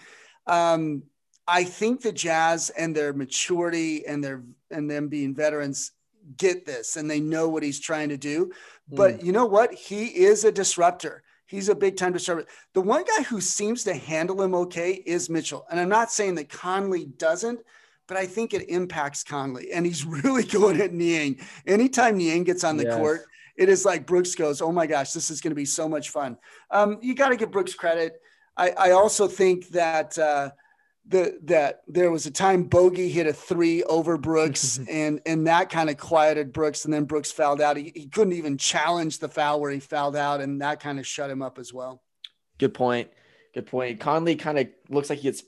Um, 0.46 1.04
I 1.46 1.64
think 1.64 2.02
the 2.02 2.12
Jazz 2.12 2.70
and 2.70 2.94
their 2.94 3.12
maturity 3.12 4.07
and 4.07 4.22
their 4.22 4.42
and 4.70 4.90
them 4.90 5.09
being 5.09 5.35
veterans 5.35 5.92
get 6.37 6.66
this 6.66 6.96
and 6.96 7.11
they 7.11 7.20
know 7.20 7.48
what 7.48 7.62
he's 7.62 7.81
trying 7.81 8.11
to 8.11 8.18
do. 8.18 8.52
But 8.88 9.20
mm. 9.20 9.24
you 9.24 9.33
know 9.33 9.46
what? 9.46 9.72
He 9.72 10.07
is 10.07 10.44
a 10.44 10.52
disruptor. 10.52 11.22
He's 11.46 11.70
a 11.70 11.74
big 11.74 11.96
time 11.96 12.12
disruptor. 12.12 12.46
The 12.74 12.83
one 12.83 13.04
guy 13.04 13.22
who 13.22 13.40
seems 13.40 13.85
to 13.85 13.94
handle 13.94 14.42
him 14.42 14.54
okay 14.54 14.92
is 14.92 15.31
Mitchell. 15.31 15.64
And 15.70 15.81
I'm 15.81 15.88
not 15.88 16.12
saying 16.12 16.35
that 16.35 16.50
Conley 16.50 17.07
doesn't, 17.07 17.61
but 18.09 18.16
I 18.16 18.27
think 18.27 18.55
it 18.55 18.68
impacts 18.68 19.23
Conley. 19.23 19.71
And 19.71 19.87
he's 19.87 20.05
really 20.25 20.42
good 20.42 20.81
at 20.81 20.92
Niang. 20.92 21.38
Anytime 21.66 22.16
Niang 22.16 22.42
gets 22.42 22.64
on 22.64 22.77
the 22.77 22.85
yes. 22.85 22.97
court, 22.97 23.21
it 23.57 23.68
is 23.68 23.85
like 23.85 24.07
Brooks 24.07 24.35
goes, 24.35 24.61
Oh 24.61 24.73
my 24.73 24.87
gosh, 24.87 25.12
this 25.12 25.31
is 25.31 25.40
going 25.40 25.53
to 25.53 25.57
be 25.57 25.64
so 25.64 25.88
much 25.88 26.11
fun. 26.11 26.37
Um, 26.71 26.99
you 27.01 27.14
got 27.14 27.29
to 27.29 27.37
give 27.37 27.53
Brooks 27.53 27.75
credit. 27.75 28.21
I, 28.57 28.71
I 28.71 28.90
also 28.90 29.29
think 29.29 29.68
that 29.68 30.18
uh, 30.18 30.51
the, 31.07 31.38
that 31.44 31.83
there 31.87 32.11
was 32.11 32.27
a 32.27 32.31
time 32.31 32.64
Bogey 32.64 33.09
hit 33.09 33.27
a 33.27 33.33
three 33.33 33.83
over 33.85 34.16
Brooks 34.18 34.81
and, 34.90 35.21
and 35.27 35.47
that 35.47 35.71
kind 35.71 35.90
of 35.90 35.97
quieted 35.97 36.53
Brooks. 36.53 36.85
And 36.85 36.94
then 36.94 37.05
Brooks 37.05 37.31
fouled 37.31 37.61
out. 37.61 37.77
He, 37.77 37.92
he 37.94 38.07
couldn't 38.07 38.33
even 38.33 38.59
challenge 38.59 39.18
the 39.18 39.29
foul 39.29 39.61
where 39.61 39.71
he 39.71 39.81
fouled 39.81 40.16
out. 40.16 40.40
And 40.40 40.62
that 40.62 40.81
kind 40.81 40.99
of 40.99 41.07
shut 41.07 41.31
him 41.31 41.42
up 41.42 41.59
as 41.59 41.73
well. 41.73 42.03
Good 42.59 42.75
point. 42.75 43.11
Good 43.55 43.66
point. 43.66 44.01
Conley 44.01 44.37
kind 44.37 44.59
of 44.59 44.68
looks 44.88 45.11
like 45.11 45.18
he 45.18 45.25
gets 45.25 45.42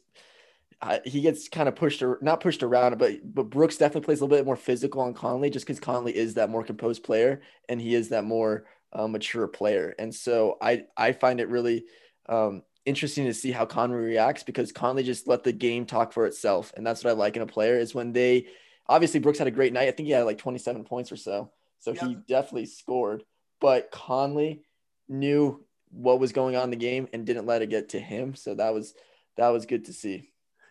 he 1.04 1.20
gets 1.20 1.48
kind 1.48 1.68
of 1.68 1.76
pushed 1.76 2.02
or 2.02 2.18
not 2.22 2.40
pushed 2.40 2.62
around, 2.62 2.98
but 2.98 3.34
but 3.34 3.50
Brooks 3.50 3.76
definitely 3.76 4.04
plays 4.04 4.20
a 4.20 4.24
little 4.24 4.38
bit 4.38 4.46
more 4.46 4.56
physical 4.56 5.02
on 5.02 5.14
Conley 5.14 5.50
just 5.50 5.66
because 5.66 5.80
Conley 5.80 6.16
is 6.16 6.34
that 6.34 6.50
more 6.50 6.64
composed 6.64 7.02
player 7.02 7.42
and 7.68 7.80
he 7.80 7.94
is 7.94 8.08
that 8.10 8.24
more 8.24 8.64
uh, 8.92 9.06
mature 9.06 9.46
player. 9.46 9.94
And 9.98 10.14
so 10.14 10.56
I 10.60 10.84
I 10.96 11.12
find 11.12 11.40
it 11.40 11.48
really 11.48 11.84
um, 12.28 12.62
interesting 12.86 13.26
to 13.26 13.34
see 13.34 13.50
how 13.50 13.66
Conley 13.66 13.98
reacts 13.98 14.42
because 14.42 14.72
Conley 14.72 15.02
just 15.02 15.28
let 15.28 15.44
the 15.44 15.52
game 15.52 15.84
talk 15.84 16.12
for 16.12 16.26
itself, 16.26 16.72
and 16.76 16.86
that's 16.86 17.04
what 17.04 17.10
I 17.10 17.14
like 17.14 17.36
in 17.36 17.42
a 17.42 17.46
player 17.46 17.78
is 17.78 17.94
when 17.94 18.12
they 18.12 18.46
obviously 18.88 19.20
Brooks 19.20 19.38
had 19.38 19.48
a 19.48 19.52
great 19.52 19.74
night. 19.74 19.88
I 19.88 19.92
think 19.92 20.06
he 20.06 20.12
had 20.12 20.24
like 20.24 20.38
27 20.38 20.84
points 20.84 21.12
or 21.12 21.16
so, 21.16 21.52
so 21.78 21.92
yep. 21.92 22.02
he 22.02 22.16
definitely 22.26 22.66
scored. 22.66 23.22
But 23.60 23.90
Conley 23.90 24.62
knew 25.08 25.62
what 25.90 26.20
was 26.20 26.32
going 26.32 26.56
on 26.56 26.64
in 26.64 26.70
the 26.70 26.76
game 26.76 27.08
and 27.12 27.26
didn't 27.26 27.46
let 27.46 27.60
it 27.60 27.68
get 27.68 27.90
to 27.90 28.00
him. 28.00 28.34
So 28.34 28.54
that 28.54 28.72
was 28.72 28.94
that 29.36 29.48
was 29.48 29.66
good 29.66 29.84
to 29.86 29.92
see. 29.92 30.29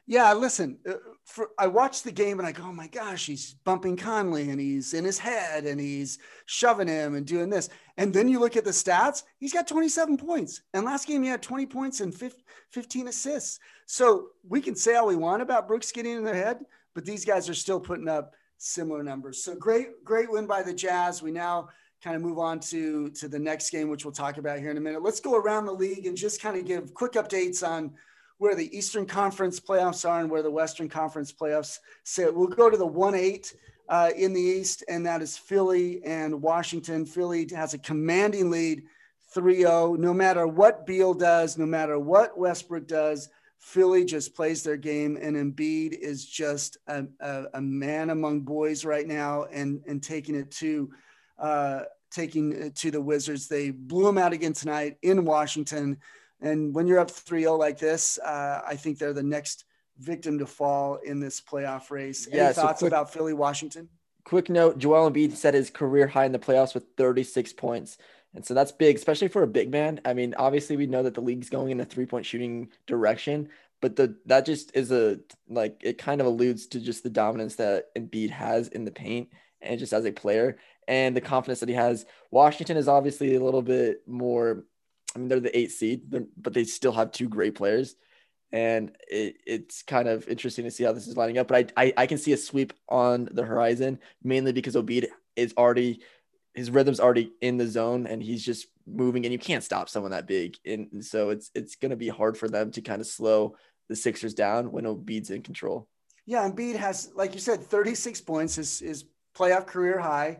Yeah, 0.09 0.33
listen, 0.33 0.79
uh, 0.89 0.93
for, 1.23 1.49
I 1.59 1.67
watched 1.67 2.03
the 2.03 2.11
game 2.11 2.39
and 2.39 2.47
I 2.47 2.51
go, 2.51 2.63
oh 2.63 2.73
my 2.73 2.87
gosh, 2.87 3.27
he's 3.27 3.53
bumping 3.63 3.95
Conley 3.95 4.49
and 4.49 4.59
he's 4.59 4.95
in 4.95 5.05
his 5.05 5.19
head 5.19 5.65
and 5.65 5.79
he's 5.79 6.17
shoving 6.47 6.87
him 6.87 7.13
and 7.13 7.27
doing 7.27 7.51
this. 7.51 7.69
And 7.95 8.11
then 8.11 8.27
you 8.27 8.39
look 8.39 8.57
at 8.57 8.65
the 8.65 8.71
stats, 8.71 9.21
he's 9.37 9.53
got 9.53 9.67
27 9.67 10.17
points. 10.17 10.63
And 10.73 10.83
last 10.83 11.05
game, 11.05 11.21
he 11.21 11.29
had 11.29 11.43
20 11.43 11.67
points 11.67 12.01
and 12.01 12.11
15 12.71 13.07
assists. 13.07 13.59
So 13.85 14.29
we 14.47 14.61
can 14.61 14.75
say 14.75 14.95
all 14.95 15.05
we 15.05 15.15
want 15.15 15.43
about 15.43 15.67
Brooks 15.67 15.91
getting 15.91 16.13
in 16.13 16.23
their 16.23 16.33
head, 16.33 16.65
but 16.95 17.05
these 17.05 17.23
guys 17.23 17.47
are 17.47 17.53
still 17.53 17.79
putting 17.79 18.07
up 18.07 18.33
similar 18.57 19.03
numbers. 19.03 19.43
So 19.43 19.53
great, 19.53 20.03
great 20.03 20.31
win 20.31 20.47
by 20.47 20.63
the 20.63 20.73
Jazz. 20.73 21.21
We 21.21 21.29
now 21.29 21.69
kind 22.03 22.15
of 22.15 22.23
move 22.23 22.39
on 22.39 22.59
to, 22.61 23.11
to 23.11 23.27
the 23.27 23.37
next 23.37 23.69
game, 23.69 23.89
which 23.89 24.05
we'll 24.05 24.11
talk 24.11 24.37
about 24.37 24.57
here 24.57 24.71
in 24.71 24.77
a 24.77 24.81
minute. 24.81 25.03
Let's 25.03 25.19
go 25.19 25.35
around 25.35 25.67
the 25.67 25.71
league 25.71 26.07
and 26.07 26.17
just 26.17 26.41
kind 26.41 26.57
of 26.57 26.65
give 26.65 26.95
quick 26.95 27.11
updates 27.11 27.67
on 27.67 27.93
where 28.39 28.55
the 28.55 28.75
Eastern 28.75 29.05
Conference 29.05 29.59
playoffs 29.59 30.09
are 30.09 30.21
and 30.21 30.31
where 30.31 30.41
the 30.41 30.49
Western 30.49 30.89
Conference 30.89 31.31
playoffs 31.31 31.77
sit. 32.03 32.33
We'll 32.33 32.47
go 32.47 32.69
to 32.69 32.77
the 32.77 32.87
1 32.87 33.13
8 33.13 33.53
uh, 33.89 34.09
in 34.15 34.33
the 34.33 34.41
East, 34.41 34.83
and 34.87 35.05
that 35.05 35.21
is 35.21 35.37
Philly 35.37 36.01
and 36.03 36.41
Washington. 36.41 37.05
Philly 37.05 37.47
has 37.53 37.73
a 37.73 37.77
commanding 37.77 38.49
lead 38.49 38.83
3 39.33 39.57
0. 39.57 39.95
No 39.99 40.13
matter 40.13 40.47
what 40.47 40.87
Beal 40.87 41.13
does, 41.13 41.57
no 41.57 41.65
matter 41.65 41.99
what 41.99 42.37
Westbrook 42.37 42.87
does, 42.87 43.29
Philly 43.59 44.05
just 44.05 44.33
plays 44.33 44.63
their 44.63 44.77
game, 44.77 45.17
and 45.21 45.35
Embiid 45.35 45.91
is 45.91 46.25
just 46.25 46.77
a, 46.87 47.05
a, 47.19 47.45
a 47.55 47.61
man 47.61 48.09
among 48.09 48.41
boys 48.41 48.85
right 48.85 49.05
now 49.05 49.43
and, 49.51 49.81
and 49.85 50.01
taking 50.01 50.35
it 50.35 50.49
to. 50.51 50.89
Uh, 51.37 51.83
taking 52.11 52.71
to 52.71 52.89
the 52.89 52.99
Wizards. 52.99 53.47
They 53.47 53.69
blew 53.69 54.03
them 54.03 54.17
out 54.17 54.33
again 54.33 54.53
tonight 54.53 54.97
in 55.03 55.25
Washington. 55.25 55.99
And 56.41 56.73
when 56.73 56.87
you're 56.87 56.99
up 56.99 57.11
3 57.11 57.41
0 57.41 57.55
like 57.55 57.77
this, 57.77 58.17
uh, 58.19 58.61
I 58.67 58.75
think 58.75 58.97
they're 58.97 59.13
the 59.13 59.23
next 59.23 59.65
victim 59.97 60.39
to 60.39 60.45
fall 60.45 60.95
in 60.95 61.19
this 61.19 61.41
playoff 61.41 61.91
race. 61.91 62.27
Any 62.27 62.37
yeah, 62.37 62.53
thoughts 62.53 62.79
so 62.79 62.85
quick, 62.85 62.91
about 62.91 63.11
Philly, 63.11 63.33
Washington? 63.33 63.89
Quick 64.23 64.49
note 64.49 64.77
Joel 64.77 65.11
Embiid 65.11 65.33
set 65.33 65.53
his 65.53 65.69
career 65.69 66.07
high 66.07 66.25
in 66.25 66.31
the 66.31 66.39
playoffs 66.39 66.73
with 66.73 66.85
36 66.97 67.53
points. 67.53 67.97
And 68.35 68.45
so 68.45 68.53
that's 68.53 68.71
big, 68.71 68.95
especially 68.95 69.27
for 69.27 69.43
a 69.43 69.47
big 69.47 69.71
man. 69.71 69.99
I 70.05 70.13
mean, 70.13 70.35
obviously, 70.37 70.77
we 70.77 70.85
know 70.85 71.03
that 71.03 71.15
the 71.15 71.21
league's 71.21 71.49
going 71.49 71.71
in 71.71 71.79
a 71.79 71.85
three 71.85 72.05
point 72.05 72.25
shooting 72.25 72.69
direction, 72.85 73.49
but 73.81 73.95
the 73.95 74.15
that 74.27 74.45
just 74.45 74.75
is 74.75 74.91
a 74.91 75.19
like 75.47 75.81
it 75.81 75.97
kind 75.97 76.21
of 76.21 76.27
alludes 76.27 76.67
to 76.67 76.79
just 76.79 77.03
the 77.03 77.09
dominance 77.09 77.55
that 77.55 77.93
Embiid 77.95 78.29
has 78.29 78.67
in 78.67 78.85
the 78.85 78.91
paint 78.91 79.29
and 79.61 79.79
just 79.79 79.93
as 79.93 80.05
a 80.05 80.11
player 80.11 80.57
and 80.87 81.15
the 81.15 81.21
confidence 81.21 81.59
that 81.59 81.69
he 81.69 81.75
has. 81.75 82.05
Washington 82.31 82.77
is 82.77 82.87
obviously 82.87 83.35
a 83.35 83.43
little 83.43 83.61
bit 83.61 84.07
more 84.07 84.63
I 85.15 85.19
mean, 85.19 85.27
they're 85.27 85.39
the 85.39 85.57
eight 85.57 85.71
seed, 85.71 86.03
but 86.37 86.53
they 86.53 86.63
still 86.63 86.91
have 86.91 87.11
two 87.11 87.29
great 87.29 87.55
players. 87.55 87.95
And 88.51 88.91
it, 89.07 89.37
it's 89.45 89.83
kind 89.83 90.07
of 90.07 90.27
interesting 90.27 90.65
to 90.65 90.71
see 90.71 90.83
how 90.83 90.91
this 90.91 91.07
is 91.07 91.17
lining 91.17 91.37
up. 91.37 91.47
But 91.47 91.73
I, 91.77 91.85
I, 91.85 91.93
I 91.97 92.07
can 92.07 92.17
see 92.17 92.33
a 92.33 92.37
sweep 92.37 92.73
on 92.87 93.29
the 93.31 93.43
horizon, 93.43 93.99
mainly 94.23 94.53
because 94.53 94.75
Embiid 94.75 95.07
is 95.35 95.53
already 95.57 96.01
his 96.55 96.71
rhythm's 96.71 96.99
already 96.99 97.31
in 97.41 97.57
the 97.57 97.67
zone 97.67 98.07
and 98.07 98.21
he's 98.21 98.43
just 98.43 98.67
moving 98.87 99.23
and 99.23 99.31
you 99.31 99.39
can't 99.39 99.63
stop 99.63 99.87
someone 99.87 100.11
that 100.11 100.27
big. 100.27 100.57
And, 100.65 100.89
and 100.91 101.05
so 101.05 101.29
it's 101.29 101.51
it's 101.53 101.75
going 101.75 101.91
to 101.91 101.97
be 101.97 102.09
hard 102.09 102.37
for 102.37 102.49
them 102.49 102.71
to 102.71 102.81
kind 102.81 103.01
of 103.01 103.07
slow 103.07 103.55
the 103.87 103.95
Sixers 103.95 104.33
down 104.33 104.71
when 104.71 104.85
Embiid's 104.85 105.29
in 105.29 105.41
control. 105.41 105.87
Yeah, 106.25 106.47
Embiid 106.47 106.75
has, 106.75 107.11
like 107.15 107.33
you 107.33 107.39
said, 107.39 107.61
36 107.61 108.21
points, 108.21 108.55
his, 108.55 108.79
his 108.79 109.05
playoff 109.35 109.65
career 109.65 109.99
high 109.99 110.39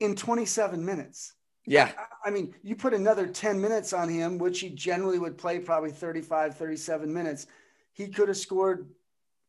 in 0.00 0.16
27 0.16 0.84
minutes. 0.84 1.34
Yeah. 1.66 1.92
I, 1.96 2.28
I 2.28 2.30
mean, 2.30 2.54
you 2.62 2.76
put 2.76 2.94
another 2.94 3.26
10 3.26 3.60
minutes 3.60 3.92
on 3.92 4.08
him, 4.08 4.38
which 4.38 4.60
he 4.60 4.70
generally 4.70 5.18
would 5.18 5.38
play 5.38 5.58
probably 5.58 5.90
35, 5.90 6.56
37 6.56 7.12
minutes. 7.12 7.46
He 7.92 8.08
could 8.08 8.28
have 8.28 8.36
scored 8.36 8.88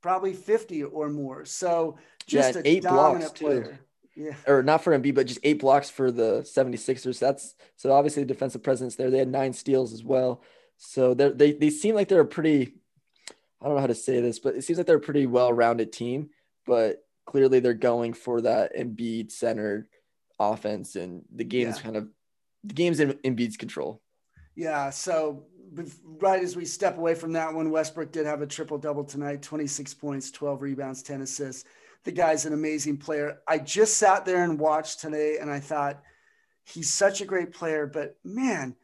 probably 0.02 0.34
50 0.34 0.84
or 0.84 1.10
more. 1.10 1.46
So 1.46 1.98
just 2.28 2.56
yeah, 2.56 2.62
a 2.62 2.68
eight 2.68 2.84
dominant 2.84 3.22
blocks 3.22 3.40
player. 3.40 3.64
Too. 3.64 3.78
Yeah. 4.16 4.36
Or 4.46 4.62
not 4.62 4.84
for 4.84 4.98
Embiid, 4.98 5.16
but 5.16 5.26
just 5.26 5.40
eight 5.44 5.60
blocks 5.60 5.90
for 5.90 6.12
the 6.12 6.42
76ers. 6.42 7.20
That's 7.20 7.56
so 7.78 7.92
obviously 7.92 8.24
the 8.24 8.28
defensive 8.28 8.62
presence 8.62 8.96
there. 8.96 9.10
They 9.10 9.18
had 9.18 9.28
nine 9.28 9.54
steals 9.54 9.92
as 9.92 10.04
well. 10.04 10.44
So 10.78 11.14
they 11.16 11.54
they 11.54 11.70
seem 11.70 11.96
like 11.96 12.10
they're 12.10 12.22
a 12.22 12.26
pretty 12.26 12.76
I 13.62 13.66
don't 13.66 13.76
know 13.76 13.82
how 13.82 13.88
to 13.88 13.96
say 13.96 14.20
this, 14.20 14.40
but 14.40 14.56
it 14.56 14.64
seems 14.64 14.78
like 14.78 14.86
they're 14.86 14.98
a 14.98 15.02
pretty 15.02 15.26
well-rounded 15.26 15.94
team, 15.94 16.30
but 16.66 17.06
clearly 17.26 17.62
they're 17.62 17.74
going 17.74 18.14
for 18.14 18.42
that 18.42 18.76
Embiid 18.76 19.32
centered 19.32 19.88
offense 20.40 20.96
and 20.96 21.24
the 21.34 21.44
game's 21.44 21.78
yeah. 21.78 21.84
kind 21.84 21.98
of 21.98 22.10
the 22.64 22.74
game's 22.74 23.00
in 23.00 23.14
Embiid's 23.26 23.58
control. 23.58 24.02
Yeah, 24.56 24.90
so 24.90 25.46
right 26.20 26.44
as 26.44 26.56
we 26.56 26.66
step 26.66 26.98
away 26.98 27.16
from 27.16 27.34
that 27.34 27.54
one, 27.54 27.72
Westbrook 27.72 28.12
did 28.12 28.26
have 28.26 28.42
a 28.42 28.48
triple 28.48 28.78
double 28.78 29.04
tonight 29.04 29.42
26 29.42 29.94
points, 29.96 30.32
12 30.32 30.62
rebounds, 30.62 31.04
10 31.04 31.22
assists. 31.22 31.66
The 32.04 32.12
guy's 32.12 32.46
an 32.46 32.54
amazing 32.54 32.98
player. 32.98 33.40
I 33.48 33.58
just 33.58 33.98
sat 33.98 34.26
there 34.26 34.44
and 34.44 34.60
watched 34.60 35.00
today 35.00 35.38
and 35.40 35.50
I 35.50 35.60
thought, 35.60 36.04
he's 36.66 36.92
such 36.92 37.22
a 37.22 37.26
great 37.26 37.54
player, 37.54 37.88
but 37.88 38.18
man, 38.24 38.76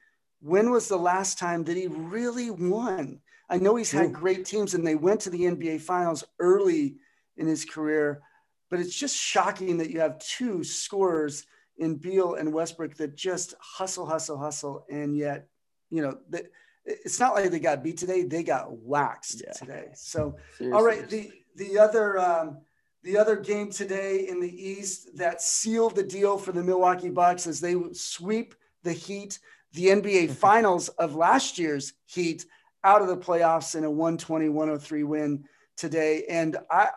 when 0.41 0.71
was 0.71 0.88
the 0.88 0.97
last 0.97 1.38
time 1.38 1.63
that 1.65 1.77
he 1.77 1.88
really 1.88 2.49
won? 2.49 3.19
I 3.49 3.57
know 3.57 3.75
he's 3.75 3.91
had 3.91 4.13
great 4.13 4.45
teams 4.45 4.73
and 4.73 4.85
they 4.85 4.95
went 4.95 5.21
to 5.21 5.29
the 5.29 5.41
NBA 5.41 5.81
finals 5.81 6.23
early 6.39 6.97
in 7.38 7.47
his 7.47 7.65
career, 7.65 8.21
but 8.69 8.79
it's 8.79 8.95
just 8.95 9.15
shocking 9.15 9.77
that 9.77 9.89
you 9.89 9.99
have 9.99 10.19
two 10.19 10.63
scorers 10.63 11.45
in 11.77 11.95
Beal 11.95 12.36
and 12.36 12.53
Westbrook 12.53 12.95
that 12.95 13.15
just 13.15 13.55
hustle, 13.60 14.05
hustle, 14.05 14.38
hustle. 14.38 14.86
And 14.89 15.15
yet, 15.15 15.47
you 15.89 16.01
know, 16.01 16.17
that 16.29 16.51
it's 16.86 17.19
not 17.19 17.34
like 17.34 17.49
they 17.51 17.60
got 17.60 17.84
beat 17.84 17.97
today; 17.97 18.23
they 18.23 18.43
got 18.43 18.71
waxed 18.71 19.43
yeah. 19.45 19.53
today. 19.53 19.88
So, 19.93 20.38
Seriously. 20.58 20.77
all 20.77 20.84
right, 20.84 21.10
the 21.10 21.32
the 21.55 21.77
other 21.77 22.17
um, 22.19 22.58
the 23.03 23.17
other 23.17 23.36
game 23.36 23.71
today 23.71 24.27
in 24.27 24.39
the 24.39 24.69
East 24.69 25.17
that 25.17 25.41
sealed 25.41 25.95
the 25.95 26.03
deal 26.03 26.38
for 26.38 26.51
the 26.51 26.63
Milwaukee 26.63 27.10
Bucks 27.10 27.47
as 27.47 27.60
they 27.60 27.75
sweep 27.93 28.55
the 28.84 28.93
Heat, 28.93 29.39
the 29.73 29.88
NBA 29.88 30.32
Finals 30.36 30.89
of 30.89 31.15
last 31.15 31.58
year's 31.58 31.93
Heat, 32.05 32.45
out 32.84 33.01
of 33.01 33.08
the 33.08 33.17
playoffs 33.17 33.75
in 33.75 33.84
a 33.84 33.89
120-103 33.89 35.05
win 35.05 35.45
today. 35.77 36.25
And 36.29 36.58
I, 36.69 36.89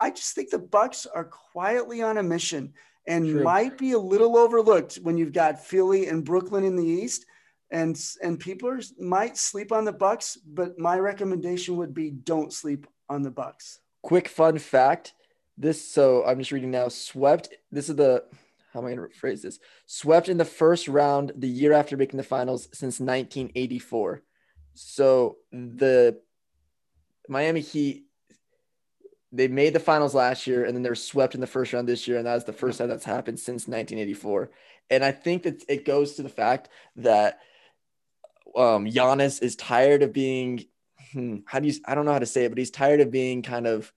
I, 0.00 0.10
just 0.10 0.34
think 0.34 0.50
the 0.50 0.58
Bucks 0.58 1.06
are 1.06 1.24
quietly 1.24 2.02
on 2.02 2.18
a 2.18 2.22
mission 2.22 2.72
and 3.06 3.26
True. 3.26 3.42
might 3.42 3.78
be 3.78 3.92
a 3.92 3.98
little 3.98 4.36
overlooked 4.36 4.96
when 4.96 5.16
you've 5.16 5.32
got 5.32 5.64
Philly 5.64 6.08
and 6.08 6.24
Brooklyn 6.24 6.64
in 6.64 6.76
the 6.76 6.84
East 6.84 7.26
and 7.70 8.00
and 8.22 8.38
people 8.38 8.68
are, 8.68 8.80
might 8.98 9.36
sleep 9.36 9.72
on 9.72 9.84
the 9.84 9.92
bucks 9.92 10.38
but 10.46 10.78
my 10.78 10.98
recommendation 10.98 11.76
would 11.76 11.92
be 11.92 12.10
don't 12.10 12.52
sleep 12.52 12.86
on 13.08 13.22
the 13.22 13.30
bucks. 13.30 13.80
Quick 14.02 14.28
fun 14.28 14.58
fact 14.58 15.14
this 15.58 15.90
so 15.90 16.24
i'm 16.26 16.38
just 16.38 16.52
reading 16.52 16.70
now 16.70 16.88
swept 16.88 17.48
this 17.72 17.88
is 17.88 17.96
the 17.96 18.22
how 18.72 18.80
am 18.80 18.86
i 18.86 18.94
going 18.94 19.08
to 19.08 19.16
phrase 19.16 19.42
this? 19.42 19.58
Swept 19.86 20.28
in 20.28 20.36
the 20.36 20.44
first 20.44 20.86
round 20.86 21.32
the 21.34 21.48
year 21.48 21.72
after 21.72 21.96
making 21.96 22.18
the 22.18 22.22
finals 22.22 22.64
since 22.72 23.00
1984 23.00 24.22
so 24.74 25.38
the 25.50 26.20
miami 27.28 27.60
heat 27.60 28.05
they 29.36 29.48
made 29.48 29.72
the 29.72 29.80
finals 29.80 30.14
last 30.14 30.46
year 30.46 30.64
and 30.64 30.74
then 30.74 30.82
they're 30.82 30.94
swept 30.94 31.34
in 31.34 31.40
the 31.40 31.46
first 31.46 31.72
round 31.72 31.88
this 31.88 32.08
year 32.08 32.18
and 32.18 32.26
that's 32.26 32.44
the 32.44 32.52
first 32.52 32.78
time 32.78 32.88
that's 32.88 33.04
happened 33.04 33.38
since 33.38 33.68
1984 33.68 34.50
and 34.90 35.04
i 35.04 35.12
think 35.12 35.42
that 35.44 35.62
it 35.68 35.84
goes 35.84 36.14
to 36.14 36.22
the 36.22 36.28
fact 36.28 36.68
that 36.96 37.40
um, 38.56 38.86
Giannis 38.86 39.42
is 39.42 39.54
tired 39.54 40.02
of 40.02 40.12
being, 40.12 40.64
hmm, 41.12 41.38
how 41.46 41.60
do 41.60 41.68
you, 41.68 41.74
I 41.84 41.94
don't 41.94 42.06
know 42.06 42.12
how 42.12 42.18
to 42.18 42.26
say 42.26 42.44
it, 42.44 42.48
but 42.48 42.58
he's 42.58 42.70
tired 42.70 43.00
of 43.00 43.10
being 43.10 43.42
kind 43.42 43.66
of 43.66 43.92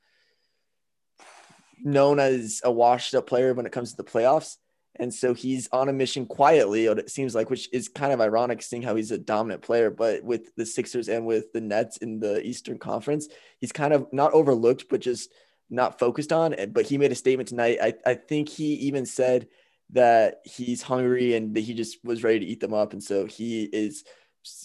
known 1.82 2.20
as 2.20 2.62
a 2.64 2.72
washed 2.72 3.16
up 3.16 3.26
player 3.26 3.54
when 3.54 3.66
it 3.66 3.72
comes 3.72 3.92
to 3.92 3.98
the 3.98 4.04
playoffs. 4.04 4.58
And 5.00 5.14
so 5.14 5.34
he's 5.34 5.70
on 5.72 5.88
a 5.90 5.94
mission 5.94 6.26
quietly, 6.26 6.86
it 6.86 7.10
seems 7.10 7.34
like, 7.34 7.50
which 7.50 7.70
is 7.72 7.88
kind 7.88 8.12
of 8.12 8.20
ironic 8.20 8.62
seeing 8.62 8.82
how 8.82 8.96
he's 8.96 9.12
a 9.12 9.18
dominant 9.18 9.62
player. 9.62 9.90
But 9.90 10.24
with 10.24 10.54
the 10.56 10.66
Sixers 10.66 11.08
and 11.08 11.26
with 11.26 11.54
the 11.54 11.62
Nets 11.62 11.98
in 11.98 12.20
the 12.20 12.46
Eastern 12.46 12.78
Conference, 12.78 13.30
he's 13.60 13.72
kind 13.72 13.94
of 13.94 14.12
not 14.12 14.34
overlooked, 14.34 14.90
but 14.90 15.00
just 15.00 15.32
not 15.70 16.00
focused 16.00 16.34
on. 16.34 16.56
But 16.72 16.86
he 16.86 16.98
made 16.98 17.12
a 17.12 17.16
statement 17.16 17.50
tonight. 17.50 17.78
I, 17.82 17.94
I 18.06 18.16
think 18.16 18.50
he 18.50 18.74
even 18.74 19.06
said 19.06 19.48
that 19.92 20.42
he's 20.44 20.82
hungry 20.82 21.36
and 21.36 21.56
that 21.56 21.62
he 21.62 21.74
just 21.74 22.04
was 22.04 22.24
ready 22.24 22.40
to 22.40 22.46
eat 22.46 22.60
them 22.60 22.74
up. 22.74 22.94
And 22.94 23.02
so 23.02 23.26
he 23.26 23.64
is 23.64 24.04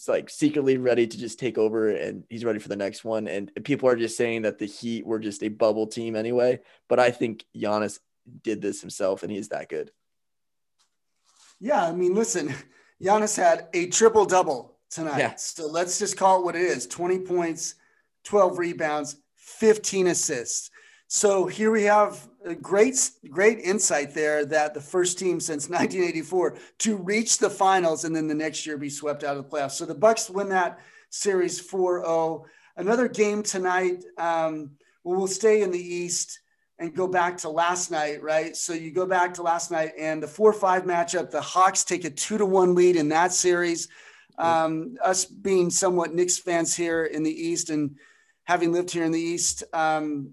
like 0.07 0.31
secretly 0.31 0.77
ready 0.77 1.07
to 1.07 1.18
just 1.18 1.38
take 1.38 1.59
over 1.59 1.90
and 1.90 2.25
he's 2.29 2.44
ready 2.44 2.59
for 2.59 2.68
the 2.68 2.77
next 2.77 3.05
one. 3.05 3.29
And 3.29 3.51
people 3.64 3.88
are 3.88 3.97
just 3.97 4.16
saying 4.16 4.42
that 4.42 4.59
the 4.59 4.66
Heat 4.66 5.07
were 5.07 5.18
just 5.18 5.42
a 5.42 5.49
bubble 5.49 5.87
team 5.87 6.16
anyway. 6.16 6.61
But 6.88 6.99
I 6.99 7.11
think 7.11 7.44
Giannis 7.57 7.99
did 8.42 8.62
this 8.62 8.81
himself 8.81 9.23
and 9.23 9.33
he's 9.33 9.49
that 9.49 9.68
good. 9.68 9.90
Yeah. 11.61 11.87
I 11.87 11.93
mean, 11.93 12.14
listen, 12.14 12.55
Giannis 13.03 13.37
had 13.37 13.69
a 13.75 13.88
triple 13.88 14.25
double 14.25 14.77
tonight. 14.90 15.19
Yeah. 15.19 15.35
So 15.37 15.67
let's 15.67 15.99
just 15.99 16.17
call 16.17 16.40
it 16.40 16.45
what 16.45 16.57
it 16.57 16.62
is 16.62 16.87
20 16.87 17.21
points, 17.21 17.75
12 18.25 18.59
rebounds, 18.59 19.17
15 19.37 20.09
assists. 20.09 20.71
So 21.09 21.47
here 21.47 21.71
we 21.71 21.85
have 21.85 22.29
a 22.45 22.55
great, 22.55 23.11
great 23.31 23.59
insight 23.61 24.14
there 24.14 24.45
that 24.47 24.75
the 24.75 24.81
first 24.81 25.19
team 25.19 25.38
since 25.40 25.69
1984 25.69 26.57
to 26.79 26.97
reach 26.97 27.38
the 27.38 27.51
finals 27.51 28.05
and 28.05 28.14
then 28.14 28.27
the 28.27 28.35
next 28.35 28.67
year 28.67 28.79
be 28.79 28.90
swept 28.90 29.25
out 29.25 29.37
of 29.37 29.45
the 29.45 29.57
playoffs. 29.57 29.73
So 29.73 29.85
the 29.85 29.95
Bucks 29.95 30.31
win 30.31 30.49
that 30.51 30.81
series 31.11 31.61
4-0. 31.61 32.45
Another 32.77 33.09
game 33.09 33.43
tonight. 33.43 34.05
Um, 34.19 34.73
well, 35.05 35.19
we'll 35.19 35.27
stay 35.27 35.62
in 35.62 35.71
the 35.71 35.79
East 35.79 36.40
and 36.79 36.95
go 36.95 37.07
back 37.07 37.39
to 37.39 37.49
last 37.49 37.91
night, 37.91 38.23
right? 38.23 38.57
So 38.57 38.73
you 38.73 38.91
go 38.91 39.07
back 39.07 39.35
to 39.35 39.43
last 39.43 39.71
night 39.71 39.93
and 39.99 40.23
the 40.23 40.29
four-five 40.29 40.85
matchup. 40.85 41.31
The 41.31 41.41
Hawks 41.41 41.85
take 41.85 42.05
a 42.05 42.11
two 42.11 42.39
to 42.39 42.47
one 42.47 42.75
lead 42.75 42.97
in 42.97 43.09
that 43.11 43.33
series. 43.33 43.89
Um, 44.37 44.97
us 45.03 45.25
being 45.25 45.71
somewhat 45.71 46.13
Knicks 46.13 46.39
fans 46.39 46.75
here 46.75 47.05
in 47.05 47.23
the 47.23 47.31
East 47.31 47.71
and 47.71 47.97
having 48.45 48.73
lived 48.73 48.91
here 48.91 49.05
in 49.05 49.13
the 49.13 49.21
East. 49.21 49.63
Um, 49.73 50.33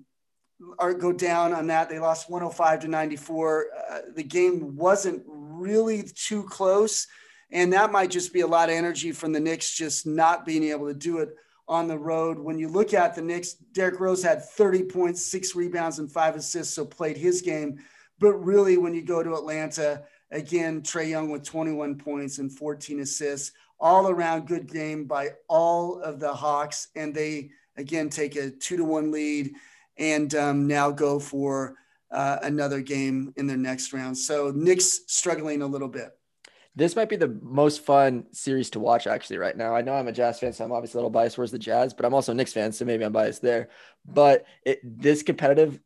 are 0.80 0.94
go 0.94 1.12
down 1.12 1.54
on 1.54 1.68
that. 1.68 1.90
They 1.90 2.00
lost 2.00 2.30
105 2.30 2.82
to 2.82 2.88
94. 2.88 3.66
Uh, 3.90 4.00
the 4.16 4.24
game 4.24 4.76
wasn't 4.76 5.24
really 5.28 6.04
too 6.04 6.44
close, 6.44 7.08
and 7.52 7.74
that 7.74 7.92
might 7.92 8.12
just 8.12 8.34
be 8.34 8.42
a 8.42 8.48
lot 8.48 8.70
of 8.70 8.76
energy 8.76 9.12
from 9.12 9.34
the 9.34 9.40
Knicks 9.40 9.76
just 9.76 10.06
not 10.06 10.46
being 10.46 10.64
able 10.64 10.88
to 10.88 10.94
do 10.94 11.20
it 11.20 11.30
on 11.72 11.88
the 11.88 11.98
road. 11.98 12.38
When 12.38 12.60
you 12.60 12.68
look 12.68 12.94
at 12.94 13.16
the 13.16 13.22
Knicks, 13.22 13.54
Derrick 13.54 14.02
Rose 14.02 14.22
had 14.22 14.44
30 14.44 14.84
points, 14.84 15.26
six 15.26 15.56
rebounds, 15.56 16.00
and 16.00 16.12
five 16.12 16.36
assists, 16.36 16.74
so 16.74 16.86
played 16.86 17.16
his 17.16 17.42
game. 17.42 17.80
But 18.20 18.34
really, 18.34 18.78
when 18.78 18.94
you 18.94 19.02
go 19.02 19.24
to 19.24 19.36
Atlanta, 19.36 20.04
again, 20.32 20.82
Trae 20.82 21.10
Young 21.10 21.30
with 21.32 21.46
21 21.46 21.98
points 21.98 22.40
and 22.40 22.52
14 22.52 23.00
assists, 23.00 23.54
all 23.80 24.10
around 24.10 24.48
good 24.48 24.72
game 24.72 25.06
by 25.06 25.30
all 25.48 26.02
of 26.02 26.20
the 26.20 26.32
Hawks, 26.32 26.90
and 26.96 27.16
they 27.16 27.52
again 27.78 28.10
take 28.10 28.36
a 28.36 28.52
two 28.52 28.76
to 28.76 28.84
one 28.84 29.10
lead 29.10 29.54
and 29.98 30.36
um, 30.36 30.68
now 30.68 30.92
go 30.92 31.20
for 31.20 31.76
uh, 32.12 32.38
another 32.44 32.82
game 32.82 33.34
in 33.38 33.48
their 33.48 33.58
next 33.58 33.94
round. 33.94 34.18
So 34.18 34.52
Knicks 34.54 35.02
struggling 35.08 35.62
a 35.62 35.68
little 35.68 35.88
bit. 35.88 36.12
This 36.76 36.96
might 36.96 37.10
be 37.10 37.18
the 37.18 37.38
most 37.42 37.84
fun 37.84 38.26
series 38.32 38.70
to 38.72 38.80
watch 38.80 39.06
actually 39.06 39.38
right 39.38 39.58
now. 39.58 39.76
I 39.76 39.82
know 39.82 39.94
I'm 39.94 40.08
a 40.08 40.14
Jazz 40.14 40.40
fan, 40.40 40.54
so 40.54 40.64
I'm 40.64 40.72
obviously 40.72 40.98
a 40.98 41.02
little 41.02 41.10
biased 41.10 41.36
towards 41.36 41.52
the 41.52 41.60
Jazz, 41.60 41.94
but 41.94 42.06
I'm 42.06 42.14
also 42.14 42.32
a 42.32 42.36
Knicks 42.36 42.54
fan, 42.54 42.72
so 42.72 42.86
maybe 42.86 43.04
I'm 43.04 43.12
biased 43.12 43.42
there. 43.42 43.70
But 44.06 44.46
it, 44.66 44.80
this 44.84 45.22
competitive 45.22 45.80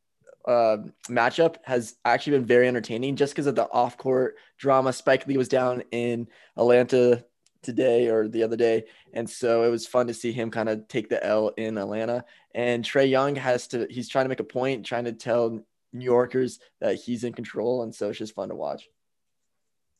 uh, 0.47 0.77
matchup 1.09 1.55
has 1.63 1.95
actually 2.05 2.37
been 2.37 2.45
very 2.45 2.67
entertaining 2.67 3.15
just 3.15 3.33
because 3.33 3.47
of 3.47 3.55
the 3.55 3.69
off 3.71 3.97
court 3.97 4.35
drama. 4.57 4.93
Spike 4.93 5.25
Lee 5.25 5.37
was 5.37 5.47
down 5.47 5.81
in 5.91 6.27
Atlanta 6.55 7.25
today 7.63 8.09
or 8.09 8.27
the 8.27 8.43
other 8.43 8.55
day. 8.55 8.85
And 9.11 9.27
so 9.27 9.63
it 9.63 9.69
was 9.69 9.87
fun 9.87 10.07
to 10.07 10.13
see 10.13 10.31
him 10.31 10.51
kind 10.51 10.69
of 10.69 10.87
take 10.87 11.09
the 11.09 11.23
L 11.25 11.49
in 11.57 11.79
Atlanta. 11.79 12.25
And 12.53 12.85
Trae 12.85 13.09
Young 13.09 13.35
has 13.35 13.67
to, 13.69 13.87
he's 13.89 14.07
trying 14.07 14.25
to 14.25 14.29
make 14.29 14.39
a 14.39 14.43
point, 14.43 14.85
trying 14.85 15.05
to 15.05 15.13
tell 15.13 15.49
New 15.91 16.05
Yorkers 16.05 16.59
that 16.79 16.95
he's 16.95 17.23
in 17.23 17.33
control. 17.33 17.81
And 17.81 17.93
so 17.93 18.09
it's 18.09 18.19
just 18.19 18.35
fun 18.35 18.49
to 18.49 18.55
watch. 18.55 18.87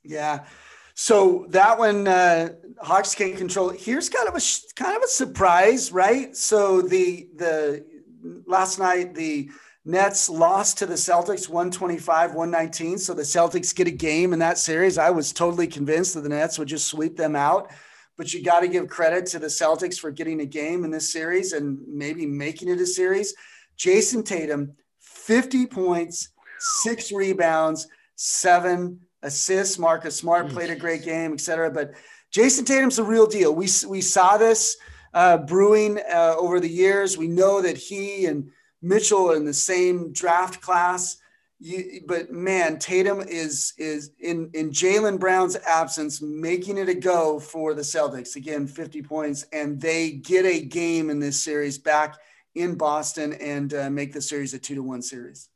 Yeah. 0.03 0.45
So 0.95 1.45
that 1.49 1.77
one, 1.77 2.07
uh, 2.07 2.49
Hawks 2.81 3.13
can't 3.13 3.37
control. 3.37 3.69
Here's 3.69 4.09
kind 4.09 4.29
of 4.29 4.35
a 4.35 4.41
kind 4.75 4.95
of 4.95 5.03
a 5.03 5.07
surprise, 5.07 5.91
right? 5.91 6.35
So 6.35 6.81
the 6.81 7.27
the 7.35 7.85
last 8.47 8.79
night 8.79 9.13
the 9.13 9.49
Nets 9.83 10.29
lost 10.29 10.79
to 10.79 10.85
the 10.85 10.95
Celtics 10.95 11.47
125, 11.47 12.33
119. 12.33 12.97
So 12.97 13.13
the 13.13 13.21
Celtics 13.21 13.75
get 13.75 13.87
a 13.87 13.91
game 13.91 14.33
in 14.33 14.39
that 14.39 14.57
series. 14.57 14.97
I 14.97 15.11
was 15.11 15.31
totally 15.31 15.67
convinced 15.67 16.15
that 16.15 16.21
the 16.21 16.29
Nets 16.29 16.57
would 16.57 16.69
just 16.69 16.87
sweep 16.87 17.17
them 17.17 17.35
out. 17.35 17.71
But 18.17 18.33
you 18.33 18.41
got 18.41 18.61
to 18.61 18.67
give 18.69 18.87
credit 18.87 19.25
to 19.27 19.39
the 19.39 19.47
Celtics 19.47 19.99
for 19.99 20.09
getting 20.09 20.39
a 20.39 20.45
game 20.45 20.85
in 20.85 20.91
this 20.91 21.11
series 21.11 21.51
and 21.51 21.77
maybe 21.87 22.25
making 22.25 22.69
it 22.69 22.79
a 22.79 22.87
series. 22.87 23.35
Jayson 23.77 24.23
Tatum, 24.23 24.73
50 25.01 25.67
points, 25.67 26.29
six 26.59 27.11
rebounds, 27.11 27.87
seven 28.15 29.01
assists. 29.25 29.77
Marcus 29.77 30.15
Smart 30.15 30.49
played 30.49 30.69
a 30.69 30.75
great 30.75 31.03
game, 31.03 31.33
et 31.33 31.41
cetera. 31.41 31.69
But 31.69 31.93
Jayson 32.31 32.65
Tatum's 32.65 32.97
the 32.97 33.03
real 33.03 33.27
deal. 33.27 33.53
We, 33.53 33.67
we 33.87 34.01
saw 34.01 34.37
this 34.37 34.77
uh, 35.13 35.37
brewing 35.39 35.99
uh, 36.11 36.35
over 36.37 36.59
the 36.59 36.69
years. 36.69 37.17
We 37.17 37.27
know 37.27 37.61
that 37.61 37.77
he 37.77 38.25
and 38.25 38.51
Mitchell 38.81 39.31
are 39.31 39.35
in 39.35 39.45
the 39.45 39.53
same 39.53 40.11
draft 40.13 40.61
class. 40.61 41.17
You, 41.59 42.01
but 42.05 42.31
man, 42.31 42.79
Tatum 42.79 43.21
is 43.21 43.73
is 43.77 44.11
in 44.19 44.51
in 44.53 44.71
Jaylen 44.71 45.17
Brown's 45.17 45.55
absence, 45.55 46.21
making 46.21 46.77
it 46.77 46.89
a 46.89 46.93
go 46.93 47.39
for 47.39 47.73
the 47.73 47.81
Celtics. 47.81 48.35
Again, 48.35 48.67
50 48.67 49.01
points, 49.03 49.45
and 49.53 49.79
they 49.79 50.11
get 50.11 50.45
a 50.45 50.59
game 50.59 51.09
in 51.09 51.19
this 51.19 51.41
series 51.41 51.77
back 51.77 52.17
in 52.55 52.75
Boston 52.75 53.33
and 53.33 53.73
uh, 53.73 53.89
make 53.89 54.11
the 54.11 54.21
series 54.21 54.53
a 54.53 54.59
two 54.59 54.75
to 54.75 54.83
one 54.83 55.01
series. 55.01 55.47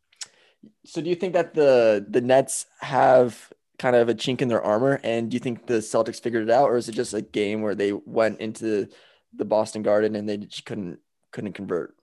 So, 0.85 1.01
do 1.01 1.09
you 1.09 1.15
think 1.15 1.33
that 1.33 1.53
the 1.53 2.05
the 2.07 2.21
Nets 2.21 2.65
have 2.79 3.51
kind 3.79 3.95
of 3.95 4.09
a 4.09 4.13
chink 4.13 4.41
in 4.41 4.49
their 4.49 4.61
armor, 4.61 4.99
and 5.03 5.31
do 5.31 5.35
you 5.35 5.39
think 5.39 5.65
the 5.65 5.75
Celtics 5.75 6.21
figured 6.21 6.43
it 6.43 6.51
out, 6.51 6.69
or 6.69 6.77
is 6.77 6.89
it 6.89 6.91
just 6.91 7.13
a 7.13 7.21
game 7.21 7.61
where 7.61 7.75
they 7.75 7.93
went 7.93 8.39
into 8.39 8.87
the 9.33 9.45
Boston 9.45 9.81
Garden 9.81 10.15
and 10.15 10.27
they 10.27 10.37
just 10.37 10.65
couldn't 10.65 10.99
couldn't 11.31 11.53
convert? 11.53 11.95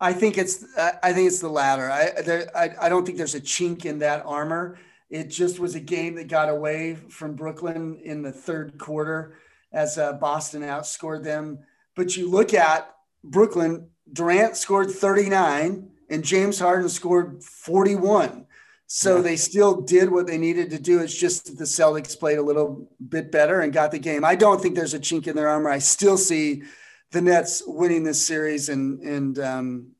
I 0.00 0.12
think 0.12 0.38
it's 0.38 0.64
I 0.76 1.12
think 1.12 1.28
it's 1.28 1.40
the 1.40 1.48
latter. 1.48 1.90
I, 1.90 2.22
there, 2.22 2.56
I 2.56 2.70
I 2.82 2.88
don't 2.88 3.04
think 3.04 3.18
there's 3.18 3.34
a 3.34 3.40
chink 3.40 3.84
in 3.84 3.98
that 4.00 4.24
armor. 4.26 4.78
It 5.10 5.28
just 5.28 5.58
was 5.58 5.74
a 5.74 5.80
game 5.80 6.14
that 6.16 6.28
got 6.28 6.48
away 6.48 6.94
from 6.94 7.34
Brooklyn 7.34 8.00
in 8.02 8.22
the 8.22 8.32
third 8.32 8.78
quarter 8.78 9.36
as 9.72 9.98
uh, 9.98 10.14
Boston 10.14 10.62
outscored 10.62 11.22
them. 11.22 11.58
But 11.94 12.16
you 12.16 12.30
look 12.30 12.54
at 12.54 12.94
Brooklyn, 13.22 13.88
Durant 14.12 14.56
scored 14.56 14.90
39 14.90 15.90
and 16.08 16.24
James 16.24 16.58
Harden 16.58 16.88
scored 16.88 17.42
41. 17.44 18.46
So 18.94 19.16
yeah. 19.16 19.22
they 19.22 19.36
still 19.36 19.80
did 19.80 20.10
what 20.10 20.26
they 20.26 20.36
needed 20.36 20.68
to 20.68 20.78
do. 20.78 21.00
It's 21.00 21.14
just 21.14 21.46
that 21.46 21.56
the 21.56 21.64
Celtics 21.64 22.18
played 22.18 22.36
a 22.36 22.42
little 22.42 22.90
bit 23.08 23.32
better 23.32 23.62
and 23.62 23.72
got 23.72 23.90
the 23.90 23.98
game. 23.98 24.22
I 24.22 24.34
don't 24.34 24.60
think 24.60 24.74
there's 24.74 24.92
a 24.92 24.98
chink 24.98 25.26
in 25.26 25.34
their 25.34 25.48
armor. 25.48 25.70
I 25.70 25.78
still 25.78 26.18
see 26.18 26.64
the 27.10 27.22
Nets 27.22 27.62
winning 27.66 28.04
this 28.04 28.22
series 28.22 28.68
and 28.68 29.00
and 29.00 29.38
um, 29.38 29.92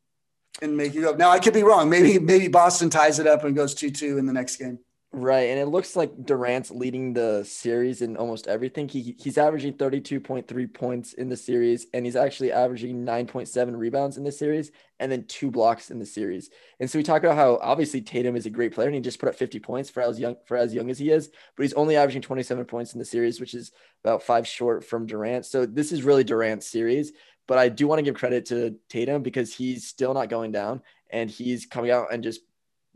and 0.61 0.77
making 0.77 1.05
it 1.05 1.07
up. 1.07 1.17
Now 1.17 1.31
I 1.31 1.39
could 1.39 1.55
be 1.55 1.63
wrong. 1.63 1.89
Maybe 1.89 2.19
maybe 2.19 2.49
Boston 2.49 2.91
ties 2.91 3.19
it 3.19 3.27
up 3.27 3.45
and 3.45 3.57
goes 3.57 3.73
two 3.73 3.91
two 3.91 4.19
in 4.19 4.27
the 4.27 4.33
next 4.35 4.57
game. 4.57 4.79
Right, 5.15 5.51
and 5.51 5.61
it 5.61 5.67
looks 5.67 5.95
like 5.95 6.25
Durant's 6.25 6.71
leading 6.71 7.13
the 7.13 7.45
series 7.45 8.01
in 8.01 8.17
almost 8.17 8.47
everything. 8.47 8.89
He 8.89 9.15
he's 9.19 9.37
averaging 9.37 9.75
32.3 9.75 10.73
points 10.73 11.13
in 11.13 11.29
the 11.29 11.37
series 11.37 11.87
and 11.93 12.07
he's 12.07 12.17
actually 12.17 12.51
averaging 12.51 13.05
9.7 13.05 13.77
rebounds 13.77 14.17
in 14.17 14.25
the 14.25 14.33
series 14.33 14.71
and 15.01 15.13
then 15.13 15.27
two 15.27 15.51
blocks 15.51 15.91
in 15.91 15.99
the 15.99 16.07
series. 16.07 16.49
And 16.81 16.91
so 16.91 16.99
we 16.99 17.03
talk 17.03 17.25
about 17.25 17.37
how 17.37 17.59
obviously 17.61 18.01
Tatum 18.01 18.37
is 18.37 18.47
a 18.47 18.51
great 18.51 18.73
player 18.73 18.87
and 18.87 18.95
he 18.95 19.03
just 19.03 19.19
put 19.19 19.29
up 19.29 19.35
50 19.35 19.61
points 19.61 19.91
for 19.91 20.03
as 20.03 20.19
young 20.19 20.37
for 20.47 20.57
as 20.57 20.73
young 20.73 20.89
as 20.89 20.99
he 20.99 21.11
is, 21.11 21.29
but 21.57 21.65
he's 21.65 21.75
only 21.75 21.95
averaging 21.95 22.23
27 22.23 22.65
points 22.65 22.95
in 22.95 22.99
the 22.99 23.05
series, 23.05 23.39
which 23.39 23.53
is 23.53 23.71
about 24.03 24.23
5 24.23 24.47
short 24.49 24.83
from 24.83 25.05
Durant. 25.05 25.45
So 25.45 25.67
this 25.67 25.93
is 25.93 26.05
really 26.05 26.25
Durant's 26.25 26.67
series, 26.67 27.13
but 27.47 27.59
I 27.59 27.69
do 27.69 27.87
want 27.87 27.99
to 27.99 28.03
give 28.03 28.15
credit 28.15 28.47
to 28.47 28.77
Tatum 28.89 29.23
because 29.23 29.55
he's 29.55 29.87
still 29.87 30.15
not 30.15 30.31
going 30.31 30.53
down 30.53 30.81
and 31.11 31.29
he's 31.29 31.67
coming 31.67 31.91
out 31.91 32.15
and 32.15 32.23
just 32.23 32.41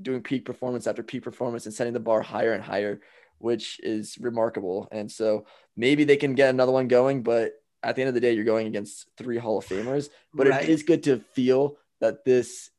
doing 0.00 0.22
peak 0.22 0.44
performance 0.44 0.86
after 0.86 1.02
peak 1.02 1.22
performance 1.22 1.66
and 1.66 1.74
setting 1.74 1.92
the 1.92 2.00
bar 2.00 2.22
higher 2.22 2.52
and 2.52 2.62
higher, 2.62 3.00
which 3.38 3.80
is 3.82 4.18
remarkable. 4.18 4.88
And 4.92 5.10
so 5.10 5.46
maybe 5.76 6.04
they 6.04 6.16
can 6.16 6.34
get 6.34 6.50
another 6.50 6.72
one 6.72 6.88
going, 6.88 7.22
but 7.22 7.52
at 7.82 7.96
the 7.96 8.02
end 8.02 8.08
of 8.08 8.14
the 8.14 8.20
day, 8.20 8.32
you're 8.32 8.44
going 8.44 8.66
against 8.66 9.08
three 9.16 9.38
Hall 9.38 9.58
of 9.58 9.66
Famers. 9.66 10.08
But 10.34 10.48
right. 10.48 10.62
it 10.62 10.68
is 10.68 10.82
good 10.82 11.04
to 11.04 11.18
feel 11.18 11.76
that 12.00 12.24
this 12.24 12.70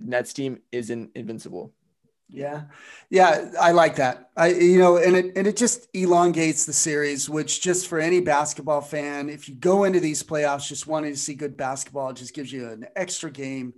Nets 0.00 0.32
team 0.32 0.60
isn't 0.72 1.10
invincible. 1.14 1.72
Yeah. 2.28 2.62
Yeah, 3.10 3.50
I 3.60 3.72
like 3.72 3.96
that. 3.96 4.30
I 4.36 4.48
you 4.48 4.78
know, 4.78 4.96
and 4.96 5.14
it 5.14 5.36
and 5.36 5.46
it 5.46 5.56
just 5.56 5.88
elongates 5.94 6.64
the 6.64 6.72
series, 6.72 7.28
which 7.28 7.60
just 7.60 7.86
for 7.86 7.98
any 8.00 8.20
basketball 8.20 8.80
fan, 8.80 9.28
if 9.28 9.48
you 9.48 9.54
go 9.54 9.84
into 9.84 10.00
these 10.00 10.22
playoffs 10.22 10.66
just 10.66 10.86
wanting 10.86 11.12
to 11.12 11.18
see 11.18 11.34
good 11.34 11.56
basketball, 11.56 12.10
it 12.10 12.16
just 12.16 12.34
gives 12.34 12.52
you 12.52 12.68
an 12.68 12.86
extra 12.96 13.30
game 13.30 13.74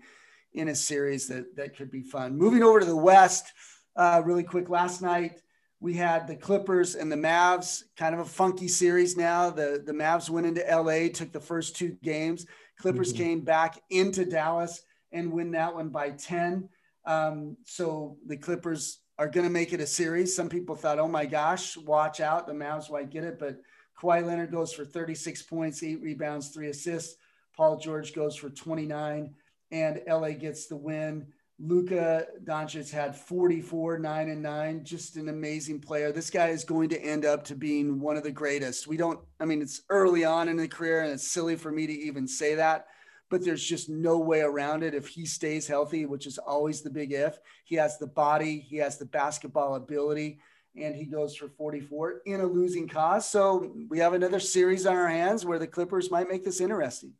in 0.54 0.68
a 0.68 0.74
series 0.74 1.28
that 1.28 1.56
that 1.56 1.76
could 1.76 1.90
be 1.90 2.02
fun. 2.02 2.36
Moving 2.36 2.62
over 2.62 2.80
to 2.80 2.86
the 2.86 2.96
West, 2.96 3.52
uh, 3.96 4.22
really 4.24 4.44
quick. 4.44 4.68
Last 4.68 5.02
night 5.02 5.40
we 5.80 5.94
had 5.94 6.26
the 6.26 6.36
Clippers 6.36 6.94
and 6.94 7.12
the 7.12 7.16
Mavs, 7.16 7.82
kind 7.96 8.14
of 8.14 8.20
a 8.20 8.24
funky 8.24 8.68
series. 8.68 9.16
Now 9.16 9.50
the 9.50 9.82
the 9.84 9.92
Mavs 9.92 10.30
went 10.30 10.46
into 10.46 10.64
LA, 10.68 11.08
took 11.12 11.32
the 11.32 11.40
first 11.40 11.76
two 11.76 11.96
games. 12.02 12.46
Clippers 12.78 13.12
mm-hmm. 13.12 13.22
came 13.22 13.40
back 13.40 13.80
into 13.90 14.24
Dallas 14.24 14.82
and 15.12 15.32
win 15.32 15.50
that 15.52 15.74
one 15.74 15.88
by 15.90 16.10
ten. 16.10 16.68
Um, 17.04 17.56
so 17.64 18.16
the 18.26 18.36
Clippers 18.36 19.00
are 19.18 19.28
going 19.28 19.46
to 19.46 19.52
make 19.52 19.72
it 19.72 19.80
a 19.80 19.86
series. 19.86 20.34
Some 20.34 20.48
people 20.48 20.74
thought, 20.74 20.98
oh 20.98 21.08
my 21.08 21.24
gosh, 21.24 21.76
watch 21.76 22.20
out, 22.20 22.46
the 22.46 22.52
Mavs 22.52 22.90
might 22.90 23.10
get 23.10 23.24
it, 23.24 23.38
but 23.38 23.58
Kawhi 24.00 24.26
Leonard 24.26 24.50
goes 24.50 24.72
for 24.72 24.84
36 24.84 25.42
points, 25.44 25.82
eight 25.82 26.02
rebounds, 26.02 26.48
three 26.48 26.68
assists. 26.68 27.16
Paul 27.56 27.78
George 27.78 28.12
goes 28.12 28.36
for 28.36 28.50
29 28.50 29.34
and 29.70 30.00
LA 30.06 30.30
gets 30.30 30.66
the 30.66 30.76
win. 30.76 31.26
Luka 31.58 32.26
Doncic 32.44 32.90
had 32.90 33.16
44, 33.16 33.98
9 33.98 34.28
and 34.28 34.42
9, 34.42 34.84
just 34.84 35.16
an 35.16 35.30
amazing 35.30 35.80
player. 35.80 36.12
This 36.12 36.28
guy 36.28 36.48
is 36.48 36.64
going 36.64 36.90
to 36.90 37.00
end 37.00 37.24
up 37.24 37.44
to 37.44 37.54
being 37.54 37.98
one 37.98 38.18
of 38.18 38.24
the 38.24 38.30
greatest. 38.30 38.86
We 38.86 38.98
don't, 38.98 39.20
I 39.40 39.46
mean, 39.46 39.62
it's 39.62 39.80
early 39.88 40.24
on 40.24 40.48
in 40.48 40.58
the 40.58 40.68
career, 40.68 41.02
and 41.02 41.12
it's 41.12 41.26
silly 41.32 41.56
for 41.56 41.72
me 41.72 41.86
to 41.86 41.92
even 41.92 42.28
say 42.28 42.56
that, 42.56 42.88
but 43.30 43.42
there's 43.42 43.64
just 43.64 43.88
no 43.88 44.18
way 44.18 44.42
around 44.42 44.82
it. 44.82 44.94
If 44.94 45.08
he 45.08 45.24
stays 45.24 45.66
healthy, 45.66 46.04
which 46.04 46.26
is 46.26 46.36
always 46.36 46.82
the 46.82 46.90
big 46.90 47.12
if, 47.12 47.38
he 47.64 47.76
has 47.76 47.96
the 47.96 48.06
body, 48.06 48.60
he 48.60 48.76
has 48.76 48.98
the 48.98 49.06
basketball 49.06 49.76
ability, 49.76 50.40
and 50.76 50.94
he 50.94 51.06
goes 51.06 51.34
for 51.34 51.48
44 51.48 52.20
in 52.26 52.40
a 52.40 52.46
losing 52.46 52.86
cause. 52.86 53.26
So 53.26 53.74
we 53.88 53.98
have 53.98 54.12
another 54.12 54.40
series 54.40 54.84
on 54.84 54.94
our 54.94 55.08
hands 55.08 55.46
where 55.46 55.58
the 55.58 55.66
Clippers 55.66 56.10
might 56.10 56.28
make 56.28 56.44
this 56.44 56.60
interesting 56.60 57.14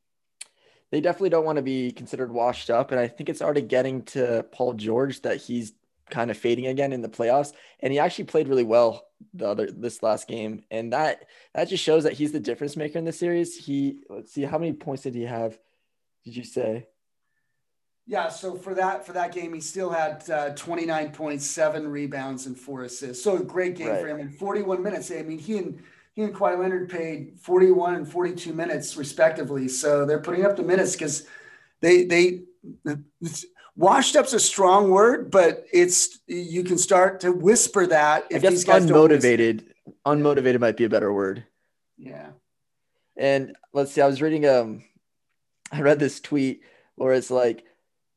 they 0.97 1.03
definitely 1.03 1.29
don't 1.29 1.45
want 1.45 1.57
to 1.57 1.63
be 1.63 1.93
considered 1.93 2.33
washed 2.33 2.71
up. 2.71 2.91
And 2.91 2.99
I 2.99 3.07
think 3.07 3.29
it's 3.29 3.43
already 3.43 3.61
getting 3.61 4.03
to 4.05 4.47
Paul 4.51 4.73
George 4.73 5.21
that 5.21 5.37
he's 5.37 5.75
kind 6.09 6.31
of 6.31 6.39
fading 6.39 6.69
again 6.69 6.91
in 6.95 7.03
the 7.03 7.09
playoffs. 7.11 7.53
And 7.81 7.93
he 7.93 7.99
actually 7.99 8.25
played 8.25 8.49
really 8.49 8.65
well 8.65 9.07
the 9.35 9.47
other 9.47 9.71
this 9.71 10.03
last 10.03 10.27
game. 10.27 10.65
And 10.71 10.95
that 10.95 11.27
that 11.55 11.69
just 11.69 11.85
shows 11.85 12.05
that 12.05 12.15
he's 12.15 12.33
the 12.33 12.41
difference 12.41 12.79
maker 12.79 12.99
in 12.99 13.05
the 13.05 13.13
series. 13.13 13.59
He 13.59 13.99
let's 14.09 14.33
see 14.33 14.45
how 14.45 14.57
many 14.57 14.73
points 14.73 15.03
did 15.03 15.15
he 15.15 15.25
have? 15.25 15.59
Did 16.25 16.35
you 16.35 16.45
say? 16.45 16.87
Yeah, 18.07 18.31
so 18.31 18.55
for 18.55 18.73
that 18.73 19.05
for 19.05 19.13
that 19.13 19.33
game, 19.33 19.53
he 19.53 19.61
still 19.61 19.91
had 19.91 20.31
uh, 20.31 20.51
29 20.55 21.11
points, 21.11 21.45
seven 21.45 21.87
rebounds, 21.87 22.47
and 22.47 22.59
four 22.59 22.85
assists. 22.85 23.23
So 23.23 23.37
a 23.37 23.45
great 23.45 23.77
game 23.77 23.89
right. 23.89 24.01
for 24.01 24.09
him 24.09 24.19
in 24.19 24.31
41 24.31 24.83
minutes. 24.83 25.11
I 25.11 25.21
mean, 25.21 25.39
he 25.39 25.59
and 25.59 25.83
he 26.17 26.23
and 26.23 26.35
Kawhi 26.35 26.59
Leonard 26.59 26.89
paid 26.89 27.35
41 27.41 27.95
and 27.95 28.11
42 28.11 28.55
minutes 28.55 28.97
respectively. 28.97 29.69
So 29.69 30.07
they're 30.07 30.19
putting 30.19 30.47
up 30.47 30.57
the 30.57 30.63
minutes 30.63 30.93
because 30.93 31.27
they 31.83 32.05
they 32.05 32.41
washed 33.77 34.17
up's 34.17 34.33
a 34.33 34.41
strong 34.41 34.91
word, 34.91 35.31
but 35.31 35.67
it's 35.73 36.19
you 36.27 36.65
can 36.65 36.79
start 36.79 37.21
to 37.21 37.33
whisper 37.33 37.87
that 37.89 38.27
if 38.31 38.41
these 38.41 38.65
guys 38.65 38.87
unmotivated. 38.87 39.67
Unmotivated 40.07 40.59
might 40.59 40.79
be 40.79 40.85
a 40.85 40.89
better 40.89 41.13
word. 41.13 41.45
Yeah. 41.99 42.31
And 43.17 43.55
let's 43.75 43.93
see, 43.93 44.01
I 44.01 44.07
was 44.07 44.23
reading 44.23 44.47
um 44.47 44.85
I 45.71 45.83
read 45.83 45.99
this 45.99 46.19
tweet 46.21 46.63
where 46.95 47.13
it's 47.13 47.31
like 47.31 47.63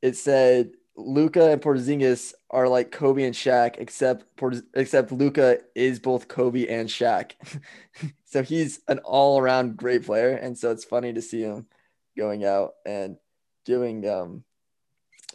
it 0.01 0.15
said 0.15 0.71
Luka 0.99 1.51
and 1.51 1.61
Porzingis 1.61 2.33
are 2.49 2.67
like 2.67 2.91
Kobe 2.91 3.23
and 3.23 3.33
Shaq, 3.33 3.75
except 3.77 4.25
except 4.73 5.11
Luka 5.11 5.59
is 5.73 5.99
both 5.99 6.27
Kobe 6.27 6.67
and 6.67 6.89
Shaq. 6.89 7.31
so 8.25 8.43
he's 8.43 8.81
an 8.87 8.99
all 8.99 9.39
around 9.39 9.77
great 9.77 10.05
player, 10.05 10.31
and 10.31 10.57
so 10.57 10.71
it's 10.71 10.83
funny 10.83 11.13
to 11.13 11.21
see 11.21 11.41
him 11.41 11.67
going 12.17 12.43
out 12.43 12.73
and 12.85 13.17
doing 13.65 14.07
um 14.07 14.43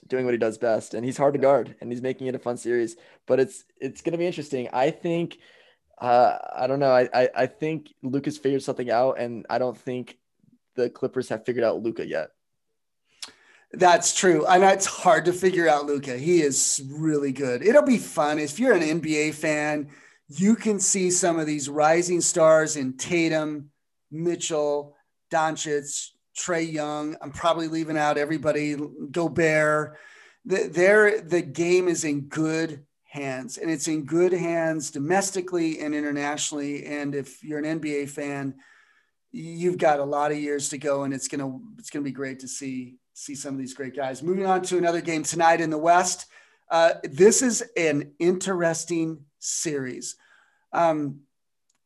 doing 0.07 0.25
what 0.25 0.35
he 0.35 0.39
does 0.39 0.59
best. 0.59 0.95
And 0.95 1.05
he's 1.05 1.17
hard 1.17 1.35
to 1.35 1.41
guard, 1.41 1.75
and 1.81 1.91
he's 1.91 2.03
making 2.03 2.27
it 2.27 2.35
a 2.35 2.39
fun 2.39 2.57
series. 2.57 2.97
But 3.27 3.41
it's 3.41 3.65
it's 3.81 4.03
gonna 4.03 4.19
be 4.19 4.27
interesting. 4.27 4.69
I 4.73 4.91
think. 4.91 5.39
Uh, 5.97 6.37
I 6.53 6.67
don't 6.67 6.81
know. 6.81 6.91
I, 6.91 7.09
I, 7.15 7.29
I 7.37 7.47
think 7.47 7.95
Luka's 8.03 8.37
figured 8.37 8.65
something 8.65 8.91
out, 8.91 9.21
and 9.21 9.47
I 9.49 9.59
don't 9.59 9.79
think 9.79 10.19
the 10.75 10.91
Clippers 10.91 11.29
have 11.29 11.45
figured 11.47 11.65
out 11.65 11.83
Luka 11.83 12.05
yet. 12.05 12.31
That's 13.77 14.15
true. 14.15 14.47
And 14.47 14.63
it's 14.63 14.87
hard 14.87 15.25
to 15.25 15.33
figure 15.33 15.69
out 15.69 15.87
Luka. 15.87 16.17
He 16.17 16.43
is 16.43 16.83
really 16.91 17.33
good. 17.33 17.63
It'll 17.63 17.83
be 17.83 17.99
fun. 17.99 18.39
If 18.39 18.59
you're 18.59 18.75
an 18.75 19.01
NBA 19.01 19.35
fan, 19.35 19.89
you 20.29 20.55
can 20.55 20.79
see 20.81 21.11
some 21.11 21.39
of 21.39 21.47
these 21.47 21.69
rising 21.69 22.21
stars 22.21 22.77
in 22.77 22.97
Tatum, 22.97 23.71
Mitchell, 24.11 24.97
Doncic, 25.31 26.11
Trae 26.37 26.71
Young. 26.71 27.17
I'm 27.21 27.33
probably 27.33 27.69
leaving 27.69 27.99
out 27.99 28.19
everybody, 28.19 28.77
Gobert. 29.11 29.97
the, 30.45 30.69
there 30.69 31.21
the 31.21 31.43
game 31.43 31.89
is 31.89 32.05
in 32.05 32.23
good 32.23 32.85
hands 33.05 33.59
and 33.59 33.71
it's 33.71 33.87
in 33.87 34.05
good 34.05 34.33
hands 34.33 34.91
domestically 34.91 35.81
and 35.81 35.95
internationally. 35.95 36.85
And 36.87 37.15
if 37.15 37.43
you're 37.45 37.61
an 37.61 37.81
NBA 37.81 38.09
fan, 38.09 38.55
you've 39.31 39.79
got 39.79 40.01
a 40.01 40.05
lot 40.05 40.33
of 40.33 40.39
years 40.39 40.69
to 40.71 40.79
go 40.79 41.03
and 41.05 41.15
it's 41.15 41.29
gonna 41.29 41.59
it's 41.79 41.91
gonna 41.91 42.05
be 42.05 42.13
great 42.13 42.41
to 42.41 42.49
see 42.49 42.97
see 43.15 43.35
some 43.35 43.55
of 43.55 43.61
these 43.61 43.75
great 43.75 43.97
guys. 43.97 44.23
Moving 44.23 44.45
on 44.45 44.63
to 44.63 44.77
another 44.77 45.01
game 45.01 45.23
tonight 45.23 45.61
in 45.61 45.71
the 45.71 45.79
West. 45.79 46.27
Uh, 46.71 46.95
this 47.05 47.43
is 47.43 47.63
an 47.77 48.13
interesting 48.19 49.25
series. 49.39 50.17
Um, 50.73 51.21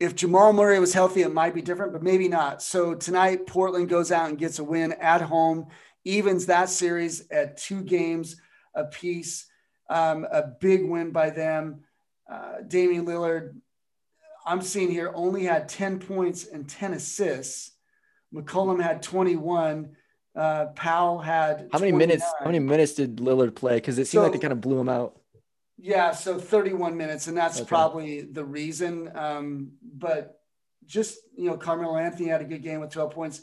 if 0.00 0.14
Jamal 0.14 0.52
Murray 0.52 0.80
was 0.80 0.94
healthy, 0.94 1.22
it 1.22 1.34
might 1.34 1.54
be 1.54 1.60
different, 1.60 1.92
but 1.92 2.02
maybe 2.02 2.28
not. 2.28 2.62
So 2.62 2.94
tonight, 2.94 3.46
Portland 3.46 3.88
goes 3.88 4.10
out 4.10 4.28
and 4.28 4.38
gets 4.38 4.58
a 4.58 4.64
win 4.64 4.92
at 4.92 5.20
home, 5.20 5.66
evens 6.04 6.46
that 6.46 6.70
series 6.70 7.28
at 7.30 7.58
two 7.58 7.82
games 7.82 8.36
apiece. 8.74 9.46
Um, 9.90 10.26
a 10.30 10.42
big 10.42 10.88
win 10.88 11.10
by 11.10 11.30
them. 11.30 11.82
Uh, 12.30 12.60
Damian 12.66 13.06
Lillard, 13.06 13.54
I'm 14.46 14.62
seeing 14.62 14.90
here, 14.90 15.10
only 15.14 15.44
had 15.44 15.68
10 15.68 15.98
points 15.98 16.46
and 16.46 16.68
10 16.68 16.94
assists. 16.94 17.72
McCollum 18.32 18.80
had 18.82 19.02
21. 19.02 19.96
Uh, 20.38 20.66
Powell 20.66 21.18
had 21.18 21.68
how 21.72 21.80
many 21.80 21.90
29. 21.90 21.98
minutes? 21.98 22.24
How 22.38 22.46
many 22.46 22.60
minutes 22.60 22.94
did 22.94 23.16
Lillard 23.16 23.56
play? 23.56 23.74
Because 23.74 23.98
it 23.98 24.06
seemed 24.06 24.20
so, 24.20 24.22
like 24.22 24.32
they 24.32 24.38
kind 24.38 24.52
of 24.52 24.60
blew 24.60 24.78
him 24.78 24.88
out. 24.88 25.18
Yeah, 25.76 26.12
so 26.12 26.38
31 26.38 26.96
minutes, 26.96 27.26
and 27.26 27.36
that's 27.36 27.58
okay. 27.58 27.66
probably 27.66 28.20
the 28.22 28.44
reason. 28.44 29.10
Um, 29.16 29.72
but 29.82 30.40
just 30.86 31.18
you 31.36 31.46
know, 31.46 31.56
Carmelo 31.56 31.96
Anthony 31.96 32.28
had 32.28 32.40
a 32.40 32.44
good 32.44 32.62
game 32.62 32.78
with 32.78 32.90
12 32.90 33.10
points. 33.10 33.40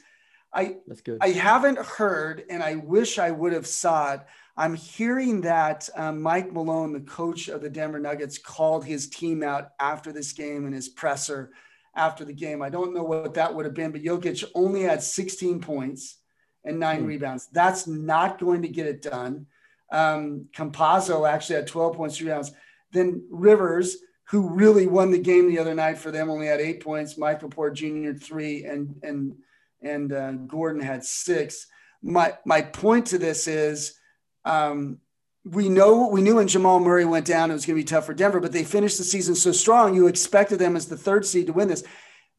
I 0.53 0.77
that's 0.87 1.01
good. 1.01 1.17
I 1.19 1.29
haven't 1.29 1.79
heard, 1.79 2.43
and 2.49 2.63
I 2.63 2.75
wish 2.75 3.19
I 3.19 3.29
would 3.29 3.51
have 3.51 3.67
saw 3.67 4.13
it. 4.13 4.21
I'm 4.55 4.73
hearing 4.73 5.41
that 5.41 5.89
um, 5.97 6.21
Mike 6.21 6.53
Malone, 6.53 6.93
the 6.93 7.01
coach 7.01 7.49
of 7.49 7.61
the 7.61 7.69
Denver 7.69 7.99
Nuggets, 7.99 8.37
called 8.37 8.85
his 8.85 9.09
team 9.09 9.43
out 9.43 9.71
after 9.81 10.13
this 10.13 10.31
game 10.31 10.65
in 10.65 10.71
his 10.71 10.87
presser 10.87 11.51
after 11.93 12.23
the 12.23 12.33
game. 12.33 12.61
I 12.61 12.69
don't 12.69 12.93
know 12.93 13.03
what 13.03 13.33
that 13.33 13.53
would 13.53 13.65
have 13.65 13.73
been, 13.73 13.91
but 13.91 14.03
Jokic 14.03 14.45
only 14.55 14.83
had 14.83 15.03
16 15.03 15.59
points 15.59 16.19
and 16.65 16.79
nine 16.79 17.03
mm. 17.03 17.07
rebounds. 17.07 17.47
That's 17.51 17.87
not 17.87 18.39
going 18.39 18.63
to 18.63 18.67
get 18.67 18.87
it 18.87 19.01
done. 19.01 19.45
Um, 19.91 20.47
Campazzo 20.53 21.29
actually 21.29 21.57
had 21.57 21.67
12 21.67 21.95
points, 21.95 22.17
three 22.17 22.27
rebounds. 22.27 22.51
Then 22.91 23.25
Rivers, 23.29 23.97
who 24.25 24.49
really 24.49 24.87
won 24.87 25.11
the 25.11 25.19
game 25.19 25.47
the 25.47 25.59
other 25.59 25.75
night 25.75 25.97
for 25.97 26.11
them, 26.11 26.29
only 26.29 26.47
had 26.47 26.59
eight 26.59 26.83
points. 26.83 27.17
Michael 27.17 27.49
Porter 27.49 27.75
Jr. 27.75 28.13
three, 28.13 28.65
and 28.65 28.99
and 29.03 29.35
and 29.81 30.11
uh, 30.11 30.31
Gordon 30.31 30.81
had 30.81 31.05
six. 31.05 31.67
My 32.01 32.33
my 32.45 32.61
point 32.61 33.07
to 33.07 33.17
this 33.17 33.47
is, 33.47 33.99
um, 34.43 34.99
we 35.43 35.69
know 35.69 36.09
we 36.09 36.21
knew 36.21 36.37
when 36.37 36.47
Jamal 36.47 36.79
Murray 36.79 37.05
went 37.05 37.27
down, 37.27 37.51
it 37.51 37.53
was 37.53 37.65
going 37.65 37.77
to 37.77 37.81
be 37.81 37.87
tough 37.87 38.05
for 38.05 38.15
Denver, 38.15 38.39
but 38.39 38.51
they 38.51 38.63
finished 38.63 38.97
the 38.97 39.03
season 39.03 39.35
so 39.35 39.51
strong. 39.51 39.93
You 39.93 40.07
expected 40.07 40.57
them 40.57 40.75
as 40.75 40.87
the 40.87 40.97
third 40.97 41.25
seed 41.25 41.47
to 41.47 41.53
win 41.53 41.67
this. 41.67 41.83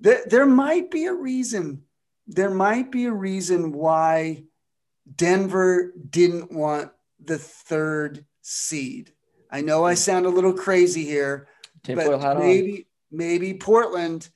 There, 0.01 0.23
there 0.27 0.47
might 0.47 0.91
be 0.91 1.07
a 1.07 1.15
reason 1.15 1.83
there 2.27 2.51
might 2.51 2.91
be 2.91 3.07
a 3.07 3.13
reason 3.13 3.73
why 3.73 4.45
Denver 5.15 5.93
didn't 6.11 6.53
want 6.53 6.91
the 7.25 7.39
third 7.39 8.25
seed. 8.43 9.13
I 9.51 9.61
know 9.61 9.85
I 9.85 9.95
sound 9.95 10.27
a 10.27 10.31
little 10.31 10.53
crazy 10.53 11.05
here, 11.05 11.49
but 11.87 12.39
maybe 12.39 12.87
maybe 13.11 13.55
Portland 13.55 14.29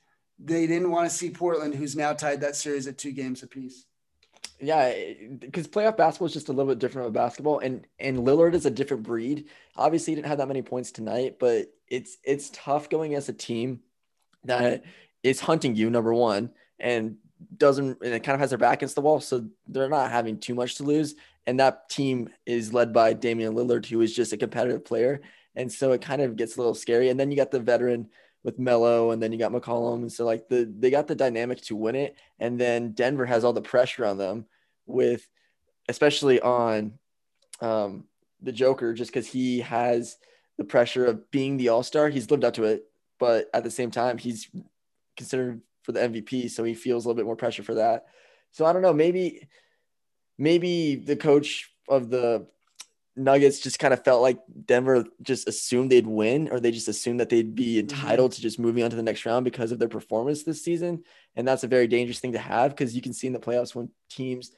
they 0.43 0.65
didn't 0.65 0.89
want 0.89 1.09
to 1.09 1.15
see 1.15 1.29
Portland, 1.29 1.75
who's 1.75 1.95
now 1.95 2.13
tied 2.13 2.41
that 2.41 2.55
series 2.55 2.87
at 2.87 2.97
two 2.97 3.11
games 3.11 3.43
apiece. 3.43 3.85
Yeah, 4.59 4.93
because 5.39 5.67
playoff 5.67 5.97
basketball 5.97 6.27
is 6.27 6.33
just 6.33 6.49
a 6.49 6.53
little 6.53 6.71
bit 6.71 6.79
different 6.79 7.07
of 7.07 7.13
basketball, 7.13 7.59
and 7.59 7.85
and 7.99 8.19
Lillard 8.19 8.53
is 8.53 8.65
a 8.65 8.71
different 8.71 9.03
breed. 9.03 9.49
Obviously, 9.75 10.11
he 10.11 10.15
didn't 10.15 10.27
have 10.27 10.37
that 10.37 10.47
many 10.47 10.61
points 10.61 10.91
tonight, 10.91 11.37
but 11.39 11.67
it's 11.87 12.17
it's 12.23 12.51
tough 12.53 12.89
going 12.89 13.15
as 13.15 13.27
a 13.27 13.33
team 13.33 13.81
that 14.43 14.83
is 15.23 15.39
hunting 15.39 15.75
you 15.75 15.89
number 15.89 16.13
one, 16.13 16.51
and 16.79 17.17
doesn't 17.57 17.97
and 18.03 18.13
it 18.13 18.23
kind 18.23 18.33
of 18.33 18.39
has 18.39 18.51
their 18.51 18.59
back 18.59 18.79
against 18.79 18.95
the 18.95 19.01
wall, 19.01 19.19
so 19.19 19.45
they're 19.67 19.89
not 19.89 20.11
having 20.11 20.39
too 20.39 20.55
much 20.55 20.75
to 20.75 20.83
lose. 20.83 21.15
And 21.47 21.59
that 21.59 21.89
team 21.89 22.29
is 22.45 22.73
led 22.73 22.93
by 22.93 23.13
Damian 23.13 23.53
Lillard, 23.53 23.85
who 23.85 24.01
is 24.01 24.15
just 24.15 24.33
a 24.33 24.37
competitive 24.37 24.85
player, 24.85 25.21
and 25.55 25.71
so 25.71 25.91
it 25.91 26.01
kind 26.01 26.21
of 26.21 26.35
gets 26.35 26.55
a 26.55 26.59
little 26.59 26.75
scary. 26.75 27.09
And 27.09 27.19
then 27.19 27.31
you 27.31 27.37
got 27.37 27.51
the 27.51 27.59
veteran 27.59 28.09
with 28.43 28.59
Melo, 28.59 29.11
and 29.11 29.21
then 29.21 29.31
you 29.31 29.39
got 29.39 29.51
McCollum, 29.51 30.01
and 30.01 30.11
so 30.11 30.25
like 30.25 30.47
the 30.49 30.71
they 30.79 30.89
got 30.89 31.07
the 31.07 31.15
dynamic 31.15 31.61
to 31.61 31.75
win 31.75 31.95
it. 31.95 32.15
And 32.39 32.59
then 32.59 32.91
Denver 32.91 33.25
has 33.25 33.43
all 33.43 33.53
the 33.53 33.61
pressure 33.61 34.05
on 34.05 34.17
them 34.17 34.45
with, 34.85 35.27
especially 35.89 36.39
on 36.41 36.93
um, 37.59 38.05
the 38.41 38.51
Joker, 38.51 38.93
just 38.93 39.11
because 39.11 39.27
he 39.27 39.61
has 39.61 40.17
the 40.57 40.63
pressure 40.63 41.05
of 41.05 41.29
being 41.31 41.57
the 41.57 41.69
All 41.69 41.83
Star. 41.83 42.09
He's 42.09 42.29
lived 42.29 42.43
up 42.43 42.55
to 42.55 42.65
it, 42.65 42.85
but 43.19 43.49
at 43.53 43.63
the 43.63 43.71
same 43.71 43.91
time, 43.91 44.17
he's 44.17 44.49
considered 45.17 45.61
for 45.83 45.91
the 45.91 45.99
MVP, 45.99 46.49
so 46.49 46.63
he 46.63 46.73
feels 46.73 47.05
a 47.05 47.07
little 47.07 47.17
bit 47.17 47.25
more 47.25 47.35
pressure 47.35 47.63
for 47.63 47.75
that. 47.75 48.05
So 48.51 48.65
I 48.65 48.73
don't 48.73 48.81
know, 48.81 48.93
maybe 48.93 49.47
maybe 50.37 50.95
the 50.95 51.15
coach 51.15 51.71
of 51.87 52.09
the 52.09 52.47
Nuggets 53.15 53.59
just 53.59 53.77
kind 53.77 53.93
of 53.93 54.03
felt 54.03 54.21
like 54.21 54.39
Denver 54.65 55.05
just 55.21 55.47
assumed 55.47 55.91
they'd 55.91 56.07
win, 56.07 56.49
or 56.49 56.59
they 56.59 56.71
just 56.71 56.87
assumed 56.87 57.19
that 57.19 57.29
they'd 57.29 57.55
be 57.55 57.75
mm-hmm. 57.75 57.79
entitled 57.79 58.31
mm-hmm. 58.31 58.35
to 58.35 58.41
just 58.41 58.59
moving 58.59 58.83
on 58.83 58.89
to 58.89 58.95
the 58.95 59.03
next 59.03 59.25
round 59.25 59.43
because 59.43 59.71
of 59.71 59.79
their 59.79 59.89
performance 59.89 60.43
this 60.43 60.63
season. 60.63 61.03
And 61.35 61.47
that's 61.47 61.63
a 61.63 61.67
very 61.67 61.87
dangerous 61.87 62.19
thing 62.19 62.31
to 62.33 62.39
have 62.39 62.71
because 62.71 62.95
you 62.95 63.01
can 63.01 63.13
see 63.13 63.27
in 63.27 63.33
the 63.33 63.39
playoffs 63.39 63.75
when 63.75 63.89
teams 64.09 64.51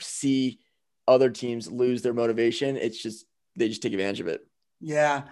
see 0.00 0.60
other 1.08 1.30
teams 1.30 1.70
lose 1.70 2.02
their 2.02 2.14
motivation, 2.14 2.76
it's 2.76 3.02
just 3.02 3.26
they 3.56 3.68
just 3.68 3.82
take 3.82 3.92
advantage 3.92 4.20
of 4.20 4.28
it. 4.28 4.46
Yeah 4.80 5.22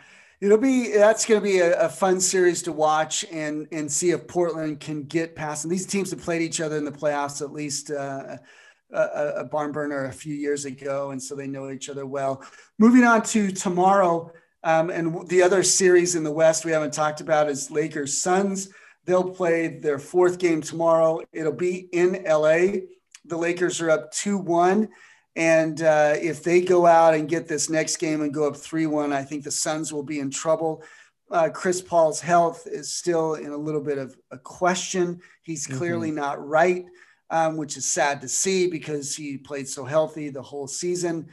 it'll 0.41 0.59
be 0.59 0.93
that's 0.93 1.27
going 1.27 1.41
to 1.41 1.45
be 1.45 1.59
a, 1.59 1.79
a, 1.81 1.89
fun 1.89 2.21
series 2.21 2.63
to 2.63 2.73
watch 2.73 3.25
and 3.31 3.67
and 3.73 3.91
see 3.91 4.11
if 4.11 4.27
Portland 4.27 4.81
can 4.81 5.05
get 5.05 5.37
past. 5.37 5.65
And 5.65 5.73
these 5.73 5.87
teams 5.87 6.11
have 6.11 6.21
played 6.21 6.43
each 6.43 6.61
other 6.61 6.77
in 6.77 6.85
the 6.85 6.93
playoffs 6.93 7.43
at 7.43 7.53
least 7.53 7.91
uh, 7.91 8.39
a, 8.93 9.33
a, 9.37 9.45
barn 9.45 9.73
burner 9.73 10.07
a 10.07 10.13
few 10.13 10.35
years 10.35 10.65
ago, 10.65 11.11
and 11.11 11.23
so 11.23 11.35
they 11.35 11.47
know 11.47 11.71
each 11.71 11.89
other 11.89 12.07
well. 12.07 12.43
Moving 12.79 13.05
on 13.05 13.23
to 13.25 13.51
tomorrow, 13.53 14.33
um, 14.65 14.91
and 14.91 15.29
the 15.29 15.43
other 15.43 15.63
series 15.63 16.15
in 16.17 16.25
the 16.25 16.33
West 16.33 16.65
we 16.65 16.73
haven't 16.73 16.93
talked 16.93 17.21
about 17.21 17.49
is 17.49 17.71
Lakers 17.71 18.19
Suns. 18.21 18.71
They'll 19.05 19.31
play 19.31 19.79
their 19.79 19.99
fourth 19.99 20.39
game 20.39 20.61
tomorrow. 20.61 21.21
It'll 21.33 21.53
be 21.53 21.89
in 21.93 22.25
LA. 22.25 22.81
The 23.25 23.37
Lakers 23.37 23.81
are 23.81 23.91
up 23.91 24.13
two 24.13 24.39
one 24.39 24.89
and 25.37 25.81
uh, 25.83 26.15
if 26.17 26.43
they 26.43 26.61
go 26.61 26.87
out 26.87 27.15
and 27.15 27.29
get 27.29 27.47
this 27.47 27.71
next 27.71 27.99
game 27.99 28.23
and 28.23 28.35
go 28.35 28.49
up 28.49 28.57
3 28.57 28.87
1, 28.87 29.13
I 29.13 29.23
think 29.23 29.45
the 29.45 29.51
Suns 29.51 29.93
will 29.93 30.03
be 30.03 30.19
in 30.19 30.31
trouble. 30.31 30.83
Uh, 31.31 31.49
Chris 31.49 31.81
Paul's 31.81 32.21
health 32.21 32.67
is 32.67 32.93
still 32.93 33.35
in 33.35 33.53
a 33.53 33.57
little 33.57 33.81
bit 33.81 33.99
of 33.99 34.17
a 34.33 34.39
question. 34.39 35.21
He's 35.43 35.67
mm-hmm. 35.67 35.79
clearly 35.79 36.09
mm-hmm. 36.09 36.19
not 36.19 36.47
right, 36.47 36.85
um, 37.31 37.57
which 37.57 37.77
is 37.77 37.85
sad 37.85 38.21
to 38.23 38.29
see 38.29 38.67
because 38.67 39.15
he 39.15 39.39
played 39.39 39.69
so 39.69 39.85
healthy 39.85 40.31
the 40.31 40.43
whole 40.43 40.67
season. 40.67 41.29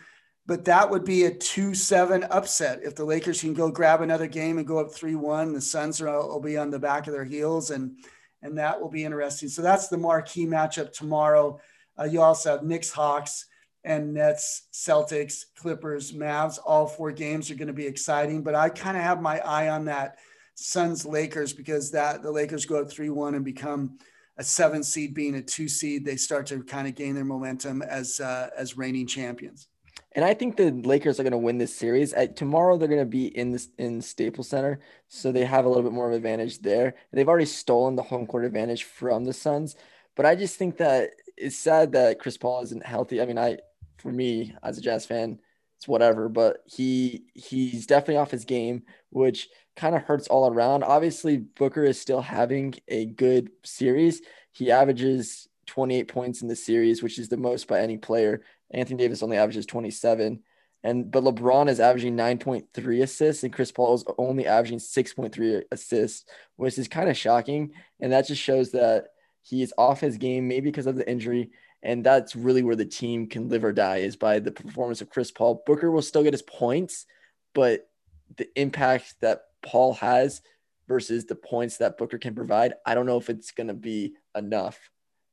But 0.46 0.64
that 0.66 0.90
would 0.90 1.04
be 1.04 1.26
a 1.26 1.34
2 1.34 1.74
7 1.74 2.24
upset. 2.26 2.82
If 2.84 2.96
the 2.96 3.04
Lakers 3.04 3.42
can 3.42 3.56
go 3.56 3.72
grab 3.72 4.02
another 4.02 4.28
game 4.28 4.60
and 4.60 4.68
go 4.68 4.78
up 4.78 4.94
3 4.94 5.16
1, 5.16 5.54
the 5.54 5.62
Suns 5.62 6.00
are, 6.02 6.28
will 6.28 6.40
be 6.40 6.58
on 6.58 6.70
the 6.70 6.80
back 6.80 7.08
of 7.08 7.14
their 7.14 7.26
heels, 7.26 7.72
and, 7.72 7.98
and 8.44 8.60
that 8.60 8.80
will 8.80 8.90
be 8.90 9.04
interesting. 9.04 9.50
So 9.50 9.64
that's 9.64 9.88
the 9.88 9.98
marquee 9.98 10.46
matchup 10.46 10.94
tomorrow. 10.94 11.60
Uh, 12.00 12.04
you 12.04 12.22
also 12.22 12.52
have 12.52 12.64
Knicks 12.64 12.92
Hawks 12.92 13.48
and 13.84 14.14
Nets, 14.14 14.64
Celtics, 14.74 15.46
Clippers, 15.56 16.12
Mavs. 16.12 16.60
All 16.66 16.88
four 16.88 17.12
games 17.12 17.50
are 17.50 17.56
going 17.56 17.68
to 17.68 17.74
be 17.74 17.88
exciting, 17.88 18.44
but 18.44 18.56
I 18.56 18.70
kind 18.70 18.98
of 18.98 19.04
have 19.04 19.22
my 19.22 19.40
eye 19.40 19.70
on 19.70 19.86
that 19.86 20.18
Suns 20.56 21.06
Lakers 21.06 21.54
because 21.54 21.92
that 21.92 22.24
the 22.24 22.32
Lakers 22.32 22.66
go 22.66 22.82
up 22.82 22.90
3 22.90 23.10
1 23.10 23.36
and 23.36 23.46
become 23.46 23.98
a 24.38 24.44
seven 24.44 24.84
seed 24.84 25.14
being 25.14 25.36
a 25.36 25.42
two 25.42 25.68
seed. 25.68 26.06
They 26.06 26.16
start 26.16 26.48
to 26.48 26.64
kind 26.64 26.88
of 26.88 26.96
gain 26.96 27.16
their 27.16 27.26
momentum 27.26 27.82
as, 27.82 28.20
uh, 28.20 28.50
as 28.58 28.78
reigning 28.78 29.08
champions. 29.08 29.68
And 30.14 30.26
I 30.26 30.34
think 30.34 30.58
the 30.58 30.72
Lakers 30.72 31.20
are 31.20 31.24
going 31.24 31.32
to 31.32 31.38
win 31.38 31.60
this 31.60 31.76
series. 31.76 32.14
At, 32.14 32.36
tomorrow, 32.36 32.78
they're 32.78 32.88
going 32.88 33.00
to 33.00 33.06
be 33.06 33.28
in 33.28 33.52
this 33.52 33.70
in 33.78 34.02
Staples 34.02 34.50
Center, 34.50 34.80
so 35.08 35.32
they 35.32 35.46
have 35.46 35.66
a 35.66 35.68
little 35.68 35.84
bit 35.84 35.92
more 35.92 36.08
of 36.08 36.12
an 36.12 36.18
advantage 36.18 36.60
there. 36.60 36.96
They've 37.12 37.28
already 37.28 37.46
stolen 37.46 37.96
the 37.96 38.04
home 38.04 38.26
court 38.26 38.46
advantage 38.46 38.84
from 38.84 39.26
the 39.26 39.34
Suns, 39.34 39.76
but 40.16 40.26
I 40.26 40.34
just 40.36 40.58
think 40.58 40.78
that 40.78 41.12
it's 41.38 41.58
sad 41.58 41.92
that 41.92 42.20
Chris 42.20 42.38
Paul 42.38 42.64
isn't 42.64 42.86
healthy. 42.86 43.22
I 43.22 43.26
mean, 43.26 43.38
I 43.38 43.58
for 43.98 44.12
me 44.12 44.56
as 44.64 44.78
a 44.78 44.82
Jazz 44.82 45.06
fan, 45.06 45.40
it's 45.78 45.88
whatever. 45.88 46.30
But 46.30 46.64
he 46.66 47.26
he's 47.34 47.88
definitely 47.88 48.18
off 48.18 48.32
his 48.32 48.46
game, 48.46 48.84
which 49.10 49.50
kind 49.76 49.96
of 49.96 50.04
hurts 50.04 50.28
all 50.28 50.52
around. 50.52 50.84
Obviously, 50.84 51.38
Booker 51.38 51.84
is 51.84 52.00
still 52.00 52.22
having 52.22 52.76
a 52.88 53.06
good 53.06 53.50
series. 53.64 54.22
He 54.52 54.72
averages 54.72 55.48
28 55.68 56.08
points 56.08 56.42
in 56.42 56.48
the 56.48 56.56
series, 56.56 57.04
which 57.04 57.20
is 57.20 57.30
the 57.30 57.38
most 57.38 57.68
by 57.68 57.82
any 57.82 57.98
player. 57.98 58.42
Anthony 58.72 58.98
Davis 58.98 59.24
only 59.24 59.38
averages 59.38 59.66
27. 59.66 60.42
And 60.84 61.12
but 61.12 61.24
LeBron 61.24 61.70
is 61.70 61.80
averaging 61.80 62.16
9.3 62.16 63.02
assists 63.02 63.44
and 63.44 63.52
Chris 63.52 63.72
Paul 63.72 63.96
is 63.96 64.06
only 64.18 64.46
averaging 64.46 64.80
6.3 64.80 65.64
assists, 65.72 66.26
which 66.56 66.78
is 66.78 66.88
kind 66.88 67.10
of 67.10 67.18
shocking. 67.18 67.74
And 68.00 68.12
that 68.12 68.28
just 68.28 68.42
shows 68.42 68.72
that 68.72 69.10
he 69.42 69.62
is 69.62 69.74
off 69.78 70.00
his 70.00 70.18
game, 70.18 70.48
maybe 70.48 70.70
because 70.70 70.88
of 70.88 70.96
the 70.96 71.10
injury 71.10 71.52
And 71.84 72.04
that's 72.04 72.36
really 72.36 72.64
where 72.64 72.76
the 72.76 72.86
team 72.86 73.28
can 73.28 73.50
live 73.50 73.64
or 73.64 73.72
die 73.72 73.98
is 73.98 74.16
by 74.16 74.40
the 74.40 74.52
performance 74.52 75.02
of 75.02 75.10
Chris 75.10 75.32
Paul. 75.32 75.64
Booker 75.66 75.92
will 75.92 76.02
still 76.02 76.24
get 76.24 76.34
his 76.34 76.42
points, 76.42 77.06
but 77.54 77.90
the 78.36 78.48
impact 78.60 79.16
that 79.22 79.44
Paul 79.62 79.94
has 79.96 80.42
versus 80.88 81.26
the 81.26 81.36
points 81.36 81.78
that 81.78 81.98
Booker 81.98 82.18
can 82.18 82.34
provide, 82.34 82.74
I 82.86 82.96
don't 82.96 83.06
know 83.06 83.18
if 83.18 83.30
it's 83.30 83.52
going 83.52 83.68
to 83.68 83.74
be 83.74 84.14
enough. 84.36 84.80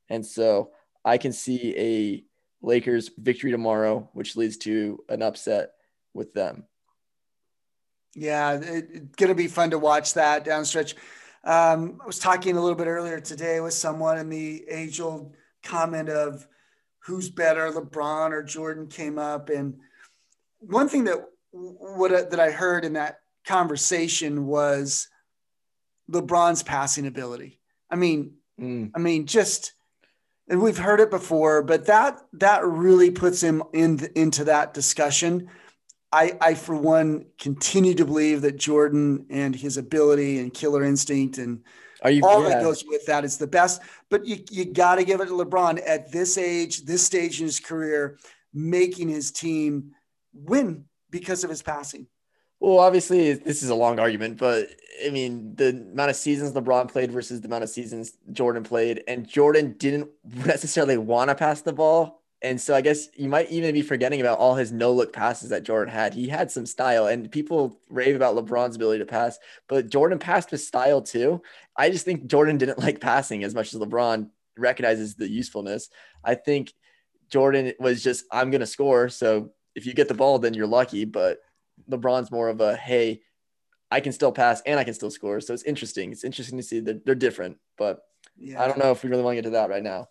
And 0.08 0.24
so 0.24 0.70
I 1.04 1.18
can 1.18 1.32
see 1.32 1.74
a 1.76 2.24
Lakers 2.64 3.10
victory 3.16 3.50
tomorrow, 3.50 4.08
which 4.12 4.36
leads 4.36 4.56
to 4.58 5.02
an 5.08 5.22
upset 5.22 5.72
with 6.12 6.34
them. 6.34 6.64
Yeah, 8.14 8.60
it's 8.62 9.16
going 9.16 9.28
to 9.28 9.34
be 9.34 9.48
fun 9.48 9.70
to 9.70 9.78
watch 9.78 10.14
that 10.14 10.44
downstretch. 10.44 10.94
Um, 11.42 11.98
I 12.02 12.06
was 12.06 12.18
talking 12.18 12.56
a 12.56 12.60
little 12.60 12.76
bit 12.76 12.86
earlier 12.86 13.20
today 13.20 13.60
with 13.60 13.74
someone, 13.74 14.18
in 14.18 14.30
the 14.30 14.64
age 14.68 15.00
old 15.00 15.36
comment 15.64 16.08
of 16.08 16.46
who's 17.00 17.30
better, 17.30 17.70
LeBron 17.70 18.30
or 18.30 18.42
Jordan, 18.42 18.86
came 18.86 19.18
up. 19.18 19.50
And 19.50 19.78
one 20.60 20.88
thing 20.88 21.04
that 21.04 21.24
what 21.50 22.30
that 22.30 22.40
I 22.40 22.50
heard 22.50 22.84
in 22.84 22.94
that 22.94 23.20
conversation 23.46 24.46
was 24.46 25.08
LeBron's 26.10 26.62
passing 26.62 27.06
ability. 27.06 27.60
I 27.90 27.96
mean, 27.96 28.34
mm. 28.60 28.90
I 28.94 28.98
mean, 28.98 29.26
just 29.26 29.72
and 30.48 30.60
we've 30.60 30.78
heard 30.78 31.00
it 31.00 31.10
before, 31.10 31.62
but 31.62 31.86
that 31.86 32.20
that 32.34 32.64
really 32.64 33.10
puts 33.10 33.42
him 33.42 33.62
in 33.72 33.96
the, 33.96 34.18
into 34.18 34.44
that 34.44 34.74
discussion. 34.74 35.48
I, 36.12 36.38
I, 36.40 36.54
for 36.54 36.76
one, 36.76 37.26
continue 37.40 37.94
to 37.94 38.04
believe 38.04 38.42
that 38.42 38.56
Jordan 38.56 39.26
and 39.30 39.52
his 39.52 39.76
ability 39.76 40.38
and 40.38 40.54
killer 40.54 40.84
instinct 40.84 41.38
and 41.38 41.64
you, 42.08 42.26
all 42.26 42.42
yeah. 42.42 42.50
that 42.50 42.62
goes 42.62 42.84
with 42.86 43.06
that 43.06 43.24
is 43.24 43.38
the 43.38 43.46
best. 43.46 43.80
But 44.10 44.26
you, 44.26 44.38
you 44.50 44.66
got 44.66 44.96
to 44.96 45.04
give 45.04 45.20
it 45.20 45.26
to 45.26 45.32
LeBron 45.32 45.80
at 45.86 46.12
this 46.12 46.36
age, 46.38 46.84
this 46.84 47.04
stage 47.04 47.40
in 47.40 47.46
his 47.46 47.60
career, 47.60 48.18
making 48.52 49.08
his 49.08 49.30
team 49.30 49.92
win 50.32 50.84
because 51.10 51.44
of 51.44 51.50
his 51.50 51.62
passing. 51.62 52.06
Well, 52.60 52.78
obviously, 52.78 53.34
this 53.34 53.62
is 53.62 53.68
a 53.68 53.74
long 53.74 53.98
argument, 53.98 54.38
but 54.38 54.68
I 55.04 55.10
mean, 55.10 55.54
the 55.54 55.68
amount 55.68 56.10
of 56.10 56.16
seasons 56.16 56.52
LeBron 56.52 56.90
played 56.90 57.12
versus 57.12 57.40
the 57.40 57.46
amount 57.46 57.64
of 57.64 57.70
seasons 57.70 58.12
Jordan 58.32 58.62
played, 58.62 59.04
and 59.06 59.28
Jordan 59.28 59.74
didn't 59.78 60.08
necessarily 60.24 60.96
want 60.96 61.28
to 61.28 61.34
pass 61.34 61.60
the 61.62 61.72
ball. 61.72 62.23
And 62.44 62.60
so 62.60 62.74
I 62.74 62.82
guess 62.82 63.08
you 63.16 63.30
might 63.30 63.50
even 63.50 63.72
be 63.72 63.80
forgetting 63.80 64.20
about 64.20 64.38
all 64.38 64.54
his 64.54 64.70
no 64.70 64.92
look 64.92 65.14
passes 65.14 65.48
that 65.48 65.62
Jordan 65.62 65.92
had. 65.92 66.12
He 66.12 66.28
had 66.28 66.50
some 66.50 66.66
style, 66.66 67.06
and 67.06 67.30
people 67.30 67.80
rave 67.88 68.14
about 68.14 68.36
LeBron's 68.36 68.76
ability 68.76 68.98
to 68.98 69.06
pass, 69.06 69.38
but 69.66 69.88
Jordan 69.88 70.18
passed 70.18 70.50
with 70.50 70.60
style 70.60 71.00
too. 71.00 71.40
I 71.74 71.88
just 71.88 72.04
think 72.04 72.26
Jordan 72.26 72.58
didn't 72.58 72.78
like 72.78 73.00
passing 73.00 73.44
as 73.44 73.54
much 73.54 73.72
as 73.72 73.80
LeBron 73.80 74.28
recognizes 74.58 75.14
the 75.14 75.26
usefulness. 75.26 75.88
I 76.22 76.34
think 76.34 76.74
Jordan 77.30 77.72
was 77.80 78.02
just, 78.02 78.26
I'm 78.30 78.50
going 78.50 78.60
to 78.60 78.66
score. 78.66 79.08
So 79.08 79.52
if 79.74 79.86
you 79.86 79.94
get 79.94 80.08
the 80.08 80.14
ball, 80.14 80.38
then 80.38 80.52
you're 80.52 80.66
lucky. 80.66 81.06
But 81.06 81.38
LeBron's 81.90 82.30
more 82.30 82.50
of 82.50 82.60
a, 82.60 82.76
hey, 82.76 83.22
I 83.90 84.00
can 84.00 84.12
still 84.12 84.32
pass 84.32 84.60
and 84.66 84.78
I 84.78 84.84
can 84.84 84.92
still 84.92 85.10
score. 85.10 85.40
So 85.40 85.54
it's 85.54 85.62
interesting. 85.62 86.12
It's 86.12 86.24
interesting 86.24 86.58
to 86.58 86.62
see 86.62 86.80
that 86.80 87.06
they're 87.06 87.14
different, 87.14 87.56
but 87.78 88.02
yeah. 88.36 88.62
I 88.62 88.68
don't 88.68 88.78
know 88.78 88.90
if 88.90 89.02
we 89.02 89.08
really 89.08 89.22
want 89.22 89.32
to 89.32 89.42
get 89.42 89.48
to 89.48 89.52
that 89.52 89.70
right 89.70 89.82
now. 89.82 90.08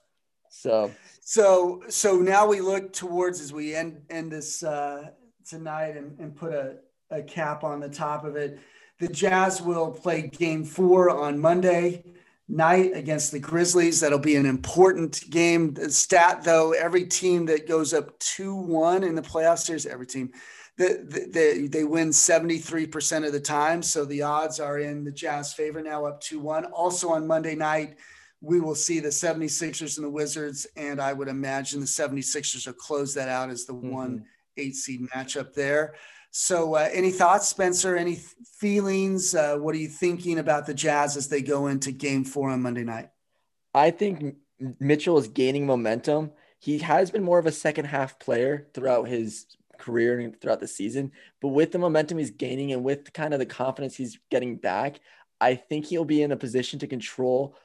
So, 0.49 0.91
so, 1.23 1.81
so 1.89 2.17
now 2.17 2.47
we 2.47 2.61
look 2.61 2.93
towards 2.93 3.41
as 3.41 3.53
we 3.53 3.75
end 3.75 4.01
end 4.09 4.31
this 4.31 4.63
uh, 4.63 5.09
tonight 5.45 5.97
and, 5.97 6.19
and 6.19 6.35
put 6.35 6.53
a, 6.53 6.77
a 7.11 7.21
cap 7.21 7.63
on 7.63 7.79
the 7.79 7.89
top 7.89 8.25
of 8.25 8.35
it. 8.35 8.59
The 8.99 9.07
Jazz 9.07 9.61
will 9.61 9.91
play 9.91 10.27
Game 10.27 10.63
Four 10.63 11.09
on 11.09 11.39
Monday 11.39 12.03
night 12.47 12.91
against 12.93 13.31
the 13.31 13.39
Grizzlies. 13.39 13.99
That'll 13.99 14.19
be 14.19 14.35
an 14.35 14.45
important 14.45 15.29
game. 15.29 15.73
The 15.73 15.89
stat 15.89 16.43
though, 16.43 16.71
every 16.71 17.05
team 17.05 17.45
that 17.47 17.67
goes 17.67 17.93
up 17.93 18.17
two 18.19 18.55
one 18.55 19.03
in 19.03 19.15
the 19.15 19.21
playoffs, 19.21 19.67
there's 19.67 19.85
every 19.85 20.07
team 20.07 20.31
the, 20.77 21.67
they 21.69 21.83
win 21.83 22.09
73% 22.09 23.25
of 23.25 23.31
the 23.31 23.39
time. 23.39 23.81
So 23.81 24.05
the 24.05 24.23
odds 24.23 24.59
are 24.59 24.79
in 24.79 25.03
the 25.03 25.11
Jazz 25.11 25.53
favor 25.53 25.81
now 25.81 26.05
up 26.05 26.21
2 26.21 26.39
1. 26.39 26.65
Also 26.65 27.09
on 27.09 27.27
Monday 27.27 27.55
night, 27.55 27.97
we 28.43 28.59
will 28.59 28.75
see 28.75 28.99
the 28.99 29.07
76ers 29.07 29.97
and 29.97 30.05
the 30.05 30.09
Wizards. 30.09 30.67
And 30.75 31.01
I 31.01 31.13
would 31.13 31.29
imagine 31.29 31.79
the 31.79 31.85
76ers 31.85 32.67
will 32.67 32.73
close 32.73 33.13
that 33.13 33.29
out 33.29 33.49
as 33.49 33.65
the 33.65 33.73
mm-hmm. 33.73 33.89
one 33.89 34.25
eight 34.57 34.75
seed 34.75 35.07
matchup 35.09 35.53
there. 35.53 35.95
So, 36.29 36.75
uh, 36.75 36.89
any 36.91 37.11
thoughts, 37.11 37.47
Spencer? 37.47 37.95
Any 37.95 38.19
feelings? 38.57 39.33
Uh, 39.33 39.57
what 39.57 39.73
are 39.73 39.79
you 39.79 39.87
thinking 39.87 40.39
about 40.39 40.65
the 40.65 40.73
Jazz 40.73 41.15
as 41.15 41.29
they 41.29 41.41
go 41.41 41.67
into 41.67 41.91
game 41.91 42.25
four 42.25 42.49
on 42.49 42.61
Monday 42.61 42.83
night? 42.83 43.09
I 43.73 43.91
think 43.91 44.35
Mitchell 44.79 45.17
is 45.17 45.27
gaining 45.27 45.65
momentum. 45.65 46.31
He 46.59 46.79
has 46.79 47.11
been 47.11 47.23
more 47.23 47.39
of 47.39 47.45
a 47.45 47.51
second 47.51 47.85
half 47.85 48.19
player 48.19 48.67
throughout 48.73 49.07
his 49.07 49.45
career 49.77 50.19
and 50.19 50.39
throughout 50.39 50.59
the 50.59 50.67
season. 50.67 51.11
But 51.39 51.49
with 51.49 51.71
the 51.71 51.79
momentum 51.79 52.17
he's 52.17 52.31
gaining 52.31 52.73
and 52.73 52.83
with 52.83 53.13
kind 53.13 53.33
of 53.33 53.39
the 53.39 53.45
confidence 53.45 53.95
he's 53.95 54.19
getting 54.29 54.57
back, 54.57 54.99
I 55.39 55.55
think 55.55 55.85
he'll 55.85 56.05
be 56.05 56.23
in 56.23 56.31
a 56.31 56.37
position 56.37 56.79
to 56.79 56.87
control 56.87 57.55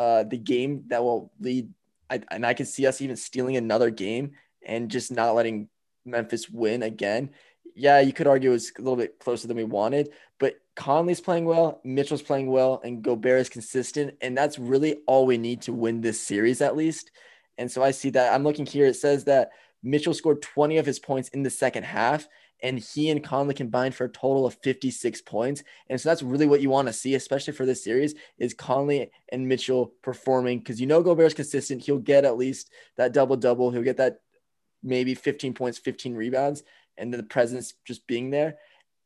uh, 0.00 0.24
the 0.24 0.38
game 0.38 0.84
that 0.86 1.04
will 1.04 1.30
lead. 1.40 1.68
I, 2.08 2.22
and 2.30 2.46
I 2.46 2.54
can 2.54 2.64
see 2.64 2.86
us 2.86 3.02
even 3.02 3.16
stealing 3.16 3.58
another 3.58 3.90
game 3.90 4.32
and 4.64 4.90
just 4.90 5.12
not 5.12 5.34
letting 5.34 5.68
Memphis 6.06 6.48
win 6.48 6.82
again. 6.82 7.30
Yeah, 7.76 8.00
you 8.00 8.14
could 8.14 8.26
argue 8.26 8.48
it 8.48 8.54
was 8.54 8.72
a 8.78 8.80
little 8.80 8.96
bit 8.96 9.18
closer 9.18 9.46
than 9.46 9.58
we 9.58 9.64
wanted, 9.64 10.08
but 10.38 10.54
Conley's 10.74 11.20
playing 11.20 11.44
well, 11.44 11.82
Mitchell's 11.84 12.22
playing 12.22 12.50
well, 12.50 12.80
and 12.82 13.02
Gobert 13.02 13.42
is 13.42 13.48
consistent. 13.50 14.16
And 14.22 14.34
that's 14.34 14.58
really 14.58 15.00
all 15.06 15.26
we 15.26 15.36
need 15.36 15.60
to 15.62 15.74
win 15.74 16.00
this 16.00 16.18
series, 16.18 16.62
at 16.62 16.76
least. 16.76 17.10
And 17.58 17.70
so 17.70 17.82
I 17.82 17.90
see 17.90 18.08
that. 18.10 18.32
I'm 18.32 18.42
looking 18.42 18.64
here. 18.64 18.86
It 18.86 18.96
says 18.96 19.24
that 19.24 19.50
Mitchell 19.82 20.14
scored 20.14 20.40
20 20.40 20.78
of 20.78 20.86
his 20.86 20.98
points 20.98 21.28
in 21.28 21.42
the 21.42 21.50
second 21.50 21.82
half, 21.82 22.26
and 22.62 22.78
he 22.78 23.10
and 23.10 23.24
Conley 23.24 23.54
combined 23.54 23.94
for 23.94 24.04
a 24.04 24.10
total 24.10 24.46
of 24.46 24.54
56 24.62 25.22
points. 25.22 25.62
And 25.88 26.00
so 26.00 26.08
that's 26.08 26.22
really 26.22 26.46
what 26.46 26.60
you 26.60 26.70
want 26.70 26.88
to 26.88 26.92
see, 26.92 27.14
especially 27.14 27.54
for 27.54 27.66
this 27.66 27.82
series, 27.82 28.14
is 28.38 28.54
Conley 28.54 29.10
and 29.30 29.48
Mitchell 29.48 29.92
performing 30.02 30.58
because 30.58 30.80
you 30.80 30.86
know 30.86 31.02
Gobert's 31.02 31.34
consistent. 31.34 31.82
He'll 31.82 31.98
get 31.98 32.24
at 32.24 32.36
least 32.36 32.70
that 32.96 33.12
double 33.12 33.36
double. 33.36 33.70
He'll 33.70 33.82
get 33.82 33.96
that 33.98 34.20
maybe 34.82 35.14
15 35.14 35.54
points, 35.54 35.78
15 35.78 36.14
rebounds, 36.14 36.62
and 36.96 37.12
the 37.12 37.22
presence 37.22 37.74
just 37.86 38.06
being 38.06 38.30
there. 38.30 38.58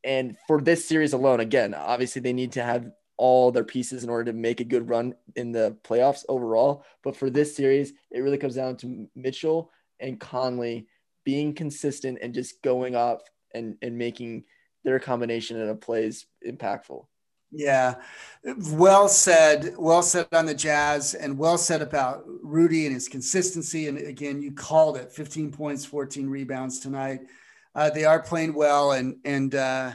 And 0.02 0.36
for 0.46 0.60
this 0.60 0.86
series 0.86 1.12
alone, 1.12 1.40
again, 1.40 1.74
obviously 1.74 2.20
they 2.20 2.32
need 2.32 2.52
to 2.52 2.62
have 2.62 2.90
all 3.16 3.52
their 3.52 3.64
pieces 3.64 4.04
in 4.04 4.10
order 4.10 4.32
to 4.32 4.36
make 4.36 4.60
a 4.60 4.64
good 4.64 4.88
run 4.88 5.14
in 5.36 5.52
the 5.52 5.76
playoffs 5.84 6.24
overall. 6.28 6.84
But 7.02 7.16
for 7.16 7.30
this 7.30 7.56
series, 7.56 7.92
it 8.10 8.20
really 8.20 8.38
comes 8.38 8.56
down 8.56 8.76
to 8.78 9.08
Mitchell 9.14 9.70
and 10.00 10.18
Conley 10.18 10.88
being 11.24 11.54
consistent 11.54 12.18
and 12.20 12.34
just 12.34 12.60
going 12.62 12.96
off 12.96 13.22
and, 13.54 13.76
and 13.82 13.96
making 13.96 14.44
their 14.84 14.98
combination 14.98 15.60
of 15.60 15.80
plays 15.80 16.26
impactful. 16.46 17.06
Yeah, 17.50 17.94
well 18.72 19.08
said. 19.08 19.74
Well 19.78 20.02
said 20.02 20.26
on 20.32 20.46
the 20.46 20.54
Jazz, 20.54 21.14
and 21.14 21.38
well 21.38 21.56
said 21.56 21.82
about 21.82 22.24
Rudy 22.26 22.86
and 22.86 22.94
his 22.94 23.06
consistency. 23.06 23.86
And 23.86 23.96
again, 23.96 24.42
you 24.42 24.52
called 24.52 24.96
it: 24.96 25.12
15 25.12 25.52
points, 25.52 25.84
14 25.84 26.28
rebounds 26.28 26.80
tonight. 26.80 27.20
Uh, 27.74 27.90
they 27.90 28.04
are 28.04 28.20
playing 28.20 28.54
well, 28.54 28.92
and 28.92 29.18
and 29.24 29.54
uh, 29.54 29.92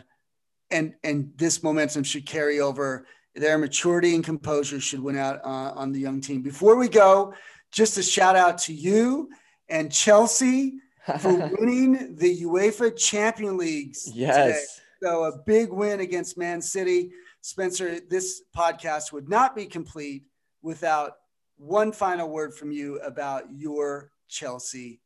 and 0.72 0.94
and 1.04 1.34
this 1.36 1.62
momentum 1.62 2.04
should 2.04 2.26
carry 2.26 2.62
over. 2.62 3.06
Their 3.36 3.58
maturity 3.58 4.16
and 4.16 4.24
composure 4.24 4.80
should 4.80 5.02
win 5.02 5.18
out 5.18 5.42
uh, 5.44 5.74
on 5.76 5.92
the 5.92 6.00
young 6.00 6.22
team. 6.22 6.42
Before 6.42 6.78
we 6.78 6.88
go, 6.88 7.34
just 7.72 7.98
a 7.98 8.04
shout 8.04 8.38
out 8.38 8.58
to 8.60 8.74
you 8.74 9.30
and 9.70 9.92
Chelsea 9.92 10.80
for 11.20 11.34
winning 11.60 12.16
the 12.16 12.44
UEFA 12.44 12.96
Champion 12.98 13.58
Leagues. 13.58 14.10
Yes. 14.14 14.36
Today. 14.36 14.66
So 15.02 15.24
a 15.24 15.38
big 15.46 15.72
win 15.72 16.02
against 16.02 16.38
Man 16.38 16.62
City. 16.62 17.12
Spencer, 17.42 18.00
this 18.10 18.42
podcast 18.56 19.12
would 19.14 19.30
not 19.30 19.56
be 19.56 19.66
complete 19.66 20.26
without 20.62 21.14
one 21.58 21.92
final 21.92 22.30
word 22.30 22.54
from 22.54 22.72
you 22.72 23.00
about 23.00 23.46
your 23.52 24.12
Chelsea. 24.28 25.02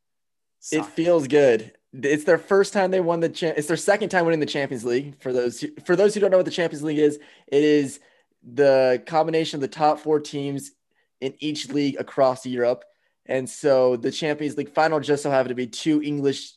It 0.72 0.84
feels 0.86 1.28
good. 1.28 1.72
It's 1.92 2.24
their 2.24 2.38
first 2.38 2.72
time 2.72 2.90
they 2.90 3.00
won 3.00 3.20
the 3.20 3.28
cha- 3.28 3.52
it's 3.56 3.68
their 3.68 3.76
second 3.76 4.08
time 4.08 4.24
winning 4.24 4.40
the 4.40 4.46
Champions 4.46 4.84
League. 4.84 5.20
For 5.20 5.32
those 5.32 5.60
who, 5.60 5.68
for 5.84 5.94
those 5.94 6.14
who 6.14 6.20
don't 6.20 6.30
know 6.30 6.38
what 6.38 6.46
the 6.46 6.50
Champions 6.50 6.82
League 6.82 6.98
is, 6.98 7.18
it 7.46 7.62
is 7.62 8.00
the 8.42 9.02
combination 9.06 9.58
of 9.58 9.60
the 9.60 9.68
top 9.68 10.00
4 10.00 10.20
teams 10.20 10.72
in 11.20 11.34
each 11.38 11.68
league 11.68 11.96
across 11.98 12.44
Europe 12.44 12.84
and 13.26 13.48
so 13.48 13.96
the 13.96 14.10
Champions 14.10 14.56
League 14.56 14.74
final 14.74 15.00
just 15.00 15.22
so 15.22 15.30
happened 15.30 15.50
to 15.50 15.54
be 15.54 15.66
two 15.66 16.02
English 16.02 16.52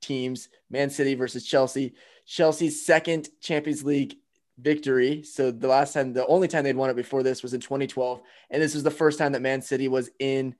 teams, 0.00 0.48
Man 0.70 0.90
City 0.90 1.14
versus 1.14 1.46
Chelsea. 1.46 1.94
Chelsea's 2.26 2.84
second 2.84 3.28
Champions 3.40 3.84
League 3.84 4.16
victory. 4.58 5.22
So 5.22 5.50
the 5.50 5.68
last 5.68 5.94
time, 5.94 6.12
the 6.12 6.26
only 6.26 6.48
time 6.48 6.64
they'd 6.64 6.76
won 6.76 6.90
it 6.90 6.96
before 6.96 7.22
this 7.22 7.42
was 7.42 7.54
in 7.54 7.60
2012, 7.60 8.20
and 8.50 8.62
this 8.62 8.74
was 8.74 8.82
the 8.82 8.90
first 8.90 9.18
time 9.18 9.32
that 9.32 9.42
Man 9.42 9.62
City 9.62 9.88
was 9.88 10.10
in, 10.18 10.54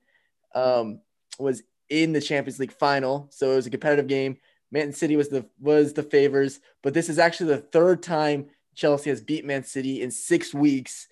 um, 0.55 1.01
was 1.39 1.63
in 1.89 2.13
the 2.13 2.21
Champions 2.21 2.59
League 2.59 2.71
final. 2.71 3.27
So 3.31 3.51
it 3.51 3.55
was 3.55 3.67
a 3.67 3.71
competitive 3.71 4.07
game. 4.07 4.37
Man 4.71 4.93
City 4.93 5.15
was 5.15 5.29
the 5.29 5.45
was 5.59 5.93
the 5.93 6.03
favors, 6.03 6.59
but 6.81 6.93
this 6.93 7.09
is 7.09 7.19
actually 7.19 7.53
the 7.53 7.57
third 7.57 8.01
time 8.01 8.47
Chelsea 8.75 9.09
has 9.09 9.21
beat 9.21 9.45
Man 9.45 9.63
City 9.63 10.01
in 10.01 10.09
six 10.09 10.53
weeks 10.53 11.07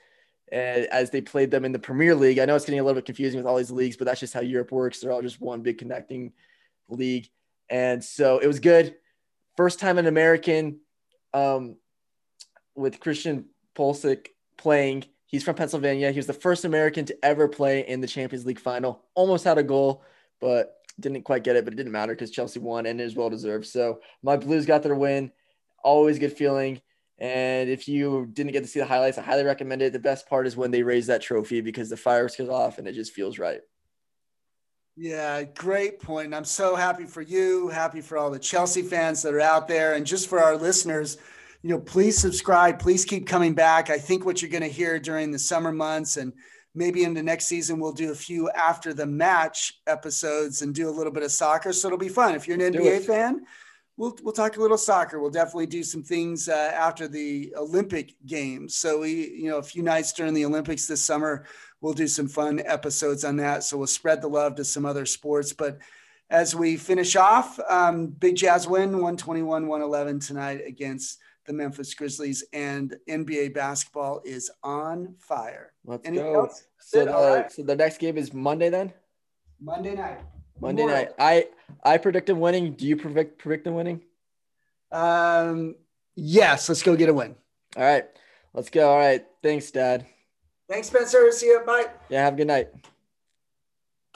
as 0.51 1.09
they 1.09 1.21
played 1.21 1.51
them 1.51 1.65
in 1.65 1.71
the 1.71 1.79
Premier 1.79 2.13
League. 2.13 2.39
I 2.39 2.45
know 2.45 2.55
it's 2.55 2.65
getting 2.65 2.79
a 2.79 2.83
little 2.83 2.95
bit 2.95 3.05
confusing 3.05 3.39
with 3.39 3.47
all 3.47 3.57
these 3.57 3.71
leagues, 3.71 3.95
but 3.95 4.05
that's 4.05 4.19
just 4.19 4.33
how 4.33 4.41
Europe 4.41 4.71
works. 4.71 4.99
They're 4.99 5.11
all 5.11 5.21
just 5.21 5.39
one 5.39 5.61
big 5.61 5.77
connecting 5.77 6.33
league. 6.89 7.29
And 7.69 8.03
so 8.03 8.39
it 8.39 8.47
was 8.47 8.59
good. 8.59 8.95
First 9.55 9.79
time 9.79 9.97
an 9.97 10.07
American 10.07 10.79
um, 11.33 11.77
with 12.75 12.99
Christian 12.99 13.45
Pulisic 13.75 14.27
playing. 14.57 15.05
He's 15.25 15.43
from 15.43 15.55
Pennsylvania. 15.55 16.11
He 16.11 16.19
was 16.19 16.27
the 16.27 16.33
first 16.33 16.65
American 16.65 17.05
to 17.05 17.25
ever 17.25 17.47
play 17.47 17.87
in 17.87 18.01
the 18.01 18.07
Champions 18.07 18.45
League 18.45 18.59
final. 18.59 19.05
Almost 19.15 19.45
had 19.45 19.57
a 19.57 19.63
goal, 19.63 20.03
but 20.41 20.75
didn't 20.99 21.23
quite 21.23 21.45
get 21.45 21.55
it. 21.55 21.63
But 21.63 21.73
it 21.73 21.77
didn't 21.77 21.93
matter 21.93 22.13
because 22.13 22.31
Chelsea 22.31 22.59
won 22.59 22.85
and 22.85 22.99
it 22.99 23.05
was 23.05 23.15
well 23.15 23.29
deserved. 23.29 23.67
So 23.67 24.01
my 24.21 24.35
Blues 24.35 24.65
got 24.65 24.83
their 24.83 24.95
win. 24.95 25.31
Always 25.83 26.19
good 26.19 26.33
feeling. 26.33 26.81
And 27.21 27.69
if 27.69 27.87
you 27.87 28.27
didn't 28.33 28.51
get 28.51 28.63
to 28.63 28.67
see 28.67 28.79
the 28.79 28.85
highlights, 28.87 29.19
I 29.19 29.21
highly 29.21 29.43
recommend 29.43 29.83
it. 29.83 29.93
The 29.93 29.99
best 29.99 30.27
part 30.27 30.47
is 30.47 30.57
when 30.57 30.71
they 30.71 30.81
raise 30.81 31.05
that 31.05 31.21
trophy 31.21 31.61
because 31.61 31.87
the 31.87 31.95
fireworks 31.95 32.35
goes 32.35 32.49
off 32.49 32.79
and 32.79 32.87
it 32.87 32.93
just 32.93 33.13
feels 33.13 33.37
right. 33.37 33.61
Yeah, 34.97 35.43
great 35.43 36.01
point. 36.01 36.33
I'm 36.33 36.43
so 36.43 36.75
happy 36.75 37.05
for 37.05 37.21
you, 37.21 37.69
happy 37.69 38.01
for 38.01 38.17
all 38.17 38.31
the 38.31 38.39
Chelsea 38.39 38.81
fans 38.81 39.21
that 39.21 39.35
are 39.35 39.39
out 39.39 39.67
there, 39.67 39.93
and 39.93 40.05
just 40.05 40.27
for 40.27 40.39
our 40.39 40.57
listeners. 40.57 41.17
You 41.61 41.69
know, 41.69 41.79
please 41.79 42.17
subscribe. 42.17 42.79
Please 42.79 43.05
keep 43.05 43.27
coming 43.27 43.53
back. 43.53 43.91
I 43.91 43.99
think 43.99 44.25
what 44.25 44.41
you're 44.41 44.49
going 44.49 44.63
to 44.63 44.67
hear 44.67 44.99
during 44.99 45.29
the 45.29 45.37
summer 45.37 45.71
months 45.71 46.17
and 46.17 46.33
maybe 46.73 47.03
in 47.03 47.13
the 47.13 47.21
next 47.21 47.45
season 47.45 47.79
we'll 47.79 47.91
do 47.91 48.11
a 48.11 48.15
few 48.15 48.49
after 48.51 48.95
the 48.95 49.05
match 49.05 49.79
episodes 49.85 50.63
and 50.63 50.73
do 50.73 50.89
a 50.89 50.91
little 50.91 51.13
bit 51.13 51.21
of 51.21 51.31
soccer. 51.31 51.71
So 51.71 51.87
it'll 51.87 51.99
be 51.99 52.09
fun. 52.09 52.33
If 52.33 52.47
you're 52.47 52.59
an 52.59 52.73
NBA 52.73 53.05
fan, 53.05 53.45
we'll 53.97 54.17
we'll 54.23 54.33
talk 54.33 54.57
a 54.57 54.61
little 54.61 54.77
soccer. 54.77 55.19
We'll 55.19 55.31
definitely 55.31 55.67
do 55.67 55.83
some 55.83 56.03
things 56.03 56.49
uh, 56.49 56.71
after 56.73 57.07
the 57.07 57.53
Olympic 57.57 58.15
Games. 58.25 58.75
So 58.75 59.01
we, 59.01 59.29
you 59.29 59.49
know, 59.49 59.57
a 59.57 59.63
few 59.63 59.83
nights 59.83 60.13
during 60.13 60.33
the 60.33 60.45
Olympics 60.45 60.87
this 60.87 61.01
summer, 61.01 61.45
we'll 61.81 61.93
do 61.93 62.07
some 62.07 62.27
fun 62.27 62.61
episodes 62.65 63.23
on 63.23 63.37
that. 63.37 63.63
So 63.63 63.77
we'll 63.77 63.87
spread 63.87 64.21
the 64.21 64.27
love 64.27 64.55
to 64.55 64.65
some 64.65 64.85
other 64.85 65.05
sports. 65.05 65.53
But 65.53 65.79
as 66.29 66.55
we 66.55 66.77
finish 66.77 67.15
off, 67.15 67.59
um, 67.69 68.07
Big 68.07 68.35
Jazz 68.35 68.67
win 68.67 68.93
121 68.93 69.67
111 69.67 70.19
tonight 70.19 70.61
against 70.65 71.19
the 71.45 71.53
Memphis 71.53 71.93
Grizzlies, 71.93 72.43
and 72.53 72.95
NBA 73.09 73.53
basketball 73.53 74.21
is 74.23 74.51
on 74.63 75.15
fire. 75.19 75.73
Let's 75.85 76.07
Anything 76.07 76.33
go. 76.33 76.41
Else? 76.41 76.63
So 76.79 77.05
the, 77.05 77.11
right. 77.11 77.51
so 77.51 77.63
the 77.63 77.75
next 77.75 77.97
game 77.97 78.17
is 78.17 78.33
Monday 78.33 78.69
then? 78.69 78.93
Monday 79.59 79.95
night. 79.95 80.19
Monday 80.59 80.85
night. 80.85 81.09
I 81.17 81.47
I 81.83 81.97
predict 81.97 82.27
them 82.27 82.39
winning. 82.39 82.73
Do 82.73 82.85
you 82.87 82.97
predict 82.97 83.39
predict 83.39 83.65
them 83.65 83.75
winning? 83.75 84.01
Um. 84.91 85.75
Yes. 86.15 86.69
Let's 86.69 86.83
go 86.83 86.95
get 86.95 87.09
a 87.09 87.13
win. 87.13 87.35
All 87.77 87.83
right. 87.83 88.05
Let's 88.53 88.69
go. 88.69 88.89
All 88.89 88.97
right. 88.97 89.25
Thanks, 89.41 89.71
Dad. 89.71 90.05
Thanks, 90.69 90.87
Spencer. 90.87 91.31
See 91.31 91.47
you. 91.47 91.61
Bye. 91.65 91.85
Yeah. 92.09 92.23
Have 92.23 92.33
a 92.33 92.37
good 92.37 92.47
night. 92.47 92.69